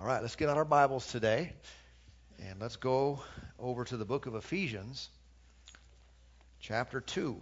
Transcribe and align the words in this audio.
All 0.00 0.06
right, 0.06 0.22
let's 0.22 0.36
get 0.36 0.48
out 0.48 0.56
our 0.56 0.64
Bibles 0.64 1.08
today 1.08 1.52
and 2.48 2.60
let's 2.60 2.76
go 2.76 3.20
over 3.58 3.84
to 3.84 3.96
the 3.96 4.04
book 4.04 4.26
of 4.26 4.36
Ephesians, 4.36 5.08
chapter 6.60 7.00
2. 7.00 7.36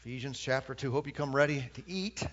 Ephesians 0.00 0.36
chapter 0.36 0.74
2. 0.74 0.90
Hope 0.90 1.06
you 1.06 1.12
come 1.12 1.32
ready 1.32 1.70
to 1.74 1.82
eat. 1.86 2.26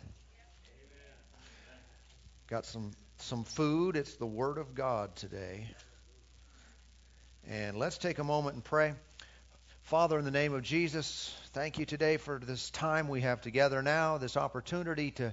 Got 2.47 2.65
some 2.65 2.93
some 3.17 3.43
food. 3.43 3.96
It's 3.96 4.16
the 4.16 4.26
word 4.26 4.57
of 4.57 4.73
God 4.73 5.16
today. 5.16 5.68
And 7.48 7.78
let's 7.78 8.00
take 8.00 8.18
a 8.18 8.23
moment 8.23 8.55
and 8.55 8.64
pray. 8.64 8.96
Father, 9.84 10.18
in 10.18 10.26
the 10.26 10.32
name 10.32 10.55
of 10.55 10.64
Jesus, 10.64 11.32
thank 11.54 11.78
you 11.78 11.86
today 11.86 12.18
for 12.18 12.39
this 12.39 12.71
time 12.71 13.07
we 13.07 13.21
have 13.21 13.42
together 13.42 13.84
now, 13.84 14.18
this 14.18 14.36
opportunity 14.36 15.12
to 15.12 15.32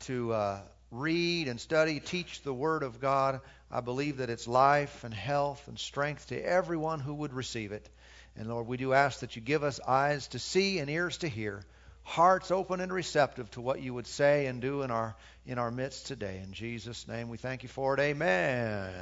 to 0.00 0.32
uh, 0.32 0.60
read 0.94 1.48
and 1.48 1.60
study, 1.60 2.00
teach 2.00 2.42
the 2.42 2.54
Word 2.54 2.82
of 2.82 3.00
God. 3.00 3.40
I 3.70 3.80
believe 3.80 4.18
that 4.18 4.30
it's 4.30 4.46
life 4.46 5.04
and 5.04 5.12
health 5.12 5.66
and 5.66 5.78
strength 5.78 6.28
to 6.28 6.40
everyone 6.40 7.00
who 7.00 7.14
would 7.14 7.32
receive 7.32 7.72
it. 7.72 7.88
And 8.36 8.48
Lord, 8.48 8.66
we 8.66 8.76
do 8.76 8.92
ask 8.92 9.20
that 9.20 9.36
you 9.36 9.42
give 9.42 9.64
us 9.64 9.80
eyes 9.80 10.28
to 10.28 10.38
see 10.38 10.78
and 10.78 10.88
ears 10.90 11.18
to 11.18 11.28
hear, 11.28 11.62
hearts 12.02 12.50
open 12.50 12.80
and 12.80 12.92
receptive 12.92 13.50
to 13.52 13.60
what 13.60 13.80
you 13.80 13.94
would 13.94 14.06
say 14.06 14.46
and 14.46 14.60
do 14.60 14.82
in 14.82 14.90
our 14.90 15.16
in 15.46 15.58
our 15.58 15.70
midst 15.70 16.06
today. 16.06 16.40
In 16.42 16.52
Jesus' 16.52 17.06
name, 17.06 17.28
we 17.28 17.36
thank 17.36 17.62
you 17.62 17.68
for 17.68 17.94
it. 17.94 18.00
Amen. 18.00 18.92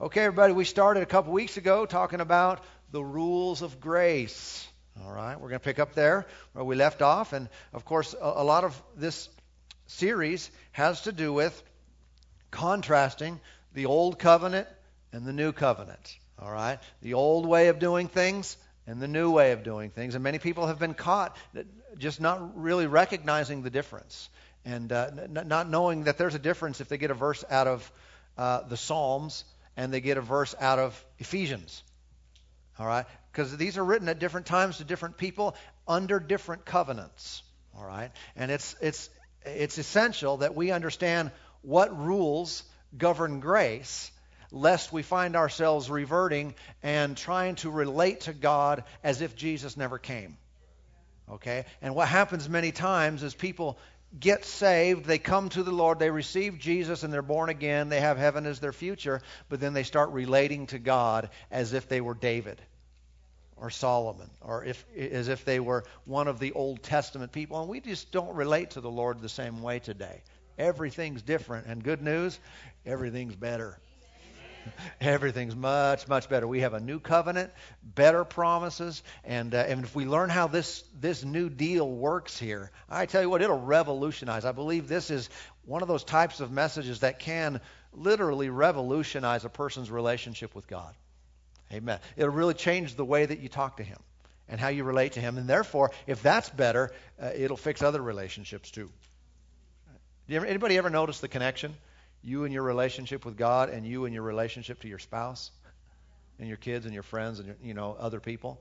Okay, 0.00 0.20
everybody, 0.24 0.52
we 0.52 0.64
started 0.64 1.02
a 1.02 1.06
couple 1.06 1.32
weeks 1.32 1.56
ago 1.56 1.86
talking 1.86 2.20
about 2.20 2.62
the 2.92 3.02
rules 3.02 3.62
of 3.62 3.80
grace. 3.80 4.66
All 5.04 5.12
right, 5.12 5.34
we're 5.34 5.48
going 5.48 5.60
to 5.60 5.64
pick 5.64 5.78
up 5.78 5.94
there 5.94 6.26
where 6.52 6.64
we 6.64 6.76
left 6.76 7.02
off. 7.02 7.32
And 7.32 7.48
of 7.72 7.84
course, 7.84 8.14
a, 8.14 8.24
a 8.24 8.44
lot 8.44 8.64
of 8.64 8.80
this 8.96 9.28
series 9.88 10.50
has 10.72 11.02
to 11.02 11.12
do 11.12 11.32
with 11.32 11.60
contrasting 12.50 13.40
the 13.74 13.86
old 13.86 14.18
covenant 14.18 14.68
and 15.12 15.26
the 15.26 15.32
new 15.32 15.52
covenant. 15.52 16.16
All 16.38 16.50
right? 16.50 16.78
The 17.02 17.14
old 17.14 17.46
way 17.46 17.68
of 17.68 17.78
doing 17.78 18.06
things 18.08 18.56
and 18.86 19.00
the 19.00 19.08
new 19.08 19.30
way 19.30 19.52
of 19.52 19.64
doing 19.64 19.90
things. 19.90 20.14
And 20.14 20.22
many 20.22 20.38
people 20.38 20.66
have 20.68 20.78
been 20.78 20.94
caught 20.94 21.36
just 21.98 22.20
not 22.20 22.56
really 22.56 22.86
recognizing 22.86 23.62
the 23.62 23.70
difference 23.70 24.28
and 24.64 24.92
uh, 24.92 25.10
not 25.28 25.68
knowing 25.68 26.04
that 26.04 26.18
there's 26.18 26.34
a 26.34 26.38
difference 26.38 26.80
if 26.80 26.88
they 26.88 26.98
get 26.98 27.10
a 27.10 27.14
verse 27.14 27.44
out 27.50 27.66
of 27.66 27.92
uh, 28.36 28.62
the 28.62 28.76
Psalms 28.76 29.44
and 29.76 29.92
they 29.92 30.00
get 30.00 30.16
a 30.16 30.20
verse 30.20 30.54
out 30.60 30.78
of 30.78 31.04
Ephesians. 31.18 31.82
All 32.78 32.86
right? 32.86 33.06
Because 33.32 33.56
these 33.56 33.78
are 33.78 33.84
written 33.84 34.08
at 34.08 34.18
different 34.18 34.46
times 34.46 34.78
to 34.78 34.84
different 34.84 35.16
people 35.16 35.56
under 35.86 36.20
different 36.20 36.64
covenants. 36.64 37.42
All 37.76 37.84
right? 37.84 38.10
And 38.36 38.50
it's, 38.50 38.76
it's, 38.80 39.10
it's 39.48 39.78
essential 39.78 40.38
that 40.38 40.54
we 40.54 40.70
understand 40.70 41.30
what 41.62 41.98
rules 41.98 42.62
govern 42.96 43.40
grace, 43.40 44.10
lest 44.50 44.92
we 44.92 45.02
find 45.02 45.36
ourselves 45.36 45.90
reverting 45.90 46.54
and 46.82 47.16
trying 47.16 47.56
to 47.56 47.70
relate 47.70 48.22
to 48.22 48.32
God 48.32 48.84
as 49.02 49.20
if 49.20 49.36
Jesus 49.36 49.76
never 49.76 49.98
came. 49.98 50.36
Okay? 51.30 51.66
And 51.82 51.94
what 51.94 52.08
happens 52.08 52.48
many 52.48 52.72
times 52.72 53.22
is 53.22 53.34
people 53.34 53.78
get 54.18 54.46
saved, 54.46 55.04
they 55.04 55.18
come 55.18 55.50
to 55.50 55.62
the 55.62 55.70
Lord, 55.70 55.98
they 55.98 56.10
receive 56.10 56.58
Jesus, 56.58 57.02
and 57.02 57.12
they're 57.12 57.20
born 57.20 57.50
again, 57.50 57.90
they 57.90 58.00
have 58.00 58.16
heaven 58.16 58.46
as 58.46 58.58
their 58.58 58.72
future, 58.72 59.20
but 59.50 59.60
then 59.60 59.74
they 59.74 59.82
start 59.82 60.10
relating 60.10 60.66
to 60.68 60.78
God 60.78 61.28
as 61.50 61.74
if 61.74 61.88
they 61.88 62.00
were 62.00 62.14
David 62.14 62.58
or 63.60 63.70
Solomon, 63.70 64.30
or 64.40 64.64
if, 64.64 64.84
as 64.96 65.28
if 65.28 65.44
they 65.44 65.60
were 65.60 65.84
one 66.04 66.28
of 66.28 66.38
the 66.38 66.52
Old 66.52 66.82
Testament 66.82 67.32
people. 67.32 67.60
And 67.60 67.68
we 67.68 67.80
just 67.80 68.12
don't 68.12 68.34
relate 68.34 68.70
to 68.70 68.80
the 68.80 68.90
Lord 68.90 69.20
the 69.20 69.28
same 69.28 69.62
way 69.62 69.78
today. 69.78 70.22
Everything's 70.58 71.22
different. 71.22 71.66
And 71.66 71.82
good 71.82 72.02
news, 72.02 72.38
everything's 72.84 73.36
better. 73.36 73.78
Everything's 75.00 75.56
much, 75.56 76.08
much 76.08 76.28
better. 76.28 76.46
We 76.46 76.60
have 76.60 76.74
a 76.74 76.80
new 76.80 77.00
covenant, 77.00 77.50
better 77.82 78.24
promises, 78.24 79.02
and, 79.24 79.54
uh, 79.54 79.58
and 79.58 79.84
if 79.84 79.94
we 79.94 80.04
learn 80.04 80.28
how 80.30 80.46
this, 80.46 80.84
this 80.98 81.24
new 81.24 81.48
deal 81.48 81.88
works 81.88 82.38
here, 82.38 82.70
I 82.88 83.06
tell 83.06 83.22
you 83.22 83.30
what, 83.30 83.40
it'll 83.40 83.60
revolutionize. 83.60 84.44
I 84.44 84.52
believe 84.52 84.88
this 84.88 85.10
is 85.10 85.30
one 85.64 85.82
of 85.82 85.88
those 85.88 86.04
types 86.04 86.40
of 86.40 86.50
messages 86.50 87.00
that 87.00 87.18
can 87.18 87.60
literally 87.92 88.50
revolutionize 88.50 89.44
a 89.44 89.48
person's 89.48 89.90
relationship 89.90 90.54
with 90.54 90.66
God. 90.66 90.94
Amen. 91.72 91.98
It'll 92.16 92.30
really 92.30 92.54
change 92.54 92.94
the 92.94 93.04
way 93.04 93.26
that 93.26 93.40
you 93.40 93.48
talk 93.48 93.76
to 93.76 93.82
Him 93.82 93.98
and 94.48 94.58
how 94.58 94.68
you 94.68 94.84
relate 94.84 95.12
to 95.12 95.20
Him. 95.20 95.36
And 95.36 95.46
therefore, 95.46 95.90
if 96.06 96.22
that's 96.22 96.48
better, 96.48 96.92
uh, 97.20 97.30
it'll 97.34 97.56
fix 97.56 97.82
other 97.82 98.00
relationships 98.00 98.70
too. 98.70 98.90
Ever, 100.30 100.46
anybody 100.46 100.76
ever 100.76 100.90
notice 100.90 101.20
the 101.20 101.28
connection? 101.28 101.74
You 102.22 102.44
and 102.44 102.52
your 102.52 102.62
relationship 102.62 103.24
with 103.24 103.36
God, 103.36 103.70
and 103.70 103.86
you 103.86 104.04
and 104.04 104.14
your 104.14 104.22
relationship 104.22 104.80
to 104.80 104.88
your 104.88 104.98
spouse, 104.98 105.50
and 106.38 106.48
your 106.48 106.56
kids, 106.56 106.84
and 106.84 106.92
your 106.92 107.02
friends, 107.02 107.38
and 107.38 107.48
your, 107.48 107.56
you 107.62 107.74
know 107.74 107.96
other 107.98 108.20
people. 108.20 108.60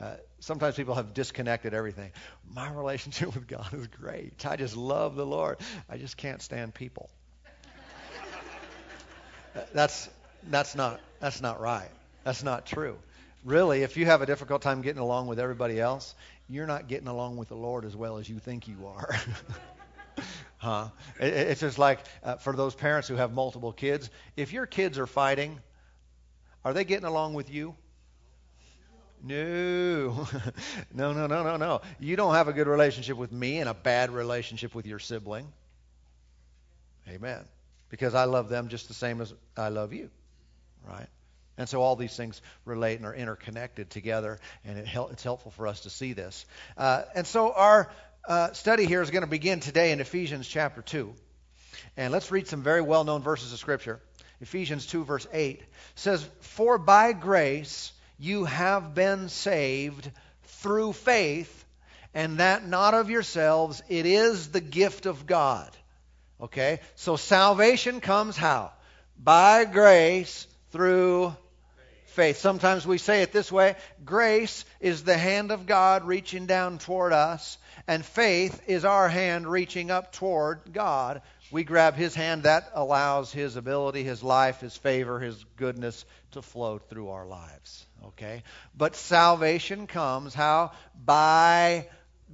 Uh, 0.00 0.16
sometimes 0.40 0.74
people 0.74 0.94
have 0.94 1.14
disconnected 1.14 1.72
everything. 1.72 2.10
My 2.52 2.70
relationship 2.72 3.34
with 3.34 3.46
God 3.46 3.72
is 3.72 3.86
great. 3.86 4.44
I 4.44 4.56
just 4.56 4.76
love 4.76 5.16
the 5.16 5.24
Lord. 5.24 5.58
I 5.88 5.96
just 5.96 6.16
can't 6.16 6.42
stand 6.42 6.74
people. 6.74 7.08
that's 9.72 10.10
that's 10.50 10.74
not 10.74 11.00
that's 11.20 11.40
not 11.40 11.60
right. 11.60 11.88
That's 12.26 12.42
not 12.42 12.66
true. 12.66 12.98
Really, 13.44 13.84
if 13.84 13.96
you 13.96 14.04
have 14.06 14.20
a 14.20 14.26
difficult 14.26 14.60
time 14.60 14.82
getting 14.82 15.00
along 15.00 15.28
with 15.28 15.38
everybody 15.38 15.80
else, 15.80 16.12
you're 16.48 16.66
not 16.66 16.88
getting 16.88 17.06
along 17.06 17.36
with 17.36 17.46
the 17.46 17.54
Lord 17.54 17.84
as 17.84 17.94
well 17.94 18.18
as 18.18 18.28
you 18.28 18.40
think 18.40 18.66
you 18.66 18.88
are. 18.88 19.14
huh? 20.56 20.88
It, 21.20 21.32
it's 21.32 21.60
just 21.60 21.78
like 21.78 22.00
uh, 22.24 22.34
for 22.34 22.52
those 22.52 22.74
parents 22.74 23.06
who 23.06 23.14
have 23.14 23.32
multiple 23.32 23.70
kids, 23.72 24.10
if 24.36 24.52
your 24.52 24.66
kids 24.66 24.98
are 24.98 25.06
fighting, 25.06 25.60
are 26.64 26.74
they 26.74 26.82
getting 26.82 27.06
along 27.06 27.34
with 27.34 27.48
you? 27.48 27.76
No. 29.22 30.26
no, 30.92 31.12
no, 31.12 31.28
no, 31.28 31.44
no, 31.44 31.56
no. 31.56 31.80
You 32.00 32.16
don't 32.16 32.34
have 32.34 32.48
a 32.48 32.52
good 32.52 32.66
relationship 32.66 33.16
with 33.16 33.30
me 33.30 33.58
and 33.58 33.68
a 33.68 33.74
bad 33.74 34.10
relationship 34.10 34.74
with 34.74 34.84
your 34.84 34.98
sibling. 34.98 35.46
Amen. 37.08 37.44
Because 37.88 38.16
I 38.16 38.24
love 38.24 38.48
them 38.48 38.66
just 38.66 38.88
the 38.88 38.94
same 38.94 39.20
as 39.20 39.32
I 39.56 39.68
love 39.68 39.92
you. 39.92 40.10
Right? 40.84 41.06
And 41.58 41.68
so 41.68 41.80
all 41.80 41.96
these 41.96 42.16
things 42.16 42.40
relate 42.64 42.96
and 42.96 43.06
are 43.06 43.14
interconnected 43.14 43.88
together, 43.90 44.38
and 44.64 44.78
it 44.78 44.86
hel- 44.86 45.08
it's 45.08 45.22
helpful 45.22 45.50
for 45.52 45.66
us 45.66 45.80
to 45.80 45.90
see 45.90 46.12
this. 46.12 46.44
Uh, 46.76 47.02
and 47.14 47.26
so 47.26 47.52
our 47.52 47.90
uh, 48.28 48.52
study 48.52 48.86
here 48.86 49.00
is 49.02 49.10
going 49.10 49.22
to 49.22 49.30
begin 49.30 49.60
today 49.60 49.92
in 49.92 50.00
Ephesians 50.00 50.46
chapter 50.46 50.82
2. 50.82 51.14
And 51.96 52.12
let's 52.12 52.30
read 52.30 52.46
some 52.46 52.62
very 52.62 52.82
well 52.82 53.04
known 53.04 53.22
verses 53.22 53.52
of 53.52 53.58
Scripture. 53.58 54.00
Ephesians 54.40 54.86
2, 54.86 55.04
verse 55.04 55.26
8 55.32 55.62
says, 55.94 56.26
For 56.40 56.76
by 56.76 57.12
grace 57.12 57.92
you 58.18 58.44
have 58.44 58.94
been 58.94 59.28
saved 59.28 60.10
through 60.44 60.92
faith, 60.92 61.64
and 62.12 62.38
that 62.38 62.66
not 62.66 62.94
of 62.94 63.10
yourselves, 63.10 63.82
it 63.88 64.04
is 64.06 64.48
the 64.48 64.60
gift 64.60 65.06
of 65.06 65.26
God. 65.26 65.70
Okay? 66.40 66.80
So 66.96 67.16
salvation 67.16 68.00
comes 68.00 68.36
how? 68.36 68.72
By 69.18 69.64
grace 69.64 70.46
through 70.70 71.34
faith. 72.16 72.38
Sometimes 72.38 72.86
we 72.86 72.96
say 72.96 73.20
it 73.22 73.30
this 73.30 73.52
way 73.52 73.76
grace 74.04 74.64
is 74.80 75.04
the 75.04 75.18
hand 75.18 75.52
of 75.52 75.66
God 75.66 76.04
reaching 76.04 76.46
down 76.46 76.78
toward 76.78 77.12
us, 77.12 77.58
and 77.86 78.04
faith 78.04 78.62
is 78.66 78.84
our 78.84 79.08
hand 79.08 79.46
reaching 79.46 79.90
up 79.90 80.12
toward 80.12 80.72
God. 80.72 81.20
We 81.52 81.62
grab 81.62 81.94
his 81.94 82.14
hand, 82.14 82.42
that 82.42 82.70
allows 82.74 83.30
his 83.30 83.56
ability, 83.56 84.02
his 84.02 84.22
life, 84.22 84.60
his 84.60 84.76
favor, 84.76 85.20
his 85.20 85.44
goodness 85.56 86.04
to 86.32 86.42
flow 86.42 86.78
through 86.78 87.10
our 87.10 87.26
lives. 87.26 87.86
Okay? 88.06 88.42
But 88.76 88.96
salvation 88.96 89.86
comes 89.86 90.34
how? 90.34 90.72
By 91.04 91.88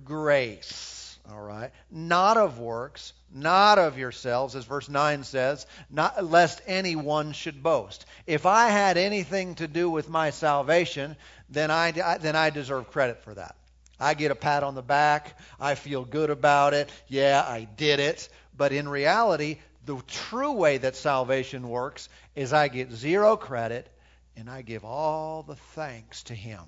grace. 0.04 1.18
All 1.30 1.42
right? 1.42 1.72
Not 1.90 2.36
of 2.36 2.58
works, 2.58 3.12
not 3.34 3.78
of 3.78 3.98
yourselves, 3.98 4.54
as 4.56 4.64
verse 4.64 4.88
9 4.88 5.24
says, 5.24 5.66
not 5.90 6.24
lest 6.24 6.60
anyone 6.66 7.32
should 7.32 7.62
boast. 7.62 8.04
If 8.26 8.46
I 8.46 8.68
had 8.68 8.96
anything 8.96 9.54
to 9.56 9.68
do 9.68 9.90
with 9.90 10.08
my 10.08 10.30
salvation, 10.30 11.16
then 11.48 11.70
I, 11.70 11.92
then 12.18 12.36
I 12.36 12.50
deserve 12.50 12.90
credit 12.90 13.22
for 13.22 13.34
that. 13.34 13.56
I 13.98 14.14
get 14.14 14.32
a 14.32 14.36
pat 14.36 14.64
on 14.64 14.74
the 14.74 14.82
back. 14.82 15.38
I 15.60 15.76
feel 15.76 16.04
good 16.04 16.30
about 16.30 16.74
it. 16.74 16.90
Yeah, 17.08 17.44
I 17.46 17.68
did 17.76 18.00
it. 18.00 18.28
But 18.56 18.72
in 18.72 18.88
reality, 18.88 19.58
the 19.86 20.00
true 20.06 20.52
way 20.52 20.78
that 20.78 20.96
salvation 20.96 21.68
works 21.68 22.08
is 22.34 22.52
I 22.52 22.68
get 22.68 22.92
zero 22.92 23.36
credit 23.36 23.88
and 24.36 24.50
I 24.50 24.62
give 24.62 24.84
all 24.84 25.42
the 25.42 25.56
thanks 25.56 26.24
to 26.24 26.34
Him. 26.34 26.64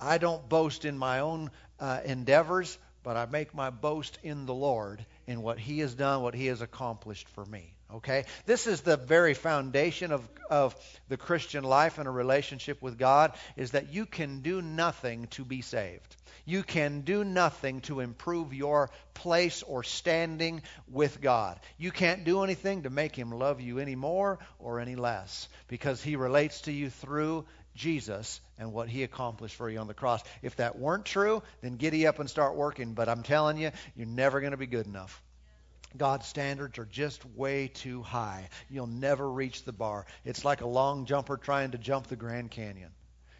I 0.00 0.18
don't 0.18 0.48
boast 0.48 0.84
in 0.84 0.98
my 0.98 1.20
own 1.20 1.50
uh, 1.78 2.00
endeavors, 2.04 2.78
but 3.02 3.16
I 3.16 3.26
make 3.26 3.54
my 3.54 3.70
boast 3.70 4.18
in 4.22 4.46
the 4.46 4.54
Lord 4.54 5.04
in 5.26 5.42
what 5.42 5.58
He 5.58 5.80
has 5.80 5.94
done, 5.94 6.22
what 6.22 6.34
He 6.34 6.46
has 6.46 6.62
accomplished 6.62 7.28
for 7.30 7.44
me. 7.44 7.74
Okay? 7.94 8.24
This 8.46 8.66
is 8.66 8.80
the 8.80 8.96
very 8.96 9.34
foundation 9.34 10.12
of, 10.12 10.26
of 10.50 10.74
the 11.08 11.16
Christian 11.16 11.64
life 11.64 11.98
and 11.98 12.08
a 12.08 12.10
relationship 12.10 12.80
with 12.80 12.98
God 12.98 13.32
is 13.56 13.72
that 13.72 13.92
you 13.92 14.06
can 14.06 14.40
do 14.40 14.62
nothing 14.62 15.26
to 15.32 15.44
be 15.44 15.60
saved. 15.60 16.16
You 16.44 16.62
can 16.62 17.02
do 17.02 17.22
nothing 17.22 17.82
to 17.82 18.00
improve 18.00 18.52
your 18.52 18.90
place 19.14 19.62
or 19.62 19.84
standing 19.84 20.62
with 20.88 21.20
God. 21.20 21.60
You 21.78 21.92
can't 21.92 22.24
do 22.24 22.42
anything 22.42 22.82
to 22.82 22.90
make 22.90 23.14
Him 23.14 23.30
love 23.30 23.60
you 23.60 23.78
any 23.78 23.94
more 23.94 24.38
or 24.58 24.80
any 24.80 24.96
less 24.96 25.48
because 25.68 26.02
He 26.02 26.16
relates 26.16 26.62
to 26.62 26.72
you 26.72 26.90
through 26.90 27.44
Jesus 27.74 28.40
and 28.58 28.72
what 28.72 28.88
He 28.88 29.02
accomplished 29.02 29.56
for 29.56 29.68
you 29.68 29.78
on 29.78 29.86
the 29.86 29.94
cross. 29.94 30.22
If 30.42 30.56
that 30.56 30.78
weren't 30.78 31.04
true, 31.04 31.42
then 31.60 31.76
giddy 31.76 32.06
up 32.06 32.18
and 32.18 32.28
start 32.28 32.54
working. 32.54 32.94
But 32.94 33.08
I'm 33.08 33.22
telling 33.22 33.58
you, 33.58 33.70
you're 33.96 34.06
never 34.06 34.40
going 34.40 34.52
to 34.52 34.56
be 34.56 34.66
good 34.66 34.86
enough. 34.86 35.22
God's 35.96 36.26
standards 36.26 36.78
are 36.78 36.86
just 36.86 37.24
way 37.36 37.68
too 37.68 38.02
high. 38.02 38.48
You'll 38.70 38.86
never 38.86 39.30
reach 39.30 39.64
the 39.64 39.72
bar. 39.72 40.06
It's 40.24 40.44
like 40.44 40.62
a 40.62 40.66
long 40.66 41.04
jumper 41.04 41.36
trying 41.36 41.72
to 41.72 41.78
jump 41.78 42.06
the 42.06 42.16
Grand 42.16 42.50
Canyon. 42.50 42.90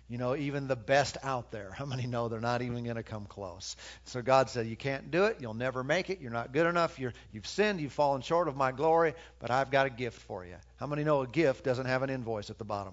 You 0.08 0.18
know, 0.18 0.36
even 0.36 0.68
the 0.68 0.76
best 0.76 1.16
out 1.22 1.52
there, 1.52 1.70
how 1.70 1.86
many 1.86 2.06
know 2.06 2.28
they're 2.28 2.40
not 2.40 2.60
even 2.60 2.84
going 2.84 2.96
to 2.96 3.02
come 3.02 3.24
close? 3.24 3.76
So 4.04 4.20
God 4.20 4.50
said, 4.50 4.66
You 4.66 4.76
can't 4.76 5.10
do 5.10 5.24
it. 5.24 5.38
You'll 5.40 5.54
never 5.54 5.82
make 5.82 6.10
it. 6.10 6.20
You're 6.20 6.30
not 6.30 6.52
good 6.52 6.66
enough. 6.66 6.98
You're, 6.98 7.14
you've 7.32 7.46
sinned. 7.46 7.80
You've 7.80 7.94
fallen 7.94 8.20
short 8.20 8.46
of 8.46 8.54
my 8.54 8.72
glory, 8.72 9.14
but 9.38 9.50
I've 9.50 9.70
got 9.70 9.86
a 9.86 9.90
gift 9.90 10.20
for 10.20 10.44
you. 10.44 10.56
How 10.76 10.86
many 10.86 11.04
know 11.04 11.22
a 11.22 11.26
gift 11.26 11.64
doesn't 11.64 11.86
have 11.86 12.02
an 12.02 12.10
invoice 12.10 12.50
at 12.50 12.58
the 12.58 12.64
bottom? 12.64 12.92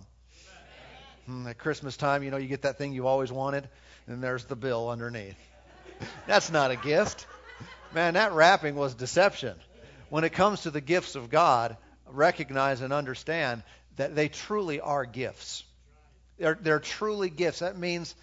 Hmm, 1.30 1.46
at 1.46 1.60
Christmas 1.60 1.96
time, 1.96 2.24
you 2.24 2.32
know, 2.32 2.38
you 2.38 2.48
get 2.48 2.64
that 2.64 2.80
thing 2.80 2.92
you 2.92 3.06
always 3.06 3.32
wanted, 3.32 3.70
and 4.08 4.24
there's 4.24 4.46
the 4.46 4.56
bill 4.56 4.90
underneath. 4.90 5.38
That's 6.28 6.50
not 6.50 6.72
a 6.72 6.76
gift. 6.76 7.28
Man, 7.94 8.16
that 8.16 8.32
wrapping 8.34 8.74
was 8.74 8.96
deception. 8.96 9.56
When 10.10 10.24
it 10.24 10.32
comes 10.32 10.62
to 10.62 10.72
the 10.72 10.82
gifts 10.82 11.14
of 11.14 11.30
God, 11.30 11.78
recognize 12.08 12.82
and 12.82 12.92
understand 12.92 13.62
that 13.98 14.16
they 14.16 14.28
truly 14.28 14.82
are 14.82 15.06
gifts. 15.06 15.64
They're, 16.40 16.58
they're 16.60 16.80
truly 16.80 17.30
gifts. 17.30 17.60
That 17.60 17.78
means 17.78 18.16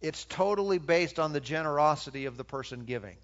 it's 0.00 0.24
totally 0.24 0.78
based 0.78 1.18
on 1.18 1.34
the 1.34 1.40
generosity 1.40 2.24
of 2.24 2.38
the 2.38 2.44
person 2.44 2.86
giving. 2.86 3.18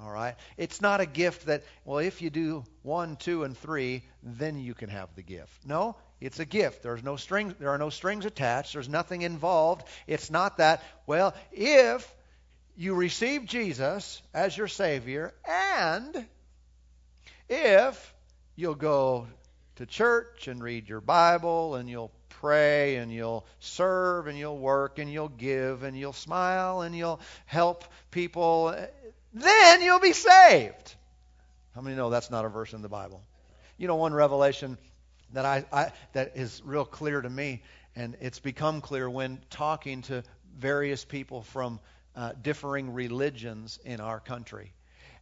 All 0.00 0.10
right? 0.10 0.36
It's 0.56 0.80
not 0.80 1.02
a 1.02 1.06
gift 1.06 1.46
that, 1.46 1.64
well, 1.84 1.98
if 1.98 2.22
you 2.22 2.30
do 2.30 2.64
one, 2.82 3.16
two, 3.16 3.44
and 3.44 3.54
three, 3.54 4.04
then 4.22 4.58
you 4.58 4.72
can 4.72 4.88
have 4.88 5.14
the 5.16 5.22
gift. 5.22 5.66
No, 5.66 5.96
it's 6.22 6.38
a 6.38 6.44
gift. 6.44 6.82
There's 6.82 7.02
no 7.02 7.16
strings, 7.16 7.54
there 7.58 7.70
are 7.70 7.78
no 7.78 7.90
strings 7.90 8.24
attached. 8.24 8.74
There's 8.74 8.88
nothing 8.88 9.22
involved. 9.22 9.86
It's 10.06 10.30
not 10.30 10.58
that, 10.58 10.82
well, 11.06 11.34
if 11.50 12.14
you 12.76 12.94
receive 12.94 13.44
Jesus 13.44 14.22
as 14.32 14.56
your 14.56 14.68
Savior, 14.68 15.34
and 15.48 16.26
if 17.48 18.14
you'll 18.54 18.76
go 18.76 19.26
to 19.76 19.86
church 19.86 20.46
and 20.48 20.62
read 20.62 20.88
your 20.88 21.00
Bible 21.00 21.74
and 21.74 21.88
you'll 21.88 22.12
pray 22.40 22.96
and 22.96 23.12
you'll 23.12 23.44
serve 23.58 24.26
and 24.26 24.38
you'll 24.38 24.58
work 24.58 24.98
and 24.98 25.12
you'll 25.12 25.28
give 25.28 25.82
and 25.82 25.98
you'll 25.98 26.12
smile 26.12 26.82
and 26.82 26.96
you'll 26.96 27.20
help 27.46 27.84
people, 28.10 28.74
then 29.34 29.82
you'll 29.82 30.00
be 30.00 30.12
saved. 30.12 30.94
How 31.74 31.80
many 31.80 31.96
know 31.96 32.10
that's 32.10 32.30
not 32.30 32.44
a 32.44 32.48
verse 32.48 32.72
in 32.74 32.82
the 32.82 32.88
Bible? 32.88 33.22
You 33.76 33.88
know, 33.88 33.96
one 33.96 34.14
revelation 34.14 34.78
that 35.32 35.44
I, 35.44 35.64
I 35.72 35.92
that 36.12 36.32
is 36.36 36.62
real 36.64 36.84
clear 36.84 37.20
to 37.20 37.30
me, 37.30 37.62
and 37.96 38.16
it's 38.20 38.40
become 38.40 38.80
clear 38.80 39.08
when 39.08 39.40
talking 39.50 40.02
to 40.02 40.22
various 40.58 41.04
people 41.04 41.42
from 41.42 41.80
uh, 42.14 42.32
differing 42.40 42.92
religions 42.92 43.78
in 43.84 44.00
our 44.00 44.20
country. 44.20 44.72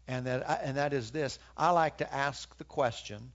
And 0.09 0.27
that, 0.27 0.61
and 0.65 0.77
that 0.77 0.93
is 0.93 1.11
this 1.11 1.39
I 1.57 1.71
like 1.71 1.99
to 1.99 2.13
ask 2.13 2.57
the 2.59 2.65
question, 2.65 3.33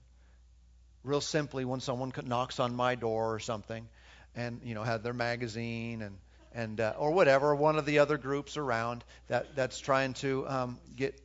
real 1.04 1.20
simply, 1.20 1.64
when 1.64 1.80
someone 1.80 2.12
knocks 2.24 2.60
on 2.60 2.74
my 2.76 2.94
door 2.94 3.34
or 3.34 3.38
something, 3.38 3.88
and 4.34 4.60
you 4.62 4.74
know 4.74 4.82
have 4.82 5.02
their 5.02 5.14
magazine 5.14 6.02
and 6.02 6.18
and 6.52 6.80
uh, 6.80 6.94
or 6.98 7.12
whatever, 7.12 7.54
one 7.54 7.76
of 7.76 7.86
the 7.86 7.98
other 7.98 8.18
groups 8.18 8.56
around 8.56 9.04
that 9.28 9.54
that's 9.56 9.78
trying 9.78 10.14
to 10.14 10.48
um, 10.48 10.78
get 10.96 11.20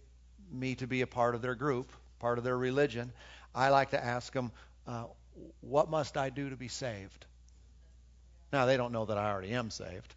me 0.52 0.76
to 0.76 0.88
be 0.88 1.02
a 1.02 1.08
part 1.08 1.36
of 1.36 1.42
their 1.42 1.56
group, 1.56 1.92
part 2.20 2.38
of 2.38 2.44
their 2.44 2.58
religion. 2.58 3.12
I 3.56 3.70
like 3.70 3.92
to 3.92 4.04
ask 4.04 4.32
them, 4.34 4.52
uh, 4.88 5.06
"What 5.62 5.90
must 5.90 6.18
I 6.18 6.30
do 6.30 6.50
to 6.50 6.56
be 6.56 6.68
saved?" 6.68 7.26
Now 8.52 8.66
they 8.66 8.78
don't 8.78 8.92
know 8.92 9.06
that 9.06 9.18
I 9.18 9.30
already 9.32 9.54
am 9.54 9.70
saved, 9.70 10.14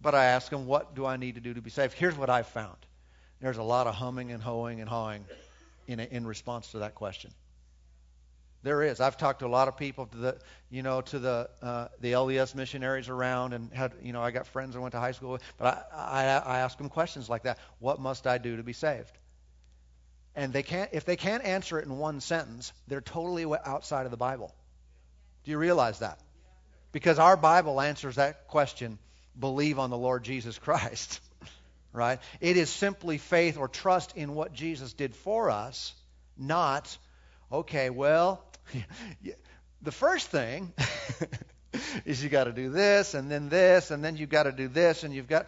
but 0.00 0.14
I 0.14 0.26
ask 0.26 0.50
them, 0.50 0.66
what 0.66 0.94
do 0.94 1.04
I 1.04 1.16
need 1.16 1.34
to 1.34 1.40
do 1.40 1.54
to 1.54 1.62
be 1.62 1.70
saved? 1.70 1.94
Here's 1.94 2.16
what 2.16 2.30
I've 2.30 2.46
found. 2.46 2.76
There's 3.40 3.56
a 3.56 3.62
lot 3.62 3.86
of 3.86 3.94
humming 3.94 4.32
and 4.32 4.42
hoeing 4.42 4.80
and 4.80 4.88
hawing 4.88 5.24
in, 5.86 6.00
a, 6.00 6.04
in 6.04 6.26
response 6.26 6.72
to 6.72 6.80
that 6.80 6.94
question. 6.94 7.32
There 8.62 8.82
is. 8.82 9.00
I've 9.00 9.16
talked 9.16 9.40
to 9.40 9.46
a 9.46 9.48
lot 9.48 9.68
of 9.68 9.76
people, 9.76 10.06
to 10.06 10.16
the, 10.16 10.38
you 10.68 10.82
know, 10.82 11.00
to 11.02 11.18
the 11.20 11.48
uh, 11.62 11.88
the 12.00 12.12
LDS 12.12 12.56
missionaries 12.56 13.08
around, 13.08 13.52
and 13.52 13.72
had, 13.72 13.94
you 14.02 14.12
know, 14.12 14.20
I 14.20 14.32
got 14.32 14.48
friends 14.48 14.74
I 14.74 14.80
went 14.80 14.92
to 14.92 15.00
high 15.00 15.12
school 15.12 15.30
with, 15.30 15.42
but 15.58 15.88
I, 15.92 16.24
I, 16.24 16.24
I 16.38 16.58
ask 16.58 16.76
them 16.76 16.88
questions 16.88 17.28
like 17.28 17.44
that. 17.44 17.58
What 17.78 18.00
must 18.00 18.26
I 18.26 18.38
do 18.38 18.56
to 18.56 18.64
be 18.64 18.72
saved? 18.72 19.16
And 20.34 20.52
they 20.52 20.62
can't, 20.62 20.90
if 20.92 21.04
they 21.04 21.16
can't 21.16 21.44
answer 21.44 21.78
it 21.78 21.86
in 21.86 21.98
one 21.98 22.20
sentence, 22.20 22.72
they're 22.86 23.00
totally 23.00 23.44
outside 23.64 24.04
of 24.04 24.10
the 24.10 24.16
Bible. 24.16 24.54
Do 25.44 25.50
you 25.50 25.58
realize 25.58 26.00
that? 26.00 26.20
Because 26.92 27.18
our 27.18 27.36
Bible 27.36 27.80
answers 27.80 28.16
that 28.16 28.48
question 28.48 28.98
believe 29.38 29.78
on 29.78 29.90
the 29.90 29.98
Lord 29.98 30.24
Jesus 30.24 30.58
Christ. 30.58 31.20
right? 31.92 32.20
It 32.40 32.56
is 32.56 32.70
simply 32.70 33.18
faith 33.18 33.58
or 33.58 33.68
trust 33.68 34.16
in 34.16 34.34
what 34.34 34.52
Jesus 34.52 34.92
did 34.92 35.14
for 35.14 35.50
us, 35.50 35.94
not, 36.36 36.96
okay, 37.50 37.90
well, 37.90 38.44
the 39.82 39.92
first 39.92 40.28
thing 40.28 40.72
is 42.04 42.22
you 42.22 42.28
got 42.28 42.44
to 42.44 42.52
do 42.52 42.70
this 42.70 43.14
and 43.14 43.30
then 43.30 43.48
this 43.48 43.90
and 43.90 44.04
then 44.04 44.16
you've 44.16 44.30
got 44.30 44.44
to 44.44 44.52
do 44.52 44.68
this 44.68 45.04
and 45.04 45.14
you've 45.14 45.28
got. 45.28 45.46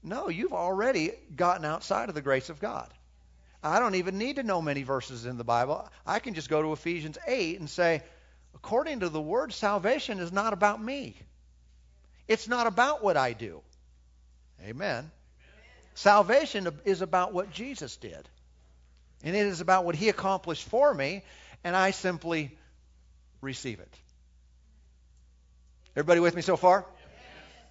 No, 0.00 0.28
you've 0.28 0.52
already 0.52 1.10
gotten 1.34 1.64
outside 1.64 2.08
of 2.08 2.14
the 2.14 2.22
grace 2.22 2.50
of 2.50 2.60
God. 2.60 2.88
I 3.62 3.80
don't 3.80 3.96
even 3.96 4.18
need 4.18 4.36
to 4.36 4.42
know 4.42 4.62
many 4.62 4.84
verses 4.84 5.26
in 5.26 5.36
the 5.36 5.44
Bible. 5.44 5.88
I 6.06 6.20
can 6.20 6.34
just 6.34 6.48
go 6.48 6.62
to 6.62 6.72
Ephesians 6.72 7.18
8 7.26 7.58
and 7.58 7.68
say, 7.68 8.02
according 8.54 9.00
to 9.00 9.08
the 9.08 9.20
word, 9.20 9.52
salvation 9.52 10.20
is 10.20 10.30
not 10.30 10.52
about 10.52 10.82
me. 10.82 11.16
It's 12.28 12.46
not 12.46 12.66
about 12.66 13.02
what 13.02 13.16
I 13.16 13.32
do. 13.32 13.62
Amen. 14.62 14.70
Amen. 14.70 15.10
Salvation 15.94 16.68
is 16.84 17.02
about 17.02 17.32
what 17.32 17.50
Jesus 17.50 17.96
did. 17.96 18.28
And 19.24 19.34
it 19.34 19.46
is 19.46 19.60
about 19.60 19.84
what 19.84 19.96
he 19.96 20.08
accomplished 20.08 20.64
for 20.68 20.94
me, 20.94 21.24
and 21.64 21.74
I 21.74 21.90
simply 21.90 22.56
receive 23.40 23.80
it. 23.80 23.92
Everybody 25.96 26.20
with 26.20 26.36
me 26.36 26.42
so 26.42 26.56
far? 26.56 26.86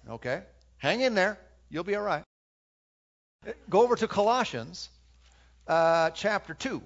Yes. 0.04 0.14
Okay. 0.14 0.42
Hang 0.76 1.00
in 1.00 1.14
there. 1.14 1.38
You'll 1.70 1.84
be 1.84 1.94
all 1.94 2.02
right. 2.02 2.24
Go 3.70 3.82
over 3.82 3.96
to 3.96 4.06
Colossians 4.06 4.90
uh, 5.68 6.10
chapter 6.10 6.54
2. 6.54 6.82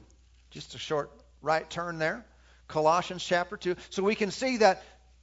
Just 0.51 0.75
a 0.75 0.79
short 0.79 1.11
right 1.41 1.69
turn 1.71 1.99
there. 1.99 2.25
Colossians 2.69 3.25
chapter 3.25 3.57
2. 3.57 3.77
So 3.91 4.03
we 4.03 4.15
can 4.15 4.31
see 4.31 4.59
that 4.59 4.83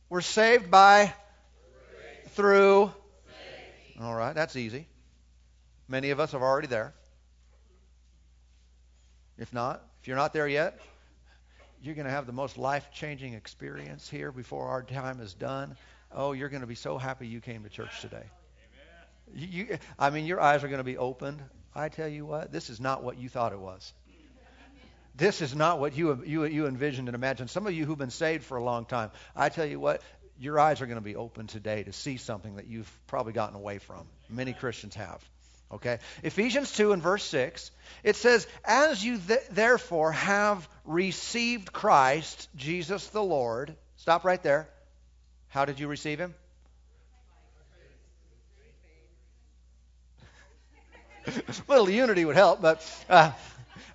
we're 0.09 0.21
saved 0.21 0.71
by 0.71 1.13
through 2.29 2.87
faith. 3.27 4.01
All 4.01 4.15
right, 4.15 4.33
that's 4.33 4.55
easy. 4.55 4.87
Many 5.87 6.11
of 6.11 6.19
us 6.19 6.33
are 6.33 6.41
already 6.41 6.67
there. 6.67 6.93
If 9.37 9.53
not, 9.53 9.83
if 10.01 10.07
you're 10.07 10.17
not 10.17 10.33
there 10.33 10.47
yet, 10.47 10.79
you're 11.81 11.95
going 11.95 12.05
to 12.05 12.11
have 12.11 12.25
the 12.25 12.33
most 12.33 12.57
life 12.57 12.89
changing 12.93 13.33
experience 13.33 14.09
here 14.09 14.31
before 14.31 14.67
our 14.67 14.83
time 14.83 15.21
is 15.21 15.33
done. 15.33 15.75
Oh, 16.11 16.33
you're 16.33 16.49
going 16.49 16.61
to 16.61 16.67
be 16.67 16.75
so 16.75 16.97
happy 16.97 17.27
you 17.27 17.39
came 17.39 17.63
to 17.63 17.69
church 17.69 18.01
today. 18.01 18.23
You, 19.33 19.47
you, 19.47 19.77
I 19.97 20.09
mean, 20.09 20.25
your 20.25 20.41
eyes 20.41 20.63
are 20.63 20.67
going 20.67 20.79
to 20.79 20.83
be 20.83 20.97
opened. 20.97 21.41
I 21.75 21.89
tell 21.89 22.07
you 22.07 22.25
what, 22.25 22.51
this 22.51 22.69
is 22.69 22.79
not 22.79 23.03
what 23.03 23.17
you 23.17 23.29
thought 23.29 23.53
it 23.53 23.59
was. 23.59 23.93
This 25.15 25.41
is 25.41 25.53
not 25.53 25.79
what 25.79 25.97
you, 25.97 26.23
you, 26.25 26.45
you 26.45 26.67
envisioned 26.67 27.09
and 27.09 27.15
imagined. 27.15 27.49
Some 27.49 27.67
of 27.67 27.73
you 27.73 27.85
who've 27.85 27.97
been 27.97 28.09
saved 28.09 28.45
for 28.45 28.57
a 28.57 28.63
long 28.63 28.85
time, 28.85 29.11
I 29.35 29.49
tell 29.49 29.65
you 29.65 29.79
what, 29.79 30.01
your 30.39 30.57
eyes 30.57 30.81
are 30.81 30.85
going 30.85 30.97
to 30.97 31.01
be 31.01 31.17
open 31.17 31.47
today 31.47 31.83
to 31.83 31.91
see 31.91 32.15
something 32.15 32.55
that 32.55 32.67
you've 32.67 32.89
probably 33.07 33.33
gotten 33.33 33.55
away 33.55 33.79
from. 33.79 34.07
Many 34.29 34.53
Christians 34.53 34.95
have. 34.95 35.21
Okay? 35.71 35.99
Ephesians 36.23 36.71
2 36.71 36.93
and 36.93 37.03
verse 37.03 37.23
6, 37.25 37.71
it 38.03 38.15
says, 38.15 38.47
As 38.63 39.03
you 39.03 39.17
th- 39.17 39.47
therefore 39.51 40.13
have 40.13 40.67
received 40.85 41.73
Christ, 41.73 42.47
Jesus 42.55 43.07
the 43.07 43.23
Lord. 43.23 43.75
Stop 43.97 44.23
right 44.23 44.41
there. 44.41 44.69
How 45.49 45.65
did 45.65 45.79
you 45.79 45.87
receive 45.87 46.19
him? 46.19 46.33
little 51.67 51.89
unity 51.89 52.25
would 52.25 52.35
help, 52.35 52.61
but 52.61 52.85
uh, 53.09 53.31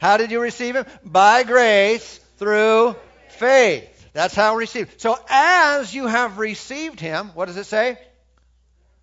how 0.01 0.17
did 0.17 0.31
you 0.31 0.41
receive 0.41 0.75
him? 0.77 0.87
By 1.05 1.45
grace 1.45 2.19
through 2.37 2.97
faith. 3.29 3.91
That's 4.13 4.35
how 4.35 4.57
received. 4.57 5.01
So 5.01 5.19
as 5.29 5.95
you 5.95 6.07
have 6.07 6.39
received 6.39 7.01
him, 7.01 7.31
what 7.35 7.47
does 7.47 7.57
it 7.57 7.67
say? 7.67 7.99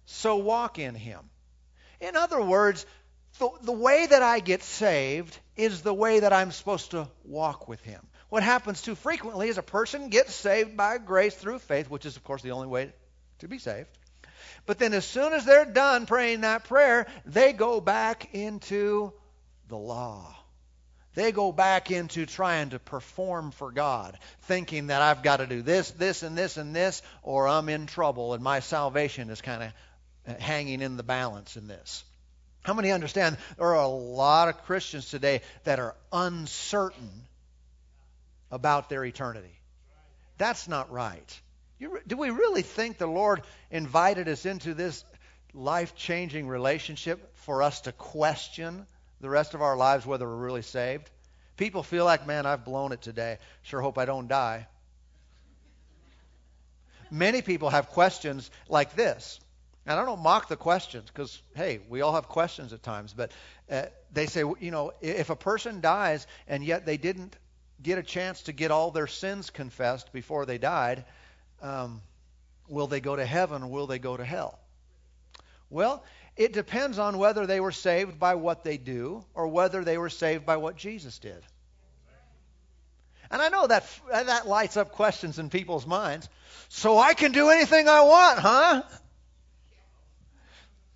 So 0.05 0.37
walk 0.37 0.79
in 0.79 0.95
him. 0.95 1.19
In 1.99 2.15
other 2.15 2.41
words, 2.41 2.85
the, 3.39 3.49
the 3.63 3.71
way 3.71 4.05
that 4.05 4.21
I 4.21 4.39
get 4.39 4.63
saved 4.63 5.37
is 5.55 5.81
the 5.81 5.93
way 5.93 6.19
that 6.19 6.33
I'm 6.33 6.51
supposed 6.51 6.91
to 6.91 7.07
walk 7.23 7.67
with 7.67 7.81
Him. 7.81 8.01
What 8.29 8.43
happens 8.43 8.81
too 8.81 8.95
frequently 8.95 9.49
is 9.49 9.57
a 9.57 9.63
person 9.63 10.09
gets 10.09 10.33
saved 10.33 10.77
by 10.77 10.97
grace 10.97 11.35
through 11.35 11.59
faith, 11.59 11.89
which 11.89 12.05
is, 12.05 12.15
of 12.15 12.23
course, 12.23 12.41
the 12.41 12.51
only 12.51 12.67
way 12.67 12.93
to 13.39 13.47
be 13.47 13.57
saved. 13.57 13.89
But 14.71 14.79
then, 14.79 14.93
as 14.93 15.03
soon 15.03 15.33
as 15.33 15.43
they're 15.43 15.65
done 15.65 16.05
praying 16.05 16.41
that 16.41 16.63
prayer, 16.63 17.05
they 17.25 17.51
go 17.51 17.81
back 17.81 18.33
into 18.33 19.11
the 19.67 19.75
law. 19.75 20.33
They 21.13 21.33
go 21.33 21.51
back 21.51 21.91
into 21.91 22.25
trying 22.25 22.69
to 22.69 22.79
perform 22.79 23.51
for 23.51 23.73
God, 23.73 24.17
thinking 24.43 24.87
that 24.87 25.01
I've 25.01 25.23
got 25.23 25.37
to 25.37 25.45
do 25.45 25.61
this, 25.61 25.91
this, 25.91 26.23
and 26.23 26.37
this, 26.37 26.55
and 26.55 26.73
this, 26.73 27.01
or 27.21 27.49
I'm 27.49 27.67
in 27.67 27.85
trouble 27.85 28.33
and 28.33 28.41
my 28.41 28.61
salvation 28.61 29.29
is 29.29 29.41
kind 29.41 29.61
of 30.25 30.39
hanging 30.39 30.81
in 30.81 30.95
the 30.95 31.03
balance 31.03 31.57
in 31.57 31.67
this. 31.67 32.05
How 32.61 32.73
many 32.73 32.93
understand 32.93 33.35
there 33.57 33.67
are 33.67 33.75
a 33.75 33.87
lot 33.87 34.47
of 34.47 34.63
Christians 34.63 35.09
today 35.09 35.41
that 35.65 35.79
are 35.79 35.97
uncertain 36.13 37.11
about 38.49 38.87
their 38.87 39.03
eternity? 39.03 39.59
That's 40.37 40.69
not 40.69 40.89
right. 40.93 41.41
You, 41.81 41.99
do 42.05 42.15
we 42.15 42.29
really 42.29 42.61
think 42.61 42.99
the 42.99 43.07
Lord 43.07 43.41
invited 43.71 44.27
us 44.27 44.45
into 44.45 44.75
this 44.75 45.03
life 45.51 45.95
changing 45.95 46.47
relationship 46.47 47.35
for 47.37 47.63
us 47.63 47.81
to 47.81 47.91
question 47.91 48.85
the 49.19 49.31
rest 49.31 49.55
of 49.55 49.63
our 49.63 49.75
lives 49.75 50.05
whether 50.05 50.27
we're 50.27 50.35
really 50.35 50.61
saved? 50.61 51.09
People 51.57 51.81
feel 51.81 52.05
like, 52.05 52.27
man, 52.27 52.45
I've 52.45 52.65
blown 52.65 52.91
it 52.91 53.01
today. 53.01 53.39
Sure 53.63 53.81
hope 53.81 53.97
I 53.97 54.05
don't 54.05 54.27
die. 54.27 54.67
Many 57.09 57.41
people 57.41 57.71
have 57.71 57.87
questions 57.87 58.51
like 58.69 58.93
this. 58.95 59.39
And 59.87 59.99
I 59.99 60.05
don't 60.05 60.21
mock 60.21 60.49
the 60.49 60.57
questions 60.57 61.07
because, 61.07 61.41
hey, 61.55 61.79
we 61.89 62.01
all 62.01 62.13
have 62.13 62.27
questions 62.27 62.73
at 62.73 62.83
times. 62.83 63.11
But 63.11 63.31
uh, 63.71 63.85
they 64.13 64.27
say, 64.27 64.43
you 64.59 64.69
know, 64.69 64.91
if 65.01 65.31
a 65.31 65.35
person 65.35 65.81
dies 65.81 66.27
and 66.47 66.63
yet 66.63 66.85
they 66.85 66.97
didn't 66.97 67.35
get 67.81 67.97
a 67.97 68.03
chance 68.03 68.43
to 68.43 68.51
get 68.51 68.69
all 68.69 68.91
their 68.91 69.07
sins 69.07 69.49
confessed 69.49 70.13
before 70.13 70.45
they 70.45 70.59
died, 70.59 71.05
um, 71.61 72.01
will 72.67 72.87
they 72.87 73.01
go 73.01 73.15
to 73.15 73.25
heaven 73.25 73.63
or 73.63 73.67
will 73.67 73.87
they 73.87 73.99
go 73.99 74.15
to 74.15 74.25
hell? 74.25 74.59
Well, 75.69 76.03
it 76.35 76.53
depends 76.53 76.99
on 76.99 77.17
whether 77.17 77.45
they 77.45 77.59
were 77.59 77.71
saved 77.71 78.19
by 78.19 78.35
what 78.35 78.63
they 78.63 78.77
do 78.77 79.23
or 79.33 79.47
whether 79.47 79.83
they 79.83 79.97
were 79.97 80.09
saved 80.09 80.45
by 80.45 80.57
what 80.57 80.75
Jesus 80.75 81.19
did. 81.19 81.41
And 83.29 83.41
I 83.41 83.49
know 83.49 83.67
that 83.67 83.85
that 84.11 84.47
lights 84.47 84.75
up 84.75 84.91
questions 84.91 85.39
in 85.39 85.49
people's 85.49 85.87
minds. 85.87 86.27
So 86.67 86.97
I 86.97 87.13
can 87.13 87.31
do 87.31 87.49
anything 87.49 87.87
I 87.87 88.01
want, 88.01 88.39
huh? 88.39 88.83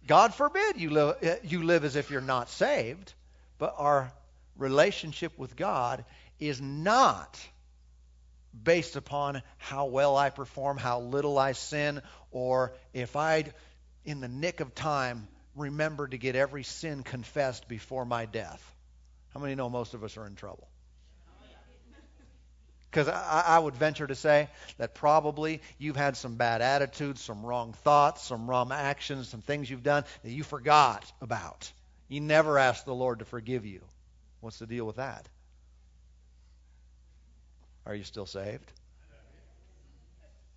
God 0.07 0.33
forbid 0.33 0.77
you 0.77 0.89
live, 0.89 1.39
you 1.43 1.63
live 1.63 1.83
as 1.83 1.95
if 1.95 2.11
you're 2.11 2.21
not 2.21 2.49
saved, 2.49 3.13
but 3.57 3.75
our 3.77 4.11
relationship 4.57 5.37
with 5.37 5.55
God 5.55 6.03
is 6.39 6.61
not 6.61 7.39
based 8.63 8.95
upon 8.95 9.41
how 9.57 9.85
well 9.85 10.15
I 10.15 10.29
perform, 10.29 10.77
how 10.77 10.99
little 11.01 11.37
I 11.37 11.53
sin, 11.53 12.01
or 12.31 12.73
if 12.93 13.15
I'd, 13.15 13.53
in 14.03 14.21
the 14.21 14.27
nick 14.27 14.59
of 14.59 14.75
time, 14.75 15.27
remember 15.55 16.07
to 16.07 16.17
get 16.17 16.35
every 16.35 16.63
sin 16.63 17.03
confessed 17.03 17.67
before 17.67 18.05
my 18.05 18.25
death. 18.25 18.75
How 19.33 19.39
many 19.39 19.55
know 19.55 19.69
most 19.69 19.93
of 19.93 20.03
us 20.03 20.17
are 20.17 20.25
in 20.25 20.35
trouble? 20.35 20.67
Because 22.89 23.09
I, 23.09 23.43
I, 23.47 23.59
would 23.59 23.75
venture 23.75 24.07
to 24.07 24.15
say 24.15 24.47
that 24.77 24.95
probably 24.95 25.61
you've 25.77 25.97
had 25.97 26.15
some 26.15 26.35
bad 26.35 26.61
attitudes, 26.61 27.19
some 27.19 27.45
wrong 27.45 27.73
thoughts, 27.83 28.23
some 28.23 28.49
wrong 28.49 28.71
actions, 28.71 29.27
some 29.27 29.41
things 29.41 29.69
you've 29.69 29.83
done 29.83 30.05
that 30.23 30.31
you 30.31 30.43
forgot 30.43 31.11
about. 31.21 31.69
You 32.07 32.21
never 32.21 32.57
asked 32.57 32.85
the 32.85 32.95
Lord 32.95 33.19
to 33.19 33.25
forgive 33.25 33.65
you. 33.65 33.81
What's 34.39 34.59
the 34.59 34.65
deal 34.65 34.85
with 34.85 34.95
that? 34.95 35.27
Are 37.85 37.95
you 37.95 38.03
still 38.03 38.25
saved? 38.25 38.71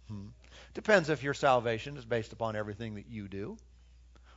Hmm. 0.09 0.29
Depends 0.75 1.11
if 1.11 1.23
your 1.23 1.35
salvation 1.35 1.97
is 1.97 2.05
based 2.05 2.33
upon 2.33 2.57
everything 2.57 2.95
that 2.95 3.07
you 3.09 3.29
do, 3.29 3.57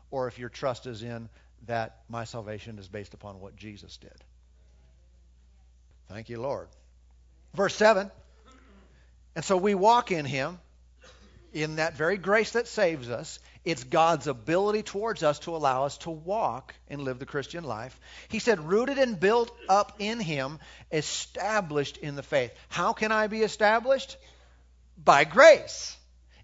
or 0.10 0.28
if 0.28 0.40
your 0.40 0.50
trust 0.50 0.88
is 0.88 1.04
in 1.04 1.30
that 1.68 2.00
my 2.10 2.24
salvation 2.24 2.80
is 2.80 2.88
based 2.88 3.14
upon 3.14 3.40
what 3.40 3.56
Jesus 3.56 3.98
did. 3.98 4.24
Thank 6.10 6.30
you, 6.30 6.42
Lord. 6.42 6.68
Verse 7.54 7.76
7. 7.76 8.10
And 9.36 9.46
so 9.46 9.56
we 9.56 9.76
walk 9.76 10.12
in 10.12 10.26
Him, 10.26 10.60
in 11.54 11.78
that 11.78 11.96
very 11.96 12.18
grace 12.18 12.52
that 12.52 12.68
saves 12.68 13.10
us. 13.10 13.40
It's 13.64 13.84
God's 13.84 14.28
ability 14.28 14.84
towards 14.84 15.24
us 15.24 15.40
to 15.40 15.56
allow 15.56 15.86
us 15.86 15.98
to 16.00 16.10
walk 16.10 16.74
and 16.88 17.02
live 17.02 17.20
the 17.20 17.26
Christian 17.26 17.64
life. 17.64 18.00
He 18.30 18.40
said, 18.40 18.60
rooted 18.60 18.98
and 18.98 19.20
built 19.20 19.56
up 19.70 19.94
in 20.00 20.20
Him, 20.20 20.60
established 20.92 21.98
in 21.98 22.16
the 22.16 22.24
faith. 22.24 22.52
How 22.70 22.94
can 22.94 23.12
I 23.12 23.28
be 23.28 23.42
established? 23.42 24.18
By 25.04 25.24
grace. 25.26 25.96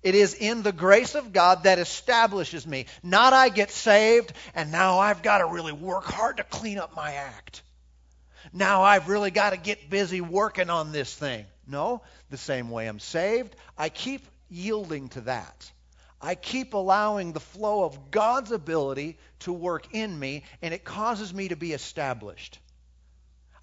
It 0.03 0.13
is 0.13 0.35
in 0.35 0.61
the 0.61 0.71
grace 0.71 1.15
of 1.15 1.33
God 1.33 1.63
that 1.63 1.79
establishes 1.79 2.67
me. 2.67 2.85
Not 3.01 3.33
I 3.33 3.49
get 3.49 3.71
saved 3.71 4.31
and 4.53 4.71
now 4.71 4.99
I've 4.99 5.23
got 5.23 5.39
to 5.39 5.47
really 5.47 5.73
work 5.73 6.05
hard 6.05 6.37
to 6.37 6.43
clean 6.43 6.77
up 6.77 6.95
my 6.95 7.13
act 7.13 7.63
now 8.53 8.83
I've 8.83 9.07
really 9.07 9.31
got 9.31 9.51
to 9.51 9.57
get 9.57 9.89
busy 9.89 10.21
working 10.21 10.69
on 10.69 10.91
this 10.91 11.13
thing. 11.13 11.45
No, 11.67 12.01
the 12.29 12.37
same 12.37 12.69
way 12.69 12.87
I'm 12.87 12.99
saved, 12.99 13.55
I 13.77 13.89
keep 13.89 14.25
yielding 14.49 15.09
to 15.09 15.21
that. 15.21 15.71
I 16.21 16.35
keep 16.35 16.73
allowing 16.73 17.31
the 17.31 17.39
flow 17.39 17.83
of 17.83 18.09
God's 18.09 18.51
ability 18.51 19.17
to 19.39 19.53
work 19.53 19.93
in 19.93 20.17
me, 20.17 20.43
and 20.61 20.73
it 20.73 20.83
causes 20.83 21.33
me 21.33 21.49
to 21.49 21.55
be 21.55 21.73
established. 21.73 22.59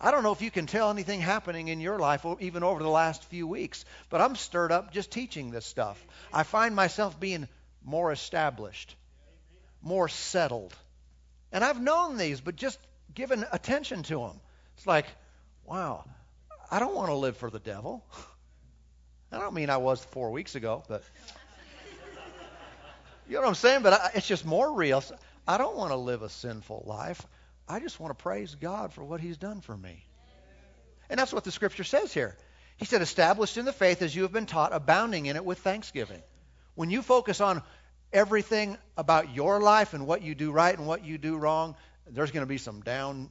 I 0.01 0.11
don't 0.11 0.23
know 0.23 0.33
if 0.33 0.43
you 0.43 0.51
can 0.51 0.67
tell 0.67 0.91
anything 0.91 1.21
happening 1.21 1.69
in 1.69 1.81
your 1.81 1.99
life, 1.99 2.25
even 2.41 2.63
over 2.63 2.83
the 2.83 2.89
last 2.89 3.25
few 3.25 3.47
weeks, 3.47 3.85
but 4.11 4.21
I'm 4.21 4.37
stirred 4.37 4.71
up 4.71 4.93
just 4.93 5.11
teaching 5.11 5.51
this 5.51 5.67
stuff. 5.67 6.05
I 6.33 6.43
find 6.43 6.77
myself 6.77 7.19
being 7.19 7.49
more 7.83 8.13
established, 8.13 8.95
more 9.83 10.09
settled. 10.09 10.75
And 11.53 11.65
I've 11.65 11.81
known 11.81 12.17
these, 12.17 12.41
but 12.41 12.57
just 12.57 12.79
given 13.15 13.45
attention 13.51 14.03
to 14.05 14.19
them. 14.19 14.41
It's 14.77 14.87
like, 14.87 15.07
wow, 15.65 16.05
I 16.71 16.79
don't 16.79 16.95
want 16.95 17.09
to 17.09 17.15
live 17.15 17.37
for 17.37 17.51
the 17.51 17.61
devil. 17.61 18.05
I 19.33 19.39
don't 19.39 19.55
mean 19.55 19.71
I 19.71 19.79
was 19.79 20.05
four 20.05 20.31
weeks 20.31 20.55
ago, 20.55 20.85
but 20.89 21.03
you 23.29 23.35
know 23.35 23.43
what 23.43 23.49
I'm 23.49 23.55
saying? 23.55 23.83
But 23.83 23.93
I, 23.95 24.11
it's 24.15 24.27
just 24.27 24.45
more 24.45 24.73
real. 24.73 25.03
I 25.47 25.59
don't 25.59 25.77
want 25.77 25.91
to 25.91 25.97
live 25.97 26.23
a 26.23 26.29
sinful 26.29 26.85
life. 26.87 27.25
I 27.69 27.81
just 27.81 27.99
want 27.99 28.17
to 28.17 28.23
praise 28.23 28.55
God 28.55 28.93
for 28.93 29.03
what 29.03 29.21
He's 29.21 29.37
done 29.37 29.61
for 29.61 29.77
me. 29.77 30.05
And 31.09 31.19
that's 31.19 31.33
what 31.33 31.45
the 31.45 31.53
Scripture 31.53 31.85
says 31.85 32.13
here. 32.13 32.37
He 32.77 32.85
said, 32.85 33.03
established 33.03 33.57
in 33.57 33.65
the 33.65 33.73
faith 33.73 34.03
as 34.03 34.15
you 34.15 34.23
have 34.23 34.33
been 34.33 34.47
taught, 34.47 34.73
abounding 34.73 35.27
in 35.27 35.37
it 35.37 35.45
with 35.45 35.59
thanksgiving. 35.59 36.23
When 36.75 36.91
you 36.91 37.03
focus 37.03 37.41
on 37.41 37.63
everything 38.13 38.77
about 38.97 39.35
your 39.35 39.61
life 39.61 39.95
and 39.95 40.07
what 40.07 40.23
you 40.23 40.35
do 40.35 40.51
right 40.51 40.77
and 40.77 40.87
what 40.87 41.05
you 41.05 41.19
do 41.19 41.37
wrong, 41.37 41.77
there's 42.07 42.31
going 42.31 42.43
to 42.43 42.49
be 42.49 42.59
some 42.59 42.81
down 42.81 43.31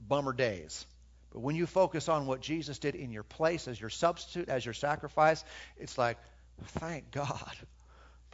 bummer 0.00 0.32
days. 0.32 0.86
But 1.32 1.40
when 1.40 1.56
you 1.56 1.66
focus 1.66 2.08
on 2.08 2.26
what 2.26 2.40
Jesus 2.40 2.78
did 2.78 2.94
in 2.94 3.10
your 3.10 3.22
place 3.22 3.66
as 3.66 3.80
your 3.80 3.90
substitute, 3.90 4.48
as 4.48 4.64
your 4.64 4.74
sacrifice, 4.74 5.44
it's 5.78 5.96
like, 5.96 6.18
thank 6.64 7.10
God. 7.10 7.56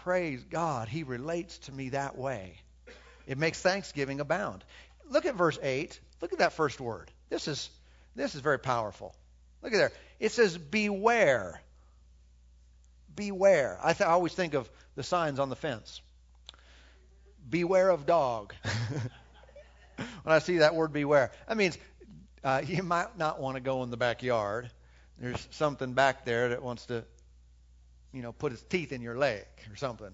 Praise 0.08 0.42
God. 0.42 0.88
He 0.88 1.02
relates 1.02 1.58
to 1.58 1.72
me 1.72 1.90
that 1.90 2.16
way. 2.16 2.58
It 3.26 3.36
makes 3.36 3.60
thanksgiving 3.60 4.20
abound. 4.20 4.64
Look 5.10 5.26
at 5.26 5.34
verse 5.34 5.58
8. 5.62 6.00
Look 6.22 6.32
at 6.32 6.38
that 6.38 6.54
first 6.54 6.80
word. 6.80 7.10
This 7.28 7.46
is 7.46 7.68
this 8.16 8.34
is 8.34 8.40
very 8.40 8.58
powerful. 8.58 9.14
Look 9.60 9.74
at 9.74 9.76
there. 9.76 9.92
It 10.18 10.32
says 10.32 10.56
beware. 10.56 11.60
Beware. 13.14 13.78
I, 13.82 13.92
th- 13.92 14.08
I 14.08 14.12
always 14.12 14.32
think 14.32 14.54
of 14.54 14.70
the 14.94 15.02
signs 15.02 15.38
on 15.38 15.50
the 15.50 15.56
fence. 15.56 16.00
Beware 17.46 17.90
of 17.90 18.06
dog. 18.06 18.54
when 19.96 20.08
I 20.24 20.38
see 20.38 20.56
that 20.56 20.74
word 20.74 20.90
beware. 20.90 21.32
That 21.48 21.58
means 21.58 21.76
uh, 22.42 22.62
you 22.66 22.82
might 22.82 23.18
not 23.18 23.40
want 23.40 23.56
to 23.56 23.60
go 23.60 23.82
in 23.82 23.90
the 23.90 23.98
backyard. 23.98 24.70
There's 25.18 25.46
something 25.50 25.92
back 25.92 26.24
there 26.24 26.48
that 26.48 26.62
wants 26.62 26.86
to, 26.86 27.04
you 28.12 28.22
know, 28.22 28.32
put 28.32 28.52
his 28.52 28.62
teeth 28.62 28.92
in 28.92 29.02
your 29.02 29.16
leg 29.16 29.44
or 29.70 29.76
something. 29.76 30.10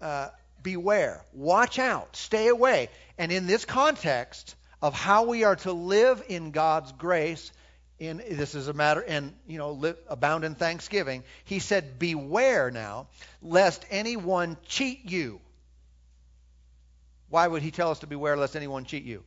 Uh, 0.00 0.28
beware. 0.62 1.22
Watch 1.32 1.78
out. 1.78 2.16
Stay 2.16 2.48
away. 2.48 2.88
And 3.16 3.32
in 3.32 3.46
this 3.46 3.64
context 3.64 4.54
of 4.82 4.94
how 4.94 5.24
we 5.24 5.44
are 5.44 5.56
to 5.56 5.72
live 5.72 6.22
in 6.28 6.50
God's 6.50 6.92
grace, 6.92 7.52
in 7.98 8.18
this 8.30 8.54
is 8.54 8.68
a 8.68 8.72
matter 8.72 9.00
and 9.00 9.34
you 9.48 9.58
know 9.58 9.72
live, 9.72 9.96
abound 10.06 10.44
in 10.44 10.54
thanksgiving 10.54 11.24
he 11.44 11.58
said 11.58 11.98
beware 11.98 12.70
now 12.70 13.08
lest 13.42 13.84
anyone 13.90 14.56
cheat 14.68 15.10
you 15.10 15.40
why 17.28 17.44
would 17.44 17.60
he 17.60 17.72
tell 17.72 17.90
us 17.90 17.98
to 17.98 18.06
beware 18.06 18.36
lest 18.36 18.54
anyone 18.54 18.84
cheat 18.84 19.02
you 19.02 19.24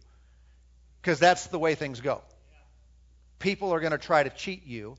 because 1.01 1.19
that's 1.19 1.47
the 1.47 1.59
way 1.59 1.75
things 1.75 1.99
go. 1.99 2.21
People 3.39 3.73
are 3.73 3.79
going 3.79 3.91
to 3.91 3.97
try 3.97 4.21
to 4.21 4.29
cheat 4.29 4.67
you 4.67 4.97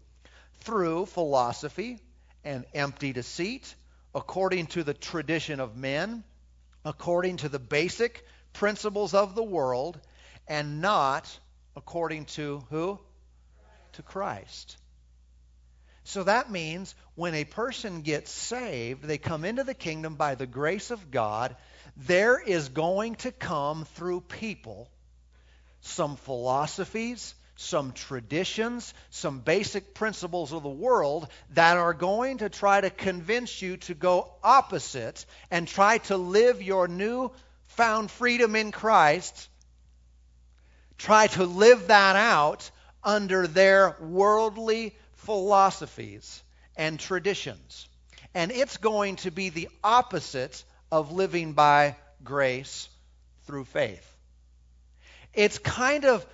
through 0.60 1.06
philosophy 1.06 1.98
and 2.44 2.64
empty 2.74 3.12
deceit, 3.12 3.74
according 4.14 4.66
to 4.68 4.82
the 4.82 4.94
tradition 4.94 5.60
of 5.60 5.76
men, 5.76 6.24
according 6.84 7.38
to 7.38 7.48
the 7.48 7.58
basic 7.58 8.24
principles 8.52 9.14
of 9.14 9.34
the 9.34 9.42
world 9.42 10.00
and 10.48 10.80
not 10.80 11.38
according 11.76 12.26
to 12.26 12.64
who? 12.70 12.98
To 13.92 14.02
Christ. 14.02 14.76
So 16.04 16.24
that 16.24 16.50
means 16.50 16.94
when 17.14 17.34
a 17.34 17.44
person 17.44 18.02
gets 18.02 18.30
saved, 18.30 19.04
they 19.04 19.18
come 19.18 19.44
into 19.44 19.64
the 19.64 19.74
kingdom 19.74 20.16
by 20.16 20.34
the 20.34 20.46
grace 20.46 20.90
of 20.90 21.10
God, 21.10 21.54
there 21.96 22.40
is 22.40 22.68
going 22.70 23.14
to 23.16 23.30
come 23.30 23.84
through 23.94 24.22
people 24.22 24.90
some 25.82 26.16
philosophies, 26.16 27.34
some 27.62 27.92
traditions, 27.92 28.92
some 29.10 29.40
basic 29.40 29.94
principles 29.94 30.52
of 30.52 30.62
the 30.62 30.68
world 30.68 31.28
that 31.50 31.76
are 31.76 31.94
going 31.94 32.38
to 32.38 32.48
try 32.48 32.80
to 32.80 32.90
convince 32.90 33.62
you 33.62 33.76
to 33.78 33.94
go 33.94 34.30
opposite 34.42 35.24
and 35.50 35.66
try 35.66 35.98
to 35.98 36.16
live 36.16 36.62
your 36.62 36.88
new 36.88 37.30
found 37.66 38.10
freedom 38.10 38.56
in 38.56 38.72
Christ, 38.72 39.48
try 40.98 41.28
to 41.28 41.44
live 41.44 41.88
that 41.88 42.16
out 42.16 42.70
under 43.02 43.46
their 43.46 43.96
worldly 44.00 44.94
philosophies 45.14 46.42
and 46.76 46.98
traditions. 46.98 47.88
And 48.34 48.50
it's 48.50 48.76
going 48.76 49.16
to 49.16 49.30
be 49.30 49.48
the 49.48 49.68
opposite 49.82 50.64
of 50.90 51.12
living 51.12 51.52
by 51.52 51.96
grace 52.24 52.88
through 53.46 53.64
faith. 53.64 54.08
It's 55.34 55.58
kind 55.58 56.04
of, 56.04 56.26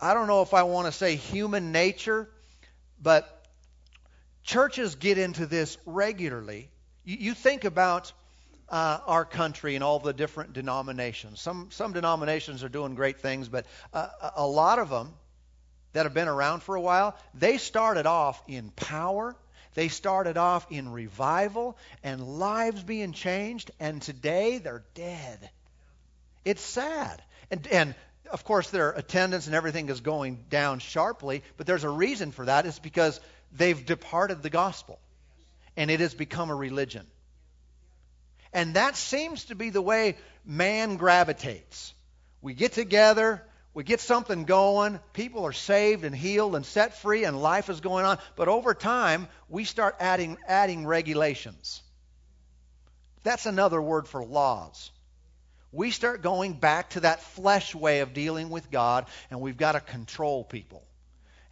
I 0.00 0.14
don't 0.14 0.28
know 0.28 0.42
if 0.42 0.54
I 0.54 0.62
want 0.62 0.86
to 0.86 0.92
say 0.92 1.16
human 1.16 1.72
nature, 1.72 2.28
but 3.02 3.46
churches 4.44 4.94
get 4.94 5.18
into 5.18 5.46
this 5.46 5.76
regularly. 5.86 6.70
You, 7.04 7.16
you 7.20 7.34
think 7.34 7.64
about 7.64 8.12
uh, 8.68 9.00
our 9.06 9.24
country 9.24 9.74
and 9.74 9.82
all 9.82 9.98
the 9.98 10.12
different 10.12 10.52
denominations. 10.52 11.40
Some, 11.40 11.68
some 11.70 11.92
denominations 11.92 12.62
are 12.62 12.68
doing 12.68 12.94
great 12.94 13.20
things, 13.20 13.48
but 13.48 13.66
uh, 13.92 14.08
a 14.36 14.46
lot 14.46 14.78
of 14.78 14.90
them 14.90 15.14
that 15.94 16.04
have 16.04 16.14
been 16.14 16.28
around 16.28 16.62
for 16.62 16.76
a 16.76 16.80
while, 16.80 17.16
they 17.34 17.58
started 17.58 18.06
off 18.06 18.42
in 18.46 18.70
power. 18.70 19.34
They 19.74 19.88
started 19.88 20.36
off 20.36 20.66
in 20.70 20.92
revival 20.92 21.76
and 22.02 22.38
lives 22.38 22.82
being 22.82 23.12
changed, 23.12 23.70
and 23.80 24.00
today 24.02 24.58
they're 24.58 24.84
dead. 24.94 25.50
It's 26.44 26.62
sad. 26.62 27.22
And, 27.50 27.66
and 27.68 27.94
of 28.30 28.44
course, 28.44 28.70
their 28.70 28.90
attendance 28.90 29.46
and 29.46 29.54
everything 29.54 29.88
is 29.88 30.00
going 30.00 30.44
down 30.50 30.78
sharply, 30.78 31.42
but 31.56 31.66
there's 31.66 31.84
a 31.84 31.90
reason 31.90 32.32
for 32.32 32.44
that. 32.44 32.66
It's 32.66 32.78
because 32.78 33.20
they've 33.52 33.84
departed 33.84 34.42
the 34.42 34.50
gospel, 34.50 34.98
and 35.76 35.90
it 35.90 36.00
has 36.00 36.14
become 36.14 36.50
a 36.50 36.54
religion. 36.54 37.06
And 38.52 38.74
that 38.74 38.96
seems 38.96 39.46
to 39.46 39.54
be 39.54 39.70
the 39.70 39.82
way 39.82 40.16
man 40.44 40.96
gravitates. 40.96 41.92
We 42.40 42.54
get 42.54 42.72
together, 42.72 43.42
we 43.74 43.84
get 43.84 44.00
something 44.00 44.44
going, 44.44 45.00
people 45.12 45.44
are 45.44 45.52
saved 45.52 46.04
and 46.04 46.14
healed 46.14 46.56
and 46.56 46.64
set 46.64 46.98
free, 46.98 47.24
and 47.24 47.40
life 47.40 47.68
is 47.68 47.80
going 47.80 48.06
on. 48.06 48.18
But 48.36 48.48
over 48.48 48.74
time, 48.74 49.28
we 49.48 49.64
start 49.64 49.96
adding, 50.00 50.38
adding 50.46 50.86
regulations. 50.86 51.82
That's 53.22 53.46
another 53.46 53.80
word 53.80 54.08
for 54.08 54.24
laws 54.24 54.90
we 55.72 55.90
start 55.90 56.22
going 56.22 56.54
back 56.54 56.90
to 56.90 57.00
that 57.00 57.22
flesh 57.22 57.74
way 57.74 58.00
of 58.00 58.14
dealing 58.14 58.50
with 58.50 58.70
God, 58.70 59.06
and 59.30 59.40
we've 59.40 59.56
got 59.56 59.72
to 59.72 59.80
control 59.80 60.44
people. 60.44 60.82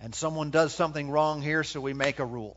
And 0.01 0.15
someone 0.15 0.51
does 0.51 0.75
something 0.75 1.11
wrong 1.11 1.43
here, 1.43 1.63
so 1.65 1.81
we 1.81 1.95
make 1.95 2.19
a 2.19 2.25
rule. 2.25 2.57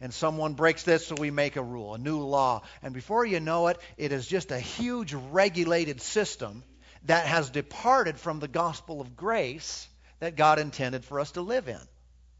And 0.00 0.12
someone 0.12 0.54
breaks 0.54 0.82
this, 0.82 1.06
so 1.06 1.14
we 1.16 1.30
make 1.30 1.56
a 1.56 1.62
rule, 1.62 1.94
a 1.94 1.98
new 1.98 2.20
law. 2.20 2.62
And 2.82 2.92
before 2.92 3.24
you 3.24 3.38
know 3.38 3.68
it, 3.68 3.78
it 3.96 4.12
is 4.12 4.26
just 4.26 4.50
a 4.50 4.58
huge 4.58 5.14
regulated 5.14 6.00
system 6.00 6.64
that 7.04 7.26
has 7.26 7.50
departed 7.50 8.18
from 8.18 8.40
the 8.40 8.48
gospel 8.48 9.00
of 9.00 9.16
grace 9.16 9.88
that 10.20 10.36
God 10.36 10.58
intended 10.58 11.04
for 11.04 11.20
us 11.20 11.32
to 11.32 11.40
live 11.40 11.68
in. 11.68 11.80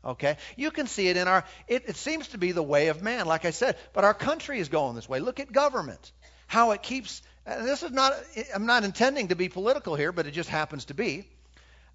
Okay? 0.05 0.37
You 0.57 0.71
can 0.71 0.87
see 0.87 1.09
it 1.09 1.17
in 1.17 1.29
our, 1.29 1.45
it, 1.69 1.85
it 1.89 1.97
seems 1.97 2.29
to 2.29 2.39
be 2.39 2.53
the 2.53 2.63
way 2.63 2.89
of 2.89 3.03
man, 3.03 3.27
like 3.27 3.45
I 3.45 3.51
said, 3.51 3.77
but 3.93 4.05
our 4.05 4.15
country 4.15 4.59
is 4.59 4.69
going 4.69 4.97
this 4.97 5.09
way. 5.09 5.21
Look 5.21 5.39
at 5.39 5.53
government, 5.53 6.13
how 6.49 6.73
it 6.73 6.83
keeps 6.83 7.23
and 7.47 7.67
this 7.67 7.83
is 7.83 7.91
not, 7.91 8.15
I'm 8.55 8.67
not 8.67 8.85
intending 8.85 9.29
to 9.29 9.37
be 9.37 9.49
political 9.49 9.97
here, 9.97 10.13
but 10.13 10.27
it 10.27 10.31
just 10.33 10.49
happens 10.49 10.87
to 10.87 10.95
be. 10.95 11.27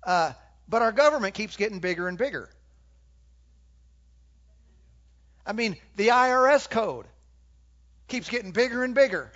Uh, 0.03 0.33
but 0.67 0.81
our 0.81 0.91
government 0.91 1.33
keeps 1.33 1.55
getting 1.55 1.79
bigger 1.79 2.07
and 2.07 2.17
bigger. 2.17 2.49
I 5.45 5.53
mean, 5.53 5.77
the 5.95 6.09
IRS 6.09 6.69
code 6.69 7.05
keeps 8.09 8.29
getting 8.29 8.51
bigger 8.51 8.83
and 8.83 8.93
bigger. 8.93 9.31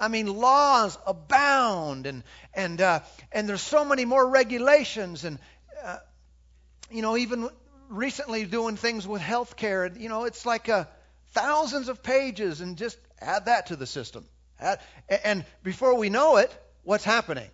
I 0.00 0.08
mean, 0.08 0.26
laws 0.26 0.98
abound, 1.06 2.06
and 2.06 2.24
and 2.54 2.80
uh, 2.80 3.00
and 3.30 3.48
there's 3.48 3.62
so 3.62 3.84
many 3.84 4.04
more 4.04 4.26
regulations, 4.28 5.24
and 5.24 5.38
uh, 5.84 5.98
you 6.90 7.02
know, 7.02 7.16
even 7.16 7.48
recently 7.88 8.44
doing 8.46 8.76
things 8.76 9.06
with 9.06 9.22
healthcare, 9.22 10.00
you 10.00 10.08
know, 10.08 10.24
it's 10.24 10.44
like 10.46 10.68
uh, 10.68 10.86
thousands 11.32 11.88
of 11.88 12.02
pages, 12.02 12.62
and 12.62 12.78
just 12.78 12.98
add 13.20 13.44
that 13.44 13.66
to 13.66 13.76
the 13.76 13.86
system. 13.86 14.26
And 15.24 15.44
before 15.62 15.96
we 15.96 16.08
know 16.08 16.36
it, 16.36 16.56
what's 16.82 17.04
happening? 17.04 17.48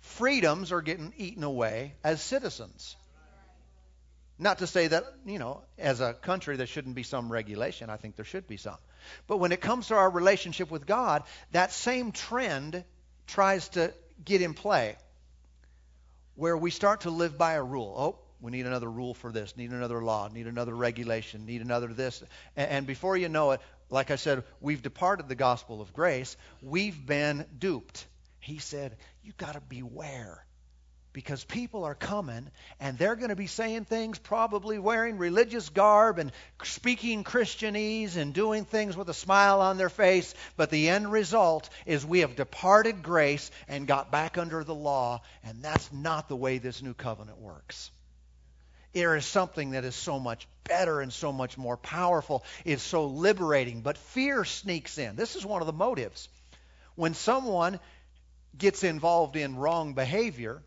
Freedoms 0.00 0.72
are 0.72 0.82
getting 0.82 1.12
eaten 1.16 1.44
away 1.44 1.94
as 2.02 2.22
citizens. 2.22 2.96
Not 4.38 4.58
to 4.58 4.66
say 4.66 4.88
that, 4.88 5.04
you 5.24 5.38
know, 5.38 5.62
as 5.78 6.00
a 6.00 6.12
country 6.12 6.56
there 6.56 6.66
shouldn't 6.66 6.96
be 6.96 7.04
some 7.04 7.30
regulation. 7.30 7.88
I 7.88 7.96
think 7.96 8.16
there 8.16 8.24
should 8.24 8.48
be 8.48 8.56
some. 8.56 8.78
But 9.26 9.36
when 9.36 9.52
it 9.52 9.60
comes 9.60 9.88
to 9.88 9.94
our 9.94 10.10
relationship 10.10 10.70
with 10.70 10.86
God, 10.86 11.22
that 11.52 11.72
same 11.72 12.10
trend 12.10 12.84
tries 13.26 13.68
to 13.70 13.94
get 14.24 14.42
in 14.42 14.54
play 14.54 14.96
where 16.34 16.56
we 16.56 16.70
start 16.70 17.02
to 17.02 17.10
live 17.10 17.38
by 17.38 17.54
a 17.54 17.62
rule. 17.62 17.94
Oh, 17.96 18.18
we 18.40 18.50
need 18.50 18.66
another 18.66 18.90
rule 18.90 19.14
for 19.14 19.32
this, 19.32 19.56
need 19.56 19.70
another 19.70 20.02
law, 20.02 20.28
need 20.28 20.46
another 20.46 20.74
regulation, 20.74 21.46
need 21.46 21.62
another 21.62 21.88
this. 21.88 22.22
And, 22.56 22.86
before 22.86 23.16
you 23.16 23.28
know 23.28 23.52
it, 23.52 23.60
like 23.94 24.10
I 24.10 24.16
said, 24.16 24.42
we've 24.60 24.82
departed 24.82 25.28
the 25.28 25.36
gospel 25.36 25.80
of 25.80 25.92
grace. 25.92 26.36
We've 26.60 27.06
been 27.06 27.46
duped. 27.56 28.06
He 28.40 28.58
said, 28.58 28.96
You've 29.22 29.36
got 29.36 29.52
to 29.52 29.60
beware 29.60 30.44
because 31.12 31.44
people 31.44 31.84
are 31.84 31.94
coming 31.94 32.50
and 32.80 32.98
they're 32.98 33.14
going 33.14 33.28
to 33.28 33.36
be 33.36 33.46
saying 33.46 33.84
things, 33.84 34.18
probably 34.18 34.80
wearing 34.80 35.16
religious 35.16 35.68
garb 35.68 36.18
and 36.18 36.32
speaking 36.64 37.22
Christianese 37.22 38.16
and 38.16 38.34
doing 38.34 38.64
things 38.64 38.96
with 38.96 39.08
a 39.08 39.14
smile 39.14 39.60
on 39.60 39.78
their 39.78 39.88
face. 39.88 40.34
But 40.56 40.70
the 40.70 40.88
end 40.88 41.12
result 41.12 41.70
is 41.86 42.04
we 42.04 42.18
have 42.20 42.34
departed 42.34 43.04
grace 43.04 43.48
and 43.68 43.86
got 43.86 44.10
back 44.10 44.36
under 44.36 44.64
the 44.64 44.74
law, 44.74 45.22
and 45.44 45.62
that's 45.62 45.92
not 45.92 46.28
the 46.28 46.36
way 46.36 46.58
this 46.58 46.82
new 46.82 46.94
covenant 46.94 47.38
works 47.38 47.92
there 48.94 49.16
is 49.16 49.26
something 49.26 49.72
that 49.72 49.84
is 49.84 49.94
so 49.94 50.18
much 50.18 50.46
better 50.64 51.00
and 51.00 51.12
so 51.12 51.32
much 51.32 51.58
more 51.58 51.76
powerful. 51.76 52.44
It's 52.64 52.82
so 52.82 53.06
liberating. 53.06 53.82
But 53.82 53.98
fear 53.98 54.44
sneaks 54.44 54.98
in. 54.98 55.16
This 55.16 55.36
is 55.36 55.44
one 55.44 55.60
of 55.60 55.66
the 55.66 55.72
motives. 55.72 56.28
When 56.94 57.14
someone 57.14 57.80
gets 58.56 58.84
involved 58.84 59.36
in 59.36 59.56
wrong 59.56 59.94
behavior, 59.94 60.62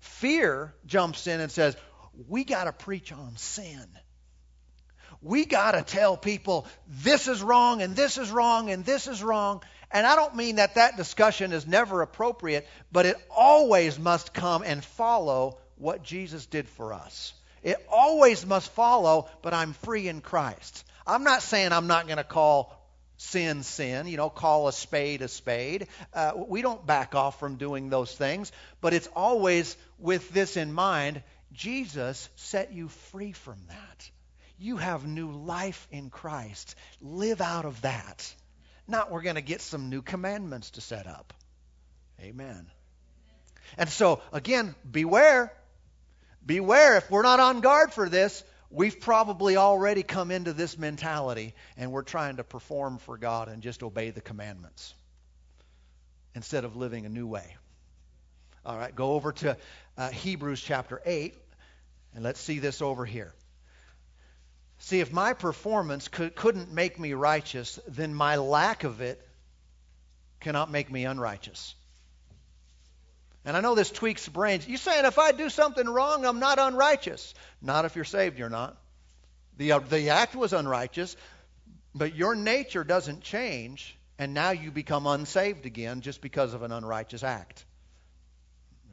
fear 0.00 0.74
jumps 0.86 1.26
in 1.26 1.40
and 1.40 1.52
says, 1.52 1.76
We 2.26 2.44
got 2.44 2.64
to 2.64 2.72
preach 2.72 3.12
on 3.12 3.36
sin. 3.36 3.86
We 5.20 5.44
got 5.44 5.72
to 5.72 5.82
tell 5.82 6.16
people 6.16 6.66
this 6.86 7.26
is 7.26 7.42
wrong 7.42 7.82
and 7.82 7.96
this 7.96 8.18
is 8.18 8.30
wrong 8.30 8.70
and 8.70 8.84
this 8.84 9.08
is 9.08 9.22
wrong. 9.22 9.62
And 9.90 10.06
I 10.06 10.16
don't 10.16 10.36
mean 10.36 10.56
that 10.56 10.76
that 10.76 10.96
discussion 10.96 11.52
is 11.52 11.66
never 11.66 12.02
appropriate, 12.02 12.68
but 12.92 13.06
it 13.06 13.16
always 13.30 13.98
must 13.98 14.32
come 14.32 14.62
and 14.62 14.84
follow 14.84 15.58
what 15.78 16.02
Jesus 16.02 16.46
did 16.46 16.68
for 16.68 16.92
us. 16.92 17.32
It 17.62 17.76
always 17.90 18.46
must 18.46 18.70
follow, 18.72 19.28
but 19.42 19.54
I'm 19.54 19.72
free 19.72 20.08
in 20.08 20.20
Christ. 20.20 20.84
I'm 21.06 21.24
not 21.24 21.42
saying 21.42 21.72
I'm 21.72 21.86
not 21.86 22.06
going 22.06 22.18
to 22.18 22.24
call 22.24 22.74
sin 23.16 23.64
sin, 23.64 24.06
you 24.06 24.16
know, 24.16 24.30
call 24.30 24.68
a 24.68 24.72
spade 24.72 25.22
a 25.22 25.28
spade. 25.28 25.88
Uh, 26.14 26.32
we 26.36 26.62
don't 26.62 26.86
back 26.86 27.14
off 27.14 27.40
from 27.40 27.56
doing 27.56 27.90
those 27.90 28.14
things, 28.14 28.52
but 28.80 28.94
it's 28.94 29.08
always 29.08 29.76
with 29.98 30.30
this 30.30 30.56
in 30.56 30.72
mind 30.72 31.22
Jesus 31.52 32.28
set 32.36 32.72
you 32.72 32.88
free 32.88 33.32
from 33.32 33.58
that. 33.68 34.10
You 34.58 34.76
have 34.76 35.06
new 35.06 35.30
life 35.30 35.88
in 35.90 36.10
Christ. 36.10 36.74
Live 37.00 37.40
out 37.40 37.64
of 37.64 37.80
that. 37.82 38.34
Not 38.86 39.10
we're 39.10 39.22
going 39.22 39.36
to 39.36 39.42
get 39.42 39.60
some 39.60 39.90
new 39.90 40.02
commandments 40.02 40.70
to 40.70 40.80
set 40.80 41.06
up. 41.06 41.32
Amen. 42.20 42.66
And 43.76 43.88
so, 43.88 44.20
again, 44.32 44.74
beware 44.90 45.52
beware, 46.48 46.96
if 46.96 47.08
we're 47.10 47.22
not 47.22 47.38
on 47.38 47.60
guard 47.60 47.92
for 47.92 48.08
this, 48.08 48.42
we've 48.70 48.98
probably 48.98 49.56
already 49.56 50.02
come 50.02 50.32
into 50.32 50.52
this 50.52 50.76
mentality 50.76 51.54
and 51.76 51.92
we're 51.92 52.02
trying 52.02 52.36
to 52.36 52.44
perform 52.44 52.98
for 52.98 53.16
God 53.16 53.48
and 53.48 53.62
just 53.62 53.84
obey 53.84 54.10
the 54.10 54.20
commandments 54.20 54.94
instead 56.34 56.64
of 56.64 56.74
living 56.74 57.06
a 57.06 57.08
new 57.08 57.26
way. 57.26 57.56
All 58.66 58.76
right, 58.76 58.94
go 58.94 59.12
over 59.12 59.32
to 59.32 59.56
uh, 59.96 60.10
Hebrews 60.10 60.60
chapter 60.60 61.00
8 61.04 61.34
and 62.14 62.24
let's 62.24 62.40
see 62.40 62.58
this 62.58 62.82
over 62.82 63.04
here. 63.04 63.32
See, 64.78 65.00
if 65.00 65.12
my 65.12 65.34
performance 65.34 66.08
could, 66.08 66.34
couldn't 66.34 66.72
make 66.72 66.98
me 66.98 67.12
righteous, 67.12 67.78
then 67.88 68.14
my 68.14 68.36
lack 68.36 68.84
of 68.84 69.00
it 69.00 69.20
cannot 70.40 70.70
make 70.70 70.90
me 70.90 71.04
unrighteous. 71.04 71.74
And 73.48 73.56
I 73.56 73.62
know 73.62 73.74
this 73.74 73.90
tweaks 73.90 74.28
brains. 74.28 74.68
You're 74.68 74.76
saying 74.76 75.06
if 75.06 75.18
I 75.18 75.32
do 75.32 75.48
something 75.48 75.88
wrong, 75.88 76.26
I'm 76.26 76.38
not 76.38 76.58
unrighteous? 76.58 77.32
Not 77.62 77.86
if 77.86 77.96
you're 77.96 78.04
saved, 78.04 78.38
you're 78.38 78.50
not. 78.50 78.76
The, 79.56 79.72
uh, 79.72 79.78
the 79.78 80.10
act 80.10 80.36
was 80.36 80.52
unrighteous, 80.52 81.16
but 81.94 82.14
your 82.14 82.34
nature 82.34 82.84
doesn't 82.84 83.22
change, 83.22 83.96
and 84.18 84.34
now 84.34 84.50
you 84.50 84.70
become 84.70 85.06
unsaved 85.06 85.64
again 85.64 86.02
just 86.02 86.20
because 86.20 86.52
of 86.52 86.62
an 86.62 86.72
unrighteous 86.72 87.22
act. 87.22 87.64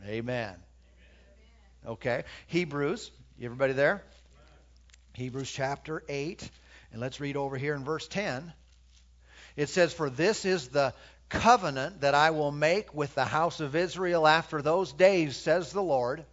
Amen. 0.08 0.56
Okay. 1.86 2.24
Hebrews, 2.48 3.12
everybody 3.44 3.74
there? 3.74 4.04
Hebrews 5.16 5.52
chapter 5.52 6.02
8. 6.08 6.50
And 6.94 7.02
let's 7.02 7.20
read 7.20 7.36
over 7.36 7.58
here 7.58 7.76
in 7.76 7.84
verse 7.84 8.08
10. 8.08 8.54
It 9.58 9.68
says, 9.68 9.92
For 9.92 10.10
this 10.10 10.46
is 10.46 10.70
the 10.70 10.94
covenant 11.30 12.02
that 12.02 12.16
I 12.16 12.32
will 12.32 12.52
make 12.52 12.94
with 12.94 13.16
the 13.16 13.26
house 13.26 13.60
of 13.60 13.76
Israel 13.76 14.28
after 14.28 14.62
those 14.62 14.94
days, 14.94 15.36
says 15.36 15.72
the 15.72 15.84
Lord. 15.84 16.26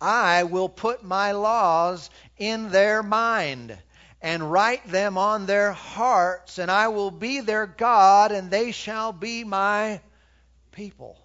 I 0.00 0.44
will 0.44 0.68
put 0.68 1.04
my 1.04 1.32
laws 1.32 2.10
in 2.36 2.70
their 2.70 3.02
mind 3.02 3.76
and 4.20 4.50
write 4.50 4.86
them 4.88 5.18
on 5.18 5.46
their 5.46 5.72
hearts, 5.72 6.58
and 6.58 6.70
I 6.70 6.88
will 6.88 7.10
be 7.10 7.40
their 7.40 7.66
God, 7.66 8.32
and 8.32 8.50
they 8.50 8.72
shall 8.72 9.12
be 9.12 9.44
my 9.44 10.00
people. 10.72 11.18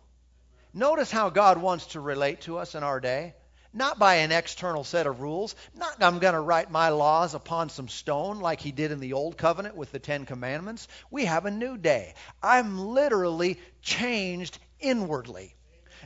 Notice 0.74 1.10
how 1.10 1.30
God 1.30 1.58
wants 1.58 1.88
to 1.88 2.02
relate 2.02 2.41
to 2.41 2.58
us 2.58 2.76
in 2.76 2.84
our 2.84 3.00
day. 3.00 3.34
Not 3.71 3.99
by 3.99 4.15
an 4.15 4.32
external 4.32 4.84
set 4.84 5.05
of 5.05 5.21
rules. 5.21 5.55
Not 5.75 6.01
I'm 6.01 6.19
going 6.19 6.34
to 6.34 6.39
write 6.39 6.71
my 6.71 6.89
laws 6.89 7.36
upon 7.36 7.69
some 7.69 7.88
stone 7.88 8.39
like 8.39 8.62
he 8.62 8.71
did 8.71 8.91
in 8.91 8.99
the 8.99 9.13
old 9.13 9.38
covenant 9.38 9.75
with 9.75 9.91
the 9.91 9.99
Ten 9.99 10.25
Commandments. 10.25 10.88
We 11.12 11.25
have 11.25 11.45
a 11.45 11.51
new 11.51 11.77
day. 11.77 12.15
I'm 12.41 12.79
literally 12.79 13.60
changed 13.82 14.58
inwardly. 14.79 15.55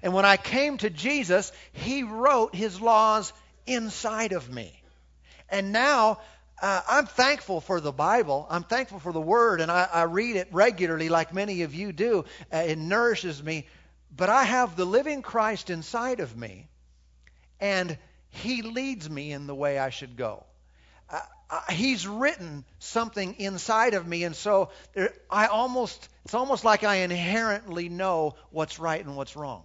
And 0.02 0.14
when 0.14 0.26
I 0.26 0.36
came 0.36 0.78
to 0.80 0.90
Jesus, 0.90 1.54
he 1.72 2.04
wrote 2.04 2.54
his 2.54 2.82
laws 2.82 3.32
inside 3.66 4.34
of 4.34 4.50
me. 4.50 4.84
And 5.48 5.72
now 5.72 6.20
uh, 6.62 6.82
I'm 6.86 7.06
thankful 7.06 7.62
for 7.62 7.80
the 7.80 7.94
Bible. 7.94 8.46
I'm 8.50 8.64
thankful 8.64 9.00
for 9.00 9.14
the 9.14 9.22
Word, 9.22 9.62
and 9.62 9.72
I, 9.72 9.88
I 9.92 10.04
read 10.04 10.36
it 10.36 10.50
regularly 10.52 11.08
like 11.08 11.34
many 11.34 11.62
of 11.62 11.74
you 11.74 11.94
do. 11.94 12.26
Uh, 12.52 12.58
it 12.58 12.78
nourishes 12.78 13.42
me. 13.42 13.68
But 14.16 14.30
I 14.30 14.44
have 14.44 14.76
the 14.76 14.86
living 14.86 15.22
Christ 15.22 15.70
inside 15.70 16.20
of 16.20 16.36
me 16.36 16.68
and 17.64 17.98
He 18.30 18.62
leads 18.62 19.10
me 19.10 19.32
in 19.32 19.48
the 19.48 19.56
way 19.56 19.80
I 19.80 19.90
should 19.90 20.18
go. 20.18 20.44
Uh, 21.10 21.20
uh, 21.50 21.72
he's 21.72 22.06
written 22.06 22.66
something 22.80 23.36
inside 23.40 23.94
of 23.94 24.06
me, 24.06 24.24
and 24.24 24.36
so 24.36 24.70
there, 24.94 25.14
I 25.30 25.48
almost 25.48 26.10
it's 26.26 26.34
almost 26.34 26.66
like 26.66 26.84
I 26.84 26.96
inherently 26.96 27.88
know 27.90 28.36
what's 28.50 28.80
right 28.80 29.04
and 29.04 29.16
what's 29.16 29.36
wrong. 29.36 29.64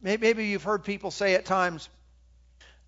Maybe 0.00 0.46
you've 0.46 0.62
heard 0.62 0.84
people 0.84 1.10
say 1.10 1.34
at 1.34 1.44
times, 1.44 1.88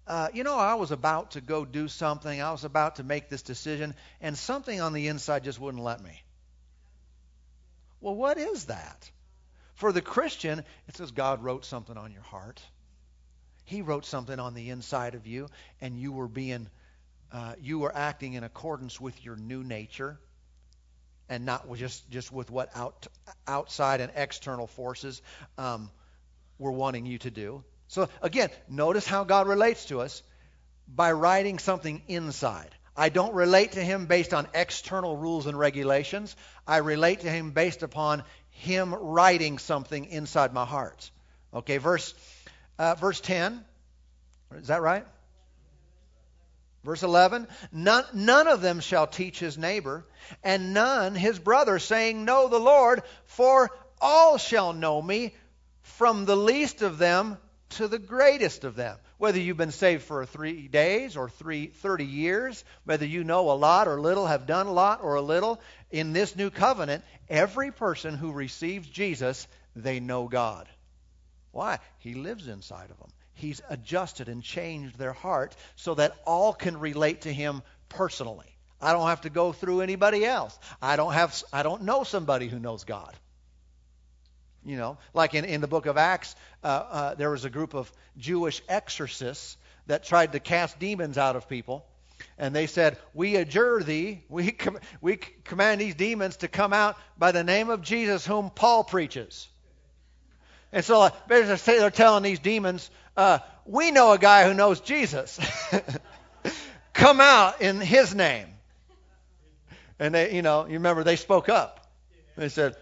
uh, 0.07 0.29
you 0.33 0.45
know, 0.45 0.57
I 0.57 0.75
was 0.75 0.93
about 0.93 1.33
to 1.33 1.41
go 1.41 1.65
do 1.65 1.89
something, 1.89 2.41
I 2.41 2.53
was 2.53 2.65
about 2.65 2.97
to 2.97 3.05
make 3.05 3.29
this 3.29 3.43
decision, 3.43 3.95
and 4.21 4.39
something 4.39 4.81
on 4.81 4.93
the 4.93 5.09
inside 5.09 5.43
just 5.43 5.59
wouldn't 5.59 5.83
let 5.83 6.01
me. 6.01 6.23
Well, 8.01 8.15
what 8.15 8.39
is 8.39 8.67
that? 8.67 9.11
For 9.75 9.93
the 9.93 10.03
Christian, 10.03 10.61
it 10.89 10.97
says 10.97 11.11
God 11.11 11.43
wrote 11.43 11.65
something 11.65 11.97
on 11.97 12.13
your 12.13 12.23
heart. 12.23 12.63
He 13.67 13.83
wrote 13.83 14.07
something 14.07 14.39
on 14.39 14.55
the 14.55 14.71
inside 14.71 15.15
of 15.15 15.27
you, 15.27 15.49
and 15.81 15.99
you 15.99 16.13
were 16.13 16.29
being, 16.29 16.69
uh, 17.33 17.55
you 17.61 17.81
were 17.81 17.95
acting 17.95 18.35
in 18.35 18.45
accordance 18.45 19.01
with 19.01 19.25
your 19.25 19.37
new 19.37 19.63
nature, 19.63 20.19
and 21.29 21.45
not 21.45 21.73
just 21.75 22.09
just 22.09 22.33
with 22.33 22.49
what 22.51 22.71
out, 22.77 23.09
outside 23.47 24.01
and 24.01 24.13
external 24.15 24.69
forces 24.69 25.21
um, 25.59 25.91
were 26.59 26.71
wanting 26.71 27.07
you 27.07 27.19
to 27.19 27.31
do. 27.31 27.65
So 27.89 28.09
again, 28.23 28.51
notice 28.69 29.07
how 29.07 29.25
God 29.25 29.49
relates 29.49 29.87
to 29.87 30.01
us 30.01 30.23
by 30.87 31.11
writing 31.11 31.59
something 31.59 32.03
inside. 32.07 32.71
I 32.97 33.09
don't 33.09 33.35
relate 33.35 33.73
to 33.73 33.83
him 33.83 34.07
based 34.07 34.33
on 34.33 34.47
external 34.55 35.17
rules 35.17 35.47
and 35.47 35.59
regulations. 35.59 36.37
I 36.67 36.79
relate 36.79 37.21
to 37.21 37.31
him 37.31 37.51
based 37.51 37.83
upon 37.83 38.23
him 38.51 38.95
writing 38.95 39.59
something 39.59 40.05
inside 40.05 40.55
my 40.55 40.65
heart. 40.65 41.11
Okay, 41.53 41.79
verse 41.79 42.15
uh, 42.79 42.95
verse 42.95 43.21
10. 43.21 43.65
Is 44.57 44.69
that 44.69 44.83
right? 44.83 45.07
Verse 46.85 47.03
11 47.03 47.49
none, 47.73 48.05
none 48.15 48.47
of 48.47 48.61
them 48.61 48.79
shall 48.79 49.09
teach 49.09 49.41
his 49.41 49.59
neighbor, 49.59 50.05
and 50.45 50.73
none 50.73 51.17
his 51.17 51.39
brother, 51.39 51.81
saying, 51.81 52.25
Know 52.25 52.49
the 52.49 52.61
Lord, 52.61 53.03
for 53.25 53.71
all 54.01 54.39
shall 54.39 54.73
know 54.73 55.03
me, 55.03 55.35
from 55.83 56.25
the 56.25 56.37
least 56.37 56.83
of 56.83 56.99
them 56.99 57.39
to 57.71 57.89
the 57.89 57.99
greatest 57.99 58.65
of 58.65 58.77
them. 58.77 58.97
Whether 59.19 59.41
you've 59.41 59.57
been 59.57 59.73
saved 59.73 60.05
for 60.05 60.25
three 60.27 60.69
days 60.69 61.17
or 61.17 61.29
three, 61.29 61.67
30 61.67 62.05
years, 62.05 62.65
whether 62.85 63.07
you 63.07 63.25
know 63.25 63.51
a 63.51 63.53
lot 63.53 63.89
or 63.89 64.01
little, 64.01 64.27
have 64.27 64.47
done 64.47 64.67
a 64.67 64.73
lot 64.73 65.03
or 65.03 65.15
a 65.15 65.23
little, 65.23 65.61
in 65.91 66.13
this 66.13 66.37
new 66.37 66.51
covenant, 66.51 67.03
every 67.29 67.73
person 67.73 68.15
who 68.15 68.31
receives 68.31 68.89
Jesus, 68.89 69.49
they 69.75 69.99
know 70.01 70.29
God. 70.29 70.69
Why? 71.57 71.79
He 72.01 72.13
lives 72.13 72.49
inside 72.49 72.91
of 72.91 72.99
them. 72.99 73.09
He's 73.33 73.63
adjusted 73.71 74.29
and 74.29 74.43
changed 74.43 74.99
their 74.99 75.15
heart 75.15 75.57
so 75.75 75.95
that 75.95 76.15
all 76.27 76.53
can 76.53 76.79
relate 76.79 77.23
to 77.23 77.33
him 77.33 77.63
personally. 77.89 78.59
I 78.79 78.93
don't 78.93 79.09
have 79.09 79.23
to 79.23 79.31
go 79.31 79.53
through 79.53 79.81
anybody 79.81 80.23
else. 80.27 80.59
I 80.83 80.97
don't 80.97 81.15
have 81.15 81.43
I 81.55 81.63
don't 81.63 81.85
know 81.85 82.05
somebody 82.05 82.49
who 82.49 82.59
knows 82.59 82.85
God. 82.85 83.17
You 84.67 84.77
know, 84.77 84.99
like 85.15 85.33
in, 85.33 85.47
in 85.47 85.63
the 85.63 85.67
book 85.67 85.87
of 85.87 85.97
Acts, 85.97 86.37
uh, 86.63 86.67
uh, 86.67 87.15
there 87.15 87.31
was 87.31 87.47
a 87.47 87.51
group 87.51 87.73
of 87.73 87.91
Jewish 88.19 88.61
exorcists 88.69 89.57
that 89.87 90.05
tried 90.05 90.33
to 90.33 90.41
cast 90.41 90.79
demons 90.79 91.17
out 91.17 91.37
of 91.37 91.49
people. 91.49 91.87
And 92.37 92.55
they 92.55 92.67
said, 92.67 92.99
We 93.15 93.37
adjure 93.37 93.83
thee, 93.83 94.25
we, 94.29 94.51
com- 94.51 94.81
we 95.01 95.17
command 95.17 95.81
these 95.81 95.95
demons 95.95 96.39
to 96.39 96.49
come 96.49 96.75
out 96.75 96.99
by 97.17 97.33
the 97.33 97.45
name 97.45 97.71
of 97.71 97.81
Jesus, 97.81 98.27
whom 98.27 98.51
Paul 98.51 98.85
preaches. 98.85 99.49
And 100.77 100.85
so 100.85 101.01
uh, 101.01 101.11
they're 101.27 101.91
telling 101.91 102.23
these 102.23 102.39
demons, 102.39 102.91
uh, 103.17 103.39
we 103.65 103.93
know 103.93 104.13
a 104.13 104.19
guy 104.19 104.47
who 104.47 104.53
knows 104.53 104.79
Jesus. 104.81 105.41
Come 106.93 107.19
out 107.19 107.63
in 107.63 107.81
his 107.81 108.15
name. 108.15 108.49
And 109.99 110.15
they, 110.15 110.35
you 110.35 110.43
know, 110.43 110.67
you 110.67 110.75
remember 110.75 111.03
they 111.03 111.17
spoke 111.17 111.49
up. 111.49 111.89
They 112.37 112.51
said, 112.51 112.77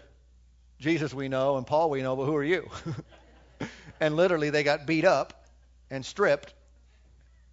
Jesus 0.77 1.13
we 1.13 1.29
know 1.29 1.55
and 1.55 1.65
Paul 1.65 1.89
we 1.89 2.01
know, 2.01 2.17
but 2.17 2.25
who 2.25 2.35
are 2.35 2.43
you? 2.43 2.69
and 4.01 4.17
literally 4.17 4.49
they 4.49 4.63
got 4.63 4.85
beat 4.85 5.05
up 5.05 5.47
and 5.89 6.05
stripped 6.05 6.53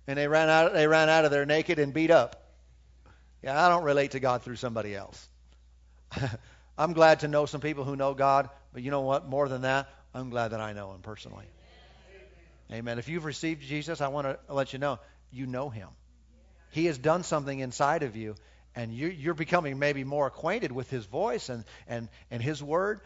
and 0.08 0.18
they 0.18 0.26
ran 0.26 0.48
out 0.48 0.72
they 0.72 0.88
ran 0.88 1.08
out 1.08 1.24
of 1.24 1.30
there 1.30 1.46
naked 1.46 1.78
and 1.78 1.94
beat 1.94 2.10
up. 2.10 2.50
Yeah, 3.44 3.64
I 3.64 3.68
don't 3.68 3.84
relate 3.84 4.10
to 4.10 4.18
God 4.18 4.42
through 4.42 4.56
somebody 4.56 4.96
else. 4.96 5.24
I'm 6.76 6.94
glad 6.94 7.20
to 7.20 7.28
know 7.28 7.46
some 7.46 7.60
people 7.60 7.84
who 7.84 7.94
know 7.94 8.12
God, 8.12 8.50
but 8.72 8.82
you 8.82 8.90
know 8.90 9.02
what? 9.02 9.28
More 9.28 9.48
than 9.48 9.62
that, 9.62 9.88
I'm 10.14 10.30
glad 10.30 10.48
that 10.48 10.60
I 10.60 10.72
know 10.72 10.92
him 10.92 11.00
personally. 11.00 11.46
Amen. 12.70 12.98
If 12.98 13.08
you've 13.08 13.24
received 13.24 13.62
Jesus, 13.62 14.00
I 14.00 14.08
want 14.08 14.26
to 14.26 14.38
let 14.52 14.72
you 14.72 14.78
know 14.78 14.98
you 15.30 15.46
know 15.46 15.68
him. 15.68 15.88
He 16.70 16.86
has 16.86 16.98
done 16.98 17.22
something 17.22 17.58
inside 17.58 18.02
of 18.02 18.16
you, 18.16 18.34
and 18.74 18.92
you, 18.92 19.30
are 19.30 19.34
becoming 19.34 19.78
maybe 19.78 20.04
more 20.04 20.26
acquainted 20.26 20.72
with 20.72 20.88
his 20.88 21.04
voice 21.04 21.48
and, 21.48 21.64
and, 21.86 22.08
and 22.30 22.42
his 22.42 22.62
word, 22.62 23.00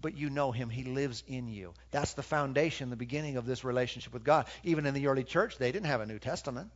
but 0.00 0.16
you 0.16 0.30
know 0.30 0.52
him. 0.52 0.70
He 0.70 0.84
lives 0.84 1.24
in 1.26 1.48
you. 1.48 1.74
That's 1.90 2.14
the 2.14 2.22
foundation, 2.22 2.90
the 2.90 2.96
beginning 2.96 3.36
of 3.36 3.46
this 3.46 3.64
relationship 3.64 4.12
with 4.12 4.22
God. 4.22 4.46
Even 4.62 4.86
in 4.86 4.94
the 4.94 5.08
early 5.08 5.24
church, 5.24 5.58
they 5.58 5.72
didn't 5.72 5.86
have 5.86 6.00
a 6.00 6.06
New 6.06 6.20
Testament. 6.20 6.70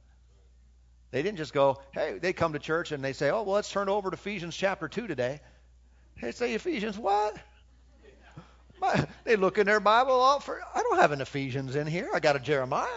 They 1.13 1.23
didn't 1.23 1.39
just 1.39 1.53
go, 1.53 1.81
hey, 1.93 2.19
they 2.19 2.33
come 2.33 2.55
to 2.55 2.59
church 2.59 2.91
and 2.91 3.05
they 3.05 3.13
say, 3.13 3.31
oh, 3.31 3.43
well, 3.43 3.55
let's 3.55 3.71
turn 3.71 3.89
over 3.89 4.11
to 4.11 4.15
Ephesians 4.15 4.57
chapter 4.57 4.89
2 4.89 5.07
today. 5.07 5.41
They 6.21 6.33
say, 6.33 6.55
Ephesians 6.55 6.99
what? 6.99 7.37
they 9.25 9.37
look 9.37 9.59
in 9.59 9.67
their 9.67 9.81
Bible. 9.81 10.13
All 10.13 10.41
for, 10.41 10.61
I 10.75 10.83
don't 10.83 10.99
have 10.99 11.13
an 11.13 11.21
Ephesians 11.21 11.77
in 11.77 11.87
here. 11.87 12.09
I 12.13 12.21
got 12.21 12.37
a 12.37 12.39
Jeremiah. 12.39 12.89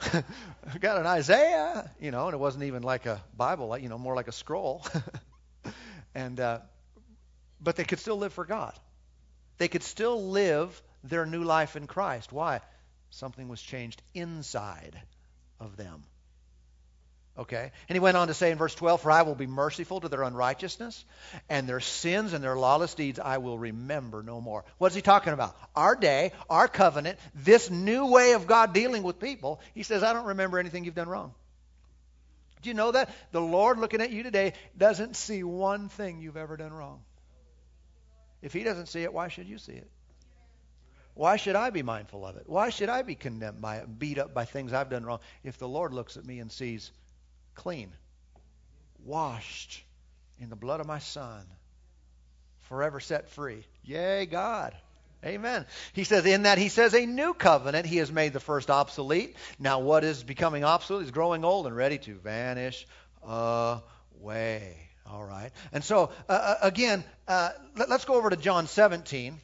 I 0.12 0.78
got 0.80 0.98
an 0.98 1.06
Isaiah. 1.06 1.90
You 2.00 2.10
know, 2.10 2.26
and 2.26 2.34
it 2.34 2.38
wasn't 2.38 2.64
even 2.64 2.82
like 2.82 3.06
a 3.06 3.22
Bible, 3.36 3.68
like 3.68 3.82
you 3.82 3.88
know, 3.88 3.98
more 3.98 4.16
like 4.16 4.28
a 4.28 4.32
scroll. 4.32 4.84
and 6.14 6.38
uh, 6.40 6.58
but 7.60 7.76
they 7.76 7.84
could 7.84 8.00
still 8.00 8.16
live 8.16 8.32
for 8.32 8.44
God. 8.44 8.74
They 9.58 9.68
could 9.68 9.82
still 9.82 10.30
live 10.30 10.80
their 11.04 11.26
new 11.26 11.44
life 11.44 11.76
in 11.76 11.86
Christ. 11.86 12.32
Why? 12.32 12.60
Something 13.10 13.48
was 13.48 13.60
changed 13.60 14.02
inside 14.14 15.00
of 15.60 15.76
them. 15.76 16.04
Okay? 17.38 17.72
And 17.88 17.96
he 17.96 18.00
went 18.00 18.16
on 18.16 18.28
to 18.28 18.34
say 18.34 18.50
in 18.50 18.58
verse 18.58 18.74
12, 18.74 19.00
For 19.00 19.10
I 19.10 19.22
will 19.22 19.34
be 19.34 19.46
merciful 19.46 20.00
to 20.00 20.08
their 20.08 20.22
unrighteousness, 20.22 21.04
and 21.48 21.66
their 21.66 21.80
sins 21.80 22.34
and 22.34 22.44
their 22.44 22.56
lawless 22.56 22.94
deeds 22.94 23.18
I 23.18 23.38
will 23.38 23.58
remember 23.58 24.22
no 24.22 24.40
more. 24.40 24.64
What's 24.78 24.94
he 24.94 25.00
talking 25.00 25.32
about? 25.32 25.56
Our 25.74 25.96
day, 25.96 26.32
our 26.50 26.68
covenant, 26.68 27.18
this 27.34 27.70
new 27.70 28.06
way 28.06 28.32
of 28.32 28.46
God 28.46 28.74
dealing 28.74 29.02
with 29.02 29.18
people. 29.18 29.60
He 29.74 29.82
says, 29.82 30.02
I 30.02 30.12
don't 30.12 30.26
remember 30.26 30.58
anything 30.58 30.84
you've 30.84 30.94
done 30.94 31.08
wrong. 31.08 31.32
Do 32.60 32.68
you 32.68 32.74
know 32.74 32.92
that? 32.92 33.10
The 33.32 33.40
Lord 33.40 33.78
looking 33.78 34.00
at 34.00 34.10
you 34.10 34.22
today 34.22 34.52
doesn't 34.76 35.16
see 35.16 35.42
one 35.42 35.88
thing 35.88 36.20
you've 36.20 36.36
ever 36.36 36.56
done 36.56 36.72
wrong. 36.72 37.00
If 38.42 38.52
he 38.52 38.62
doesn't 38.62 38.86
see 38.86 39.02
it, 39.02 39.12
why 39.12 39.28
should 39.28 39.48
you 39.48 39.58
see 39.58 39.72
it? 39.72 39.90
Why 41.14 41.36
should 41.36 41.56
I 41.56 41.70
be 41.70 41.82
mindful 41.82 42.26
of 42.26 42.36
it? 42.36 42.44
Why 42.46 42.70
should 42.70 42.88
I 42.88 43.02
be 43.02 43.14
condemned 43.14 43.60
by 43.60 43.76
it, 43.78 43.98
beat 43.98 44.18
up 44.18 44.32
by 44.32 44.44
things 44.44 44.72
I've 44.72 44.90
done 44.90 45.04
wrong? 45.04 45.20
If 45.44 45.58
the 45.58 45.68
Lord 45.68 45.92
looks 45.92 46.16
at 46.16 46.24
me 46.24 46.38
and 46.38 46.50
sees 46.50 46.90
clean, 47.54 47.92
washed 49.04 49.82
in 50.38 50.50
the 50.50 50.56
blood 50.56 50.80
of 50.80 50.86
my 50.86 50.98
Son, 50.98 51.44
forever 52.62 53.00
set 53.00 53.28
free. 53.30 53.64
Yay, 53.84 54.26
God. 54.26 54.74
Amen. 55.24 55.66
He 55.92 56.02
says, 56.02 56.26
in 56.26 56.42
that 56.42 56.58
he 56.58 56.68
says 56.68 56.94
a 56.94 57.06
new 57.06 57.32
covenant, 57.32 57.86
he 57.86 57.98
has 57.98 58.10
made 58.10 58.32
the 58.32 58.40
first 58.40 58.70
obsolete. 58.70 59.36
Now, 59.58 59.78
what 59.78 60.02
is 60.02 60.24
becoming 60.24 60.64
obsolete 60.64 61.04
is 61.04 61.10
growing 61.12 61.44
old 61.44 61.66
and 61.66 61.76
ready 61.76 61.98
to 61.98 62.14
vanish 62.14 62.86
away. 63.22 64.76
All 65.06 65.22
right. 65.22 65.50
And 65.72 65.84
so, 65.84 66.10
uh, 66.28 66.32
uh 66.32 66.54
again, 66.62 67.04
uh, 67.28 67.50
let, 67.76 67.90
us 67.90 68.04
go 68.04 68.14
over 68.14 68.30
to 68.30 68.36
John 68.36 68.66
17. 68.66 69.38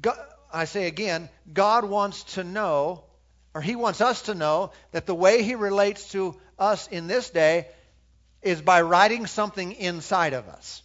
God, 0.00 0.18
I 0.52 0.66
say 0.66 0.86
again, 0.86 1.28
God 1.52 1.84
wants 1.84 2.22
to 2.34 2.44
know, 2.44 3.04
or 3.56 3.62
he 3.62 3.74
wants 3.74 4.02
us 4.02 4.20
to 4.22 4.34
know, 4.34 4.70
that 4.92 5.06
the 5.06 5.14
way 5.14 5.42
he 5.42 5.54
relates 5.54 6.10
to 6.10 6.36
us 6.58 6.88
in 6.88 7.06
this 7.06 7.30
day 7.30 7.66
is 8.42 8.60
by 8.60 8.82
writing 8.82 9.24
something 9.24 9.72
inside 9.72 10.34
of 10.34 10.46
us. 10.46 10.82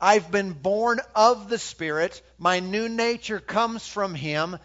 I've 0.00 0.30
been 0.30 0.52
born 0.52 0.98
of 1.14 1.50
the 1.50 1.58
Spirit. 1.58 2.22
My 2.38 2.60
new 2.60 2.88
nature 2.88 3.38
comes 3.38 3.86
from 3.86 4.14
Him. 4.14 4.56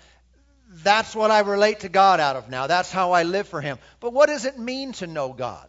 That's 0.70 1.14
what 1.14 1.30
I 1.30 1.40
relate 1.42 1.82
to 1.82 1.90
God 1.90 2.22
out 2.22 2.38
of 2.38 2.50
now. 2.50 2.68
That's 2.68 2.90
how 2.90 3.12
I 3.12 3.24
live 3.24 3.50
for 3.50 3.60
Him. 3.60 3.78
But 4.00 4.14
what 4.14 4.28
does 4.28 4.46
it 4.46 4.58
mean 4.58 4.94
to 4.94 5.08
know 5.08 5.34
God? 5.34 5.68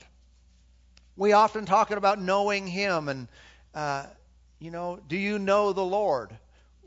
We 1.17 1.33
often 1.33 1.67
talk 1.67 1.91
about 1.91 2.21
knowing 2.21 2.69
Him 2.69 3.09
and, 3.09 3.27
uh, 3.75 4.07
you 4.61 4.71
know, 4.71 5.01
do 5.09 5.17
you 5.17 5.41
know 5.41 5.73
the 5.73 5.85
Lord? 5.85 6.31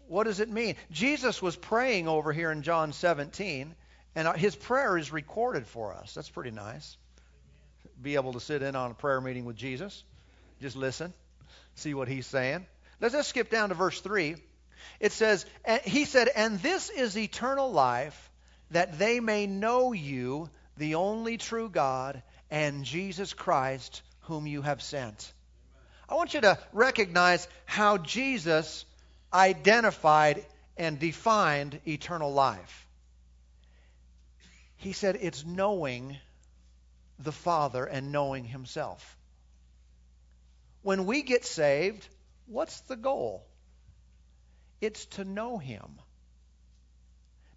What 0.07 0.23
does 0.23 0.39
it 0.39 0.49
mean? 0.49 0.77
Jesus 0.89 1.41
was 1.41 1.57
praying 1.57 2.07
over 2.07 2.31
here 2.31 2.49
in 2.49 2.63
John 2.63 2.93
17, 2.93 3.75
and 4.15 4.35
his 4.37 4.55
prayer 4.55 4.97
is 4.97 5.11
recorded 5.11 5.67
for 5.67 5.93
us. 5.93 6.13
That's 6.13 6.29
pretty 6.29 6.51
nice. 6.51 6.97
Be 8.01 8.15
able 8.15 8.33
to 8.33 8.39
sit 8.39 8.61
in 8.61 8.75
on 8.75 8.91
a 8.91 8.93
prayer 8.93 9.21
meeting 9.21 9.45
with 9.45 9.55
Jesus. 9.55 10.03
Just 10.61 10.75
listen 10.75 11.13
see 11.79 11.93
what 11.93 12.07
he's 12.07 12.27
saying. 12.27 12.65
Let's 12.99 13.13
just 13.13 13.29
skip 13.29 13.49
down 13.49 13.69
to 13.69 13.75
verse 13.75 13.99
3. 14.01 14.35
It 14.99 15.11
says, 15.11 15.45
He 15.83 16.05
said, 16.05 16.29
And 16.35 16.59
this 16.59 16.89
is 16.89 17.17
eternal 17.17 17.71
life, 17.71 18.29
that 18.71 18.99
they 18.99 19.19
may 19.19 19.47
know 19.47 19.93
you, 19.93 20.49
the 20.77 20.95
only 20.95 21.37
true 21.37 21.69
God, 21.69 22.21
and 22.51 22.83
Jesus 22.83 23.33
Christ, 23.33 24.01
whom 24.21 24.47
you 24.47 24.61
have 24.61 24.81
sent. 24.81 25.33
I 26.07 26.15
want 26.15 26.33
you 26.33 26.41
to 26.41 26.57
recognize 26.73 27.47
how 27.65 27.97
Jesus 27.97 28.85
identified 29.33 30.45
and 30.77 30.99
defined 30.99 31.79
eternal 31.87 32.33
life. 32.33 32.87
He 34.79 34.91
said 34.93 35.17
it's 35.21 35.45
knowing 35.45 36.17
the 37.19 37.31
Father 37.31 37.85
and 37.85 38.11
knowing 38.11 38.43
Himself 38.43 39.15
when 40.81 41.05
we 41.05 41.21
get 41.21 41.45
saved, 41.45 42.07
what's 42.47 42.79
the 42.81 42.95
goal? 42.95 43.45
It's 44.81 45.05
to 45.17 45.23
know 45.23 45.57
Him. 45.57 45.99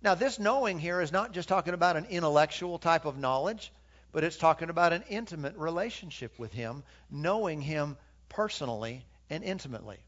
Now, 0.02 0.14
this 0.14 0.38
knowing 0.38 0.78
here 0.80 1.00
is 1.00 1.12
not 1.12 1.32
just 1.32 1.48
talking 1.48 1.74
about 1.74 1.96
an 1.96 2.06
intellectual 2.06 2.78
type 2.78 3.04
of 3.04 3.18
knowledge, 3.18 3.72
but 4.10 4.24
it's 4.24 4.36
talking 4.36 4.68
about 4.68 4.92
an 4.92 5.04
intimate 5.08 5.56
relationship 5.56 6.36
with 6.38 6.52
Him, 6.52 6.82
knowing 7.10 7.60
Him 7.60 7.96
personally 8.28 9.06
and 9.30 9.44
intimately. 9.44 9.98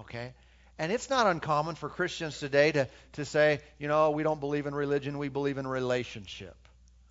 Okay? 0.00 0.32
And 0.78 0.90
it's 0.90 1.10
not 1.10 1.26
uncommon 1.26 1.74
for 1.74 1.88
Christians 1.88 2.38
today 2.38 2.72
to, 2.72 2.88
to 3.12 3.24
say, 3.24 3.60
you 3.78 3.88
know, 3.88 4.10
we 4.10 4.22
don't 4.22 4.40
believe 4.40 4.66
in 4.66 4.74
religion, 4.74 5.18
we 5.18 5.28
believe 5.28 5.58
in 5.58 5.66
relationship. 5.66 6.56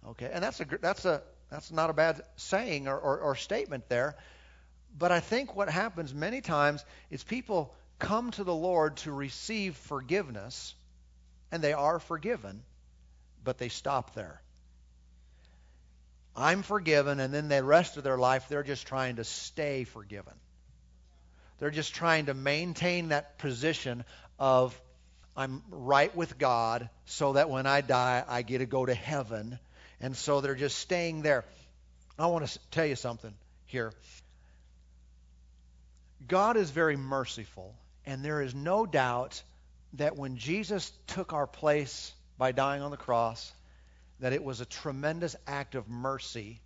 Okay? 0.07 0.29
And 0.31 0.43
that's 0.43 0.59
a 0.59 0.65
that's 0.65 1.05
a 1.05 1.21
that's 1.49 1.71
not 1.71 1.89
a 1.89 1.93
bad 1.93 2.21
saying 2.37 2.87
or, 2.87 2.97
or, 2.97 3.19
or 3.19 3.35
statement 3.35 3.87
there. 3.89 4.15
But 4.97 5.11
I 5.11 5.19
think 5.19 5.55
what 5.55 5.69
happens 5.69 6.13
many 6.13 6.41
times 6.41 6.83
is 7.09 7.23
people 7.23 7.73
come 7.99 8.31
to 8.31 8.43
the 8.43 8.53
Lord 8.53 8.97
to 8.97 9.11
receive 9.11 9.75
forgiveness, 9.75 10.73
and 11.51 11.63
they 11.63 11.73
are 11.73 11.99
forgiven, 11.99 12.63
but 13.43 13.57
they 13.57 13.69
stop 13.69 14.15
there. 14.15 14.41
I'm 16.35 16.63
forgiven, 16.63 17.19
and 17.19 17.33
then 17.33 17.49
the 17.49 17.63
rest 17.63 17.97
of 17.97 18.03
their 18.03 18.17
life, 18.17 18.47
they're 18.49 18.63
just 18.63 18.87
trying 18.87 19.17
to 19.17 19.23
stay 19.23 19.83
forgiven. 19.83 20.33
They're 21.61 21.69
just 21.69 21.93
trying 21.93 22.25
to 22.25 22.33
maintain 22.33 23.09
that 23.09 23.37
position 23.37 24.03
of, 24.39 24.75
I'm 25.37 25.61
right 25.69 26.13
with 26.15 26.39
God, 26.39 26.89
so 27.05 27.33
that 27.33 27.51
when 27.51 27.67
I 27.67 27.81
die, 27.81 28.23
I 28.27 28.41
get 28.41 28.57
to 28.57 28.65
go 28.65 28.83
to 28.83 28.95
heaven. 28.95 29.59
And 29.99 30.17
so 30.17 30.41
they're 30.41 30.55
just 30.55 30.79
staying 30.79 31.21
there. 31.21 31.45
I 32.17 32.25
want 32.25 32.47
to 32.47 32.59
tell 32.71 32.87
you 32.87 32.95
something 32.95 33.31
here. 33.67 33.93
God 36.27 36.57
is 36.57 36.71
very 36.71 36.97
merciful, 36.97 37.75
and 38.07 38.25
there 38.25 38.41
is 38.41 38.55
no 38.55 38.87
doubt 38.87 39.43
that 39.93 40.17
when 40.17 40.37
Jesus 40.37 40.91
took 41.05 41.31
our 41.31 41.45
place 41.45 42.11
by 42.39 42.53
dying 42.53 42.81
on 42.81 42.89
the 42.89 42.97
cross, 42.97 43.53
that 44.19 44.33
it 44.33 44.43
was 44.43 44.61
a 44.61 44.65
tremendous 44.65 45.35
act 45.45 45.75
of 45.75 45.87
mercy 45.87 46.59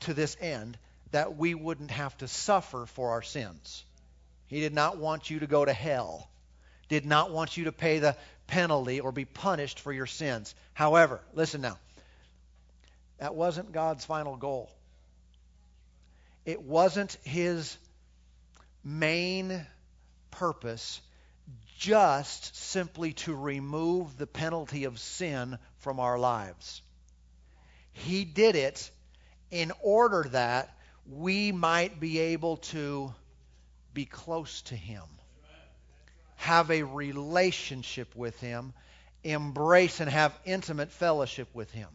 to 0.00 0.14
this 0.14 0.34
end 0.40 0.78
that 1.10 1.36
we 1.36 1.54
wouldn't 1.54 1.90
have 1.90 2.16
to 2.18 2.26
suffer 2.26 2.86
for 2.86 3.10
our 3.10 3.22
sins. 3.22 3.84
He 4.48 4.60
did 4.60 4.74
not 4.74 4.96
want 4.98 5.30
you 5.30 5.40
to 5.40 5.46
go 5.46 5.64
to 5.64 5.72
hell, 5.72 6.28
did 6.88 7.06
not 7.06 7.30
want 7.30 7.56
you 7.56 7.64
to 7.64 7.72
pay 7.72 7.98
the 7.98 8.16
penalty 8.46 9.00
or 9.00 9.12
be 9.12 9.26
punished 9.26 9.78
for 9.78 9.92
your 9.92 10.06
sins. 10.06 10.54
However, 10.72 11.20
listen 11.34 11.60
now, 11.60 11.78
that 13.18 13.34
wasn't 13.34 13.72
God's 13.72 14.04
final 14.04 14.36
goal. 14.36 14.70
It 16.44 16.62
wasn't 16.62 17.18
his 17.24 17.76
main 18.82 19.66
purpose 20.30 21.00
just 21.78 22.56
simply 22.56 23.12
to 23.12 23.34
remove 23.34 24.16
the 24.16 24.26
penalty 24.26 24.84
of 24.84 24.98
sin 24.98 25.58
from 25.78 26.00
our 26.00 26.18
lives. 26.18 26.80
He 27.92 28.24
did 28.24 28.56
it 28.56 28.90
in 29.50 29.72
order 29.82 30.26
that 30.30 30.74
we 31.06 31.52
might 31.52 32.00
be 32.00 32.18
able 32.18 32.58
to 32.58 33.12
be 33.98 34.04
close 34.04 34.62
to 34.62 34.76
Him, 34.76 35.02
have 36.36 36.70
a 36.70 36.84
relationship 36.84 38.14
with 38.14 38.38
Him, 38.38 38.72
embrace 39.24 39.98
and 39.98 40.08
have 40.08 40.32
intimate 40.44 40.92
fellowship 40.92 41.48
with 41.52 41.68
Him. 41.72 41.88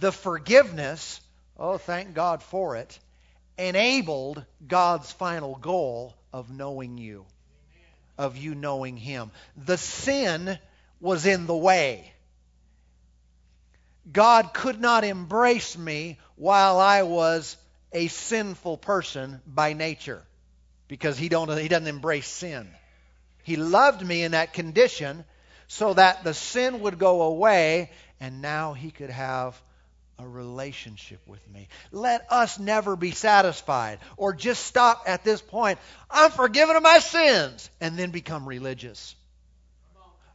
The 0.00 0.10
forgiveness, 0.10 1.20
oh, 1.56 1.78
thank 1.78 2.14
God 2.14 2.42
for 2.42 2.74
it, 2.74 2.98
enabled 3.56 4.44
God's 4.66 5.12
final 5.12 5.54
goal 5.54 6.16
of 6.32 6.50
knowing 6.50 6.98
you, 6.98 7.26
of 8.18 8.36
you 8.36 8.56
knowing 8.56 8.96
Him. 8.96 9.30
The 9.56 9.78
sin 9.78 10.58
was 11.00 11.26
in 11.26 11.46
the 11.46 11.56
way. 11.56 12.12
God 14.10 14.52
could 14.52 14.80
not 14.80 15.04
embrace 15.04 15.78
me 15.78 16.18
while 16.34 16.80
I 16.80 17.04
was 17.04 17.56
a 17.92 18.08
sinful 18.08 18.78
person 18.78 19.40
by 19.46 19.74
nature 19.74 20.24
because 20.88 21.18
he, 21.18 21.28
don't, 21.28 21.56
he 21.58 21.68
doesn't 21.68 21.86
embrace 21.86 22.26
sin. 22.26 22.68
He 23.44 23.56
loved 23.56 24.04
me 24.04 24.24
in 24.24 24.32
that 24.32 24.52
condition 24.52 25.24
so 25.68 25.94
that 25.94 26.24
the 26.24 26.34
sin 26.34 26.80
would 26.80 26.98
go 26.98 27.22
away 27.22 27.90
and 28.20 28.42
now 28.42 28.72
he 28.72 28.90
could 28.90 29.10
have 29.10 29.60
a 30.18 30.26
relationship 30.26 31.20
with 31.26 31.46
me. 31.50 31.68
Let 31.92 32.26
us 32.32 32.58
never 32.58 32.96
be 32.96 33.12
satisfied 33.12 34.00
or 34.16 34.32
just 34.34 34.64
stop 34.66 35.04
at 35.06 35.22
this 35.22 35.40
point. 35.40 35.78
I'm 36.10 36.30
forgiven 36.30 36.74
of 36.74 36.82
my 36.82 36.98
sins 36.98 37.70
and 37.80 37.96
then 37.96 38.10
become 38.10 38.48
religious. 38.48 39.14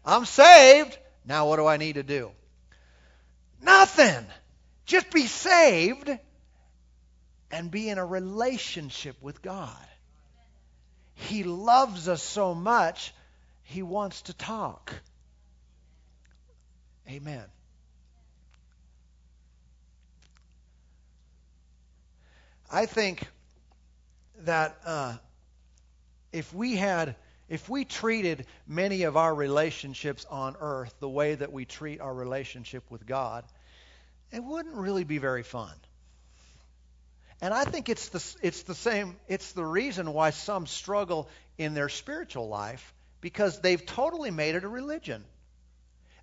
I'm 0.06 0.26
saved. 0.26 0.98
Now 1.26 1.50
what 1.50 1.58
do 1.58 1.66
I 1.66 1.78
need 1.78 1.96
to 1.96 2.04
do? 2.04 2.32
Nothing. 3.62 4.26
Just 4.86 5.12
be 5.12 5.26
saved 5.28 6.10
and 7.52 7.70
be 7.70 7.90
in 7.90 7.98
a 7.98 8.06
relationship 8.06 9.16
with 9.22 9.42
God. 9.42 9.88
He 11.16 11.44
loves 11.44 12.08
us 12.08 12.22
so 12.22 12.54
much, 12.54 13.14
He 13.64 13.82
wants 13.82 14.24
to 14.24 14.34
talk. 14.34 14.94
Amen. 17.10 17.44
I 22.72 22.86
think 22.88 23.28
that 24.40 24.76
uh, 24.86 25.16
if 26.32 26.52
we 26.54 26.76
had, 26.76 27.16
if 27.48 27.70
we 27.70 27.86
treated 27.86 28.48
many 28.68 29.04
of 29.04 29.16
our 29.16 29.34
relationships 29.34 30.26
on 30.30 30.56
earth 30.60 30.94
the 31.00 31.10
way 31.10 31.36
that 31.36 31.52
we 31.52 31.66
treat 31.66 32.02
our 32.02 32.14
relationship 32.14 32.84
with 32.90 33.06
God, 33.06 33.44
it 34.32 34.44
wouldn't 34.44 34.76
really 34.76 35.04
be 35.04 35.20
very 35.20 35.44
fun. 35.44 35.74
And 37.44 37.54
I 37.54 37.66
think 37.66 37.90
it's 37.90 38.08
the, 38.08 38.38
it's 38.42 38.64
the 38.64 38.74
same, 38.74 39.18
it's 39.28 39.52
the 39.52 39.66
reason 39.66 40.14
why 40.14 40.30
some 40.30 40.66
struggle 40.66 41.28
in 41.58 41.74
their 41.74 41.90
spiritual 41.90 42.48
life 42.48 42.94
because 43.20 43.60
they've 43.60 43.86
totally 43.86 44.32
made 44.32 44.56
it 44.56 44.64
a 44.64 44.70
religion. 44.70 45.26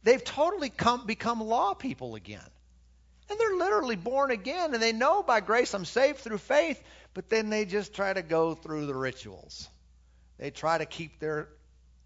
They've 0.02 0.24
totally 0.24 0.70
come, 0.70 1.04
become 1.04 1.42
law 1.42 1.74
people 1.74 2.14
again. 2.14 2.50
And 3.28 3.38
they're 3.38 3.54
literally 3.54 3.96
born 3.96 4.30
again, 4.30 4.72
and 4.72 4.83
they 4.83 4.92
know 4.92 5.22
by 5.22 5.40
grace 5.40 5.74
I'm 5.74 5.85
saved 5.85 6.20
through 6.20 6.38
faith, 6.38 6.83
but 7.12 7.28
then 7.28 7.50
they 7.50 7.66
just 7.66 7.92
try 7.92 8.14
to 8.14 8.22
go 8.22 8.54
through 8.54 8.87
the 8.87 8.94
rituals. 8.94 9.68
They 10.38 10.50
try 10.50 10.78
to 10.78 10.87
keep 10.87 11.20
their 11.20 11.48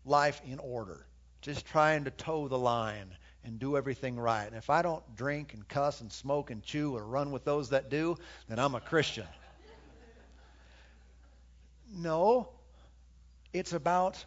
life 0.04 0.42
in 0.44 0.58
order, 0.58 1.06
just 1.40 1.66
trying 1.66 2.06
to 2.06 2.10
toe 2.10 2.48
the 2.48 2.58
line 2.58 3.14
and 3.44 3.58
do 3.58 3.76
everything 3.76 4.16
right. 4.18 4.46
And 4.46 4.56
if 4.56 4.70
I 4.70 4.82
don't 4.82 5.02
drink 5.16 5.54
and 5.54 5.66
cuss 5.68 6.00
and 6.00 6.12
smoke 6.12 6.50
and 6.50 6.62
chew 6.62 6.96
or 6.96 7.04
run 7.04 7.30
with 7.30 7.44
those 7.44 7.70
that 7.70 7.90
do, 7.90 8.16
then 8.48 8.58
I'm 8.58 8.74
a 8.74 8.80
Christian. 8.80 9.26
No, 11.96 12.48
it's 13.52 13.72
about 13.72 14.24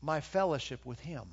my 0.00 0.20
fellowship 0.20 0.84
with 0.86 0.98
Him. 1.00 1.24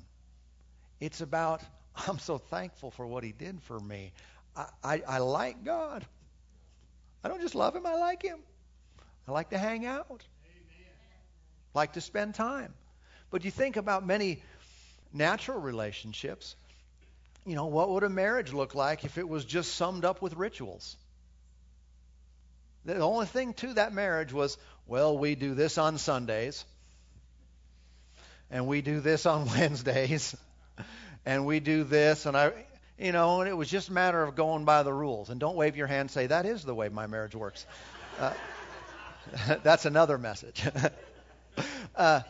It's 1.00 1.20
about, 1.20 1.62
I'm 2.08 2.18
so 2.18 2.38
thankful 2.38 2.90
for 2.90 3.06
what 3.06 3.24
He 3.24 3.32
did 3.32 3.62
for 3.62 3.78
me. 3.78 4.12
I, 4.56 4.66
I, 4.82 5.02
I 5.08 5.18
like 5.18 5.64
God. 5.64 6.04
I 7.24 7.28
don't 7.28 7.40
just 7.40 7.54
love 7.54 7.74
Him, 7.74 7.86
I 7.86 7.94
like 7.94 8.22
Him. 8.22 8.40
I 9.26 9.32
like 9.32 9.50
to 9.50 9.58
hang 9.58 9.86
out, 9.86 10.04
Amen. 10.10 11.20
like 11.74 11.92
to 11.92 12.00
spend 12.00 12.34
time. 12.34 12.74
But 13.30 13.44
you 13.44 13.50
think 13.50 13.76
about 13.76 14.04
many 14.04 14.42
natural 15.12 15.60
relationships. 15.60 16.56
You 17.44 17.56
know, 17.56 17.66
what 17.66 17.90
would 17.90 18.04
a 18.04 18.08
marriage 18.08 18.52
look 18.52 18.74
like 18.74 19.04
if 19.04 19.18
it 19.18 19.28
was 19.28 19.44
just 19.44 19.74
summed 19.74 20.04
up 20.04 20.22
with 20.22 20.34
rituals? 20.34 20.96
The 22.84 22.98
only 22.98 23.26
thing 23.26 23.54
to 23.54 23.74
that 23.74 23.92
marriage 23.92 24.32
was, 24.32 24.58
well, 24.86 25.16
we 25.16 25.34
do 25.34 25.54
this 25.54 25.78
on 25.78 25.98
Sundays, 25.98 26.64
and 28.50 28.66
we 28.66 28.80
do 28.80 29.00
this 29.00 29.26
on 29.26 29.46
Wednesdays, 29.58 30.36
and 31.24 31.46
we 31.46 31.60
do 31.60 31.84
this, 31.84 32.26
and 32.26 32.36
I, 32.36 32.52
you 32.98 33.12
know, 33.12 33.40
and 33.40 33.48
it 33.48 33.54
was 33.54 33.68
just 33.68 33.88
a 33.88 33.92
matter 33.92 34.22
of 34.22 34.36
going 34.36 34.64
by 34.64 34.82
the 34.84 34.92
rules. 34.92 35.30
And 35.30 35.40
don't 35.40 35.56
wave 35.56 35.76
your 35.76 35.86
hand 35.86 36.00
and 36.00 36.10
say, 36.10 36.26
that 36.28 36.46
is 36.46 36.64
the 36.64 36.74
way 36.74 36.88
my 36.88 37.06
marriage 37.06 37.34
works. 37.34 37.66
Uh, 38.18 38.32
that's 39.62 39.84
another 39.84 40.18
message. 40.18 40.62
uh, 41.96 42.20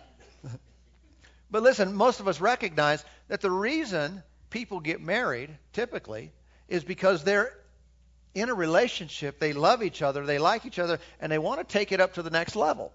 but 1.51 1.63
listen, 1.63 1.95
most 1.95 2.21
of 2.21 2.29
us 2.29 2.41
recognize 2.41 3.05
that 3.29 3.43
the 3.43 3.51
reason 3.51 4.23
people 4.53 4.79
get 4.79 5.01
married, 5.01 5.51
typically, 5.73 6.31
is 6.69 6.85
because 6.85 7.25
they're 7.25 7.53
in 8.35 8.49
a 8.49 8.55
relationship, 8.55 9.41
they 9.41 9.53
love 9.53 9.83
each 9.83 10.01
other, 10.03 10.25
they 10.25 10.39
like 10.39 10.65
each 10.65 10.79
other, 10.79 11.01
and 11.21 11.33
they 11.33 11.39
want 11.39 11.61
to 11.61 11.65
take 11.65 11.91
it 11.91 12.01
up 12.01 12.15
to 12.15 12.23
the 12.23 12.31
next 12.31 12.55
level. 12.55 12.93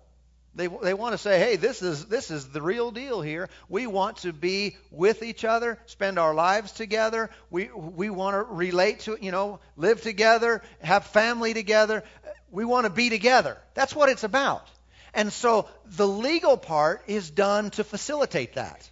They, 0.56 0.68
they 0.68 0.96
want 0.96 1.14
to 1.14 1.20
say, 1.20 1.38
hey, 1.38 1.56
this 1.56 1.84
is, 1.84 2.06
this 2.06 2.32
is 2.32 2.50
the 2.50 2.62
real 2.62 2.90
deal 2.90 3.22
here. 3.22 3.48
We 3.70 3.86
want 3.86 4.18
to 4.18 4.34
be 4.34 4.78
with 4.90 5.22
each 5.22 5.46
other, 5.46 5.78
spend 5.86 6.18
our 6.18 6.34
lives 6.34 6.72
together. 6.72 7.30
We, 7.52 7.70
we 7.70 8.10
want 8.10 8.34
to 8.36 8.42
relate 8.42 9.02
to, 9.02 9.18
you 9.22 9.32
know, 9.32 9.60
live 9.76 10.02
together, 10.02 10.64
have 10.82 11.06
family 11.06 11.54
together. 11.54 12.04
We 12.50 12.66
want 12.66 12.86
to 12.86 12.90
be 12.92 13.10
together. 13.10 13.58
That's 13.76 13.96
what 13.96 14.10
it's 14.10 14.24
about. 14.24 14.68
And 15.14 15.32
so 15.32 15.68
the 15.86 16.08
legal 16.08 16.58
part 16.58 17.04
is 17.08 17.30
done 17.30 17.70
to 17.72 17.84
facilitate 17.84 18.56
that. 18.56 18.90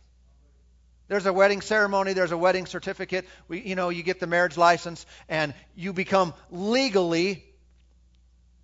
There's 1.07 1.25
a 1.25 1.33
wedding 1.33 1.61
ceremony, 1.61 2.13
there's 2.13 2.31
a 2.31 2.37
wedding 2.37 2.65
certificate. 2.65 3.25
We, 3.47 3.61
you 3.61 3.75
know, 3.75 3.89
you 3.89 4.03
get 4.03 4.19
the 4.19 4.27
marriage 4.27 4.57
license, 4.57 5.05
and 5.29 5.53
you 5.75 5.93
become 5.93 6.33
legally 6.49 7.43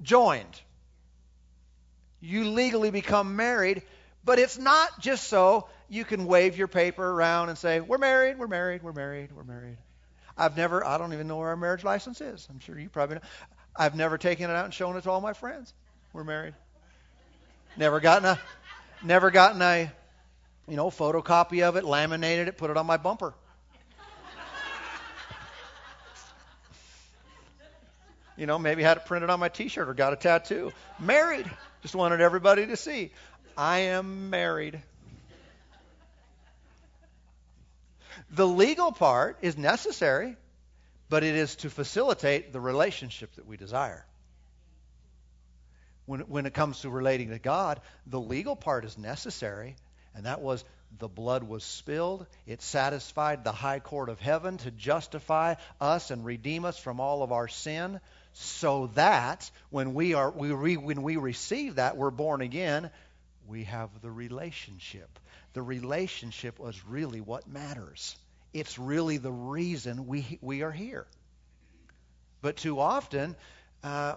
joined 0.02 0.62
you 2.22 2.50
legally 2.50 2.92
become 2.92 3.36
married, 3.36 3.82
but 4.24 4.40
it's 4.40 4.58
not 4.58 5.00
just 5.00 5.28
so 5.28 5.68
you 5.90 6.06
can 6.06 6.26
wave 6.26 6.56
your 6.56 6.68
paper 6.68 7.06
around 7.06 7.50
and 7.50 7.58
say, 7.58 7.82
We're 7.82 7.98
married, 7.98 8.38
we're 8.38 8.48
married, 8.48 8.84
we're 8.84 8.94
married, 8.94 9.32
we're 9.32 9.44
married. 9.44 9.78
I've 10.38 10.56
never, 10.56 10.86
I 10.86 10.98
don't 10.98 11.14
even 11.14 11.28
know 11.28 11.38
where 11.38 11.50
our 11.50 11.58
marriage 11.58 11.84
license 11.84 12.22
is. 12.22 12.48
I'm 12.50 12.60
sure 12.60 12.80
you 12.80 12.88
probably 12.88 13.16
know. 13.16 13.22
I've 13.76 13.96
never 13.96 14.18
taken 14.18 14.50
it 14.50 14.54
out 14.54 14.66
and 14.66 14.74
shown 14.74 14.96
it 14.96 15.02
to 15.04 15.12
all 15.12 15.20
my 15.20 15.34
friends. 15.34 15.74
We're 16.14 16.24
married. 16.24 16.54
Never 17.76 18.00
gotten 18.00 18.26
a, 18.26 18.40
never 19.04 19.32
gotten 19.32 19.62
a, 19.62 19.92
you 20.68 20.76
know, 20.76 20.90
photocopy 20.90 21.64
of 21.64 21.76
it, 21.76 21.84
laminated 21.84 22.48
it, 22.48 22.58
put 22.58 22.70
it 22.70 22.78
on 22.78 22.86
my 22.86 22.98
bumper. 22.98 23.34
you 28.38 28.46
know, 28.46 28.58
maybe 28.58 28.84
had 28.84 28.98
it 28.98 29.06
printed 29.06 29.30
on 29.30 29.40
my 29.40 29.50
T-shirt 29.50 29.88
or 29.88 29.94
got 29.94 30.14
a 30.14 30.16
tattoo. 30.16 30.72
Married. 31.00 31.50
Just 31.82 31.96
wanted 31.96 32.22
everybody 32.22 32.68
to 32.68 32.78
see. 32.78 33.12
I 33.58 33.80
am 33.80 34.30
married. 34.30 34.82
The 38.32 38.48
legal 38.48 38.92
part 38.92 39.38
is 39.42 39.58
necessary, 39.58 40.38
but 41.10 41.24
it 41.24 41.36
is 41.36 41.56
to 41.58 41.70
facilitate 41.70 42.54
the 42.54 42.62
relationship 42.62 43.36
that 43.36 43.46
we 43.46 43.58
desire. 43.58 44.06
When, 46.06 46.22
when 46.22 46.46
it 46.46 46.54
comes 46.54 46.82
to 46.82 46.90
relating 46.90 47.30
to 47.30 47.40
God, 47.40 47.82
the 48.08 48.20
legal 48.20 48.56
part 48.56 48.86
is 48.86 48.98
necessary, 48.98 49.76
and 50.16 50.26
that 50.26 50.42
was 50.42 50.64
the 51.00 51.08
blood 51.08 51.44
was 51.44 51.64
spilled. 51.64 52.26
It 52.46 52.62
satisfied 52.62 53.44
the 53.44 53.52
high 53.52 53.80
court 53.80 54.10
of 54.10 54.20
heaven 54.20 54.58
to 54.58 54.72
justify 54.72 55.56
us 55.80 56.12
and 56.12 56.26
redeem 56.26 56.66
us 56.66 56.78
from 56.78 57.00
all 57.00 57.24
of 57.24 57.32
our 57.32 57.48
sin 57.48 58.00
so 58.34 58.88
that 58.96 59.50
when 59.70 59.94
we 59.94 60.14
are 60.14 60.32
we 60.32 60.52
re, 60.52 60.78
when 60.78 61.02
we 61.02 61.18
receive 61.18 61.76
that 61.76 61.98
we're 61.98 62.12
born 62.12 62.42
again 62.42 62.90
we 63.48 63.66
have 63.66 63.90
the 64.02 64.12
relationship. 64.12 65.20
The 65.54 65.62
relationship 65.62 66.60
was 66.60 66.86
really 66.86 67.20
what 67.20 67.48
matters. 67.48 68.16
It's 68.54 68.80
really 68.80 69.18
the 69.18 69.32
reason 69.32 70.08
we 70.08 70.40
we 70.42 70.62
are 70.62 70.72
here. 70.72 71.06
But 72.42 72.58
too 72.58 72.80
often 72.80 73.36
uh, 73.84 74.16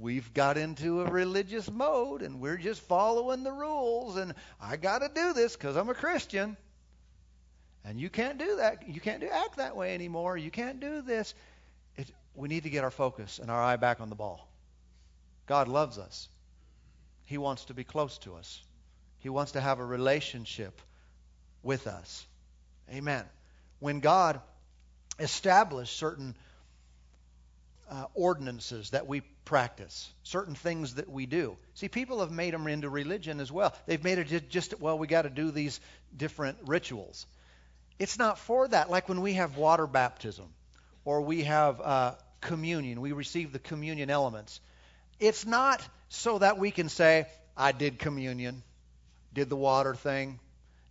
we've 0.00 0.32
got 0.34 0.56
into 0.56 1.02
a 1.02 1.04
religious 1.04 1.70
mode 1.70 2.22
and 2.22 2.40
we're 2.40 2.56
just 2.56 2.80
following 2.82 3.44
the 3.44 3.52
rules 3.52 4.16
and 4.16 4.34
i 4.60 4.76
got 4.76 5.00
to 5.00 5.10
do 5.14 5.32
this 5.32 5.54
because 5.54 5.76
i'm 5.76 5.88
a 5.88 5.94
christian 5.94 6.56
and 7.84 8.00
you 8.00 8.10
can't 8.10 8.38
do 8.38 8.56
that 8.56 8.88
you 8.88 9.00
can't 9.00 9.20
do 9.20 9.28
act 9.28 9.56
that 9.56 9.76
way 9.76 9.94
anymore 9.94 10.36
you 10.36 10.50
can't 10.50 10.80
do 10.80 11.02
this 11.02 11.34
we 12.34 12.48
need 12.48 12.62
to 12.62 12.70
get 12.70 12.84
our 12.84 12.90
focus 12.90 13.38
and 13.38 13.50
our 13.50 13.62
eye 13.62 13.76
back 13.76 14.00
on 14.00 14.08
the 14.08 14.14
ball. 14.14 14.48
God 15.46 15.68
loves 15.68 15.98
us. 15.98 16.28
He 17.26 17.38
wants 17.38 17.66
to 17.66 17.74
be 17.74 17.84
close 17.84 18.18
to 18.18 18.34
us. 18.36 18.62
He 19.18 19.28
wants 19.28 19.52
to 19.52 19.60
have 19.60 19.78
a 19.78 19.84
relationship 19.84 20.80
with 21.62 21.86
us. 21.86 22.26
Amen. 22.90 23.24
When 23.78 24.00
God 24.00 24.40
established 25.18 25.96
certain 25.96 26.34
uh, 27.90 28.04
ordinances 28.14 28.90
that 28.90 29.06
we 29.06 29.20
practice, 29.44 30.08
certain 30.22 30.54
things 30.54 30.94
that 30.94 31.10
we 31.10 31.26
do. 31.26 31.56
See, 31.74 31.88
people 31.88 32.20
have 32.20 32.30
made 32.30 32.54
them 32.54 32.66
into 32.68 32.88
religion 32.88 33.40
as 33.40 33.50
well. 33.52 33.74
They've 33.86 34.02
made 34.02 34.18
it 34.18 34.48
just, 34.48 34.80
well, 34.80 34.98
we 34.98 35.06
got 35.06 35.22
to 35.22 35.30
do 35.30 35.50
these 35.50 35.80
different 36.16 36.58
rituals. 36.64 37.26
It's 37.98 38.18
not 38.18 38.38
for 38.38 38.68
that. 38.68 38.90
Like 38.90 39.08
when 39.08 39.20
we 39.20 39.34
have 39.34 39.56
water 39.56 39.86
baptism, 39.86 40.46
or 41.04 41.22
we 41.22 41.44
have 41.44 41.80
uh, 41.80 42.14
communion. 42.40 43.00
We 43.00 43.12
receive 43.12 43.52
the 43.52 43.58
communion 43.58 44.10
elements. 44.10 44.60
It's 45.18 45.46
not 45.46 45.86
so 46.08 46.38
that 46.38 46.58
we 46.58 46.70
can 46.70 46.88
say, 46.88 47.26
I 47.56 47.72
did 47.72 47.98
communion, 47.98 48.62
did 49.32 49.48
the 49.48 49.56
water 49.56 49.94
thing, 49.94 50.40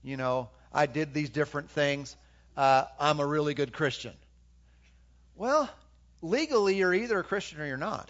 you 0.04 0.18
know, 0.18 0.50
I 0.72 0.86
did 0.86 1.14
these 1.14 1.30
different 1.30 1.72
things. 1.72 2.16
Uh, 2.56 2.86
I'm 3.00 3.20
a 3.20 3.26
really 3.26 3.54
good 3.54 3.74
Christian. 3.74 4.14
Well, 5.36 5.70
legally, 6.22 6.76
you're 6.76 6.94
either 6.94 7.20
a 7.20 7.24
Christian 7.24 7.62
or 7.62 7.66
you're 7.66 7.78
not. 7.78 8.10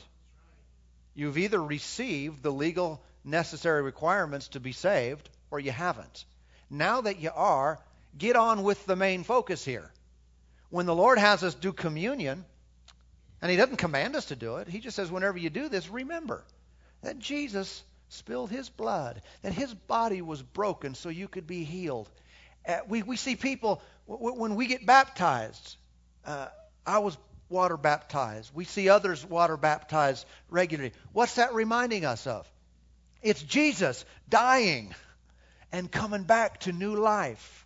You've 1.15 1.37
either 1.37 1.61
received 1.61 2.43
the 2.43 2.51
legal 2.51 3.01
necessary 3.23 3.81
requirements 3.81 4.49
to 4.49 4.59
be 4.59 4.71
saved 4.71 5.29
or 5.51 5.59
you 5.59 5.71
haven't. 5.71 6.25
Now 6.69 7.01
that 7.01 7.19
you 7.19 7.31
are, 7.33 7.79
get 8.17 8.35
on 8.35 8.63
with 8.63 8.85
the 8.85 8.95
main 8.95 9.23
focus 9.23 9.65
here 9.65 9.91
when 10.69 10.85
the 10.85 10.95
Lord 10.95 11.17
has 11.17 11.43
us 11.43 11.55
do 11.55 11.73
communion, 11.73 12.45
and 13.41 13.51
He 13.51 13.57
doesn't 13.57 13.77
command 13.77 14.15
us 14.15 14.25
to 14.25 14.35
do 14.35 14.57
it, 14.57 14.67
He 14.67 14.79
just 14.79 14.95
says, 14.95 15.11
whenever 15.11 15.37
you 15.37 15.49
do 15.49 15.69
this, 15.69 15.89
remember 15.89 16.43
that 17.01 17.19
Jesus 17.19 17.83
spilled 18.09 18.49
His 18.49 18.69
blood, 18.69 19.21
that 19.41 19.53
His 19.53 19.73
body 19.73 20.21
was 20.21 20.41
broken 20.41 20.95
so 20.95 21.09
you 21.09 21.27
could 21.27 21.47
be 21.47 21.63
healed. 21.63 22.09
Uh, 22.67 22.79
we, 22.87 23.03
we 23.03 23.15
see 23.15 23.35
people, 23.35 23.81
w- 24.07 24.39
when 24.39 24.55
we 24.55 24.67
get 24.67 24.85
baptized, 24.85 25.77
uh, 26.25 26.47
I 26.85 26.99
was 26.99 27.17
water 27.49 27.77
baptized. 27.77 28.51
We 28.53 28.65
see 28.65 28.89
others 28.89 29.25
water 29.25 29.57
baptized 29.57 30.25
regularly. 30.49 30.93
What's 31.13 31.35
that 31.35 31.53
reminding 31.53 32.05
us 32.05 32.27
of? 32.27 32.49
It's 33.21 33.41
Jesus 33.41 34.05
dying 34.29 34.93
and 35.71 35.91
coming 35.91 36.23
back 36.23 36.61
to 36.61 36.71
new 36.71 36.95
life. 36.95 37.65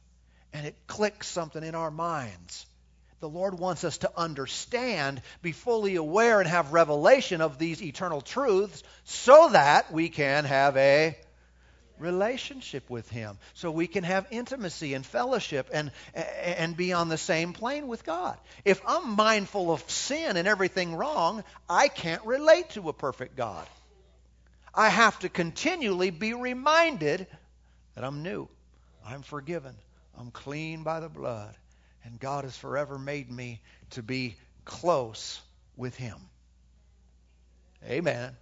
And 0.52 0.68
it 0.68 0.76
clicks 0.88 1.28
something 1.28 1.64
in 1.64 1.76
our 1.76 1.92
minds 1.92 2.66
the 3.24 3.30
Lord 3.30 3.58
wants 3.58 3.86
us 3.86 4.00
to 4.00 4.12
understand, 4.18 5.22
be 5.42 5.54
fully 5.54 5.96
aware, 5.96 6.42
and 6.42 6.50
have 6.50 6.74
revelation 6.74 7.40
of 7.40 7.58
these 7.58 7.82
eternal 7.82 8.20
truths 8.20 8.84
so 9.06 9.48
that 9.48 9.94
we 9.94 10.10
can 10.10 10.44
have 10.44 10.76
a 10.76 11.18
relationship 12.00 12.90
with 12.90 13.10
him 13.10 13.38
so 13.54 13.72
we 13.72 13.88
can 13.88 14.04
have 14.04 14.28
intimacy 14.32 14.94
and 14.94 15.06
fellowship 15.06 15.70
and 15.74 15.92
and 16.14 16.76
be 16.76 16.94
on 16.94 17.10
the 17.10 17.18
same 17.18 17.54
plane 17.54 17.88
with 17.88 18.04
God. 18.04 18.38
If 18.66 18.82
I'm 18.88 19.16
mindful 19.16 19.72
of 19.72 19.90
sin 19.90 20.38
and 20.38 20.48
everything 20.48 20.96
wrong, 20.96 21.44
I 21.70 21.88
can't 21.88 22.26
relate 22.26 22.72
to 22.72 22.90
a 22.90 22.94
perfect 22.94 23.36
God. 23.36 23.68
I 24.74 24.90
have 24.90 25.18
to 25.20 25.30
continually 25.30 26.10
be 26.10 26.34
reminded 26.34 27.28
that 27.96 28.04
I'm 28.04 28.24
new. 28.24 28.48
I'm 29.06 29.22
forgiven. 29.22 29.76
I'm 30.18 30.32
clean 30.32 30.84
by 30.84 31.00
the 31.00 31.10
blood. 31.10 31.56
And 32.06 32.20
God 32.20 32.44
has 32.44 32.58
forever 32.58 32.98
made 32.98 33.32
me 33.32 33.62
to 33.92 34.04
be 34.04 34.36
close 34.66 35.40
with 35.78 35.96
him. 35.96 36.18
Amen. 37.88 38.36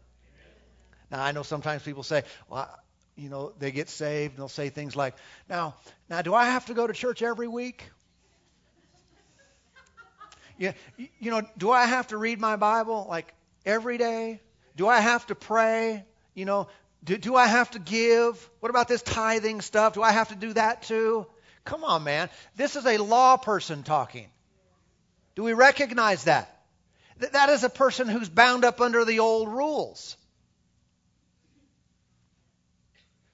Now 1.11 1.23
I 1.23 1.31
know 1.31 1.43
sometimes 1.43 1.83
people 1.83 2.03
say, 2.03 2.23
"Well, 2.47 2.69
you 3.15 3.29
know, 3.29 3.53
they 3.59 3.71
get 3.71 3.89
saved 3.89 4.33
and 4.33 4.39
they'll 4.39 4.47
say 4.47 4.69
things 4.69 4.95
like, 4.95 5.15
"Now, 5.49 5.75
now, 6.09 6.21
do 6.21 6.33
I 6.33 6.45
have 6.45 6.65
to 6.67 6.73
go 6.73 6.87
to 6.87 6.93
church 6.93 7.21
every 7.21 7.47
week? 7.47 7.89
Yeah, 10.57 10.73
you 11.19 11.31
know, 11.31 11.41
do 11.57 11.71
I 11.71 11.85
have 11.85 12.07
to 12.07 12.17
read 12.17 12.39
my 12.39 12.55
Bible 12.55 13.07
like 13.09 13.33
every 13.65 13.97
day? 13.97 14.41
Do 14.75 14.87
I 14.87 14.99
have 14.99 15.25
to 15.27 15.35
pray? 15.35 16.05
You 16.35 16.45
know, 16.45 16.67
do, 17.03 17.17
do 17.17 17.35
I 17.35 17.47
have 17.47 17.71
to 17.71 17.79
give? 17.79 18.49
What 18.59 18.69
about 18.69 18.87
this 18.87 19.01
tithing 19.01 19.61
stuff? 19.61 19.93
Do 19.95 20.03
I 20.03 20.11
have 20.11 20.29
to 20.29 20.35
do 20.35 20.53
that 20.53 20.83
too? 20.83 21.25
Come 21.65 21.83
on, 21.83 22.03
man. 22.03 22.29
This 22.55 22.75
is 22.75 22.85
a 22.85 22.97
law 22.97 23.37
person 23.37 23.83
talking. 23.83 24.27
Do 25.35 25.43
we 25.43 25.53
recognize 25.53 26.25
that? 26.25 26.61
Th- 27.19 27.31
that 27.31 27.49
is 27.49 27.63
a 27.63 27.69
person 27.69 28.07
who's 28.07 28.29
bound 28.29 28.65
up 28.65 28.81
under 28.81 29.05
the 29.05 29.19
old 29.19 29.49
rules. 29.49 30.15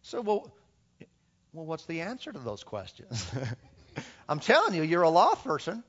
So, 0.08 0.22
well, 0.22 0.50
well, 1.52 1.66
what's 1.66 1.86
the 1.86 2.00
answer 2.00 2.32
to 2.32 2.40
those 2.40 2.64
questions? 2.64 3.30
I'm 4.30 4.40
telling 4.40 4.74
you, 4.74 4.84
you're 4.84 5.02
a 5.02 5.10
law 5.10 5.36
person. 5.36 5.84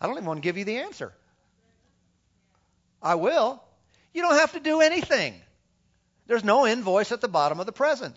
I 0.00 0.06
don't 0.06 0.14
even 0.14 0.24
want 0.24 0.36
to 0.36 0.42
give 0.42 0.56
you 0.56 0.64
the 0.64 0.76
answer. 0.76 1.12
I 3.02 3.16
will. 3.16 3.60
You 4.14 4.22
don't 4.22 4.36
have 4.36 4.52
to 4.52 4.60
do 4.60 4.82
anything. 4.82 5.34
There's 6.28 6.44
no 6.44 6.64
invoice 6.64 7.10
at 7.10 7.20
the 7.20 7.26
bottom 7.26 7.58
of 7.58 7.66
the 7.66 7.72
present. 7.72 8.16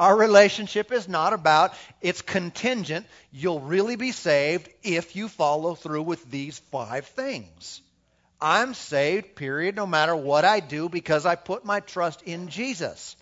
Our 0.00 0.16
relationship 0.16 0.90
is 0.90 1.06
not 1.06 1.32
about, 1.32 1.72
it's 2.00 2.22
contingent. 2.22 3.06
You'll 3.30 3.60
really 3.60 3.94
be 3.94 4.10
saved 4.10 4.68
if 4.82 5.14
you 5.14 5.28
follow 5.28 5.76
through 5.76 6.02
with 6.02 6.28
these 6.28 6.58
five 6.72 7.06
things. 7.06 7.82
I'm 8.40 8.74
saved, 8.74 9.36
period, 9.36 9.76
no 9.76 9.86
matter 9.86 10.16
what 10.16 10.44
I 10.44 10.60
do 10.60 10.88
because 10.88 11.26
I 11.26 11.36
put 11.36 11.64
my 11.64 11.80
trust 11.80 12.22
in 12.22 12.48
Jesus. 12.48 13.14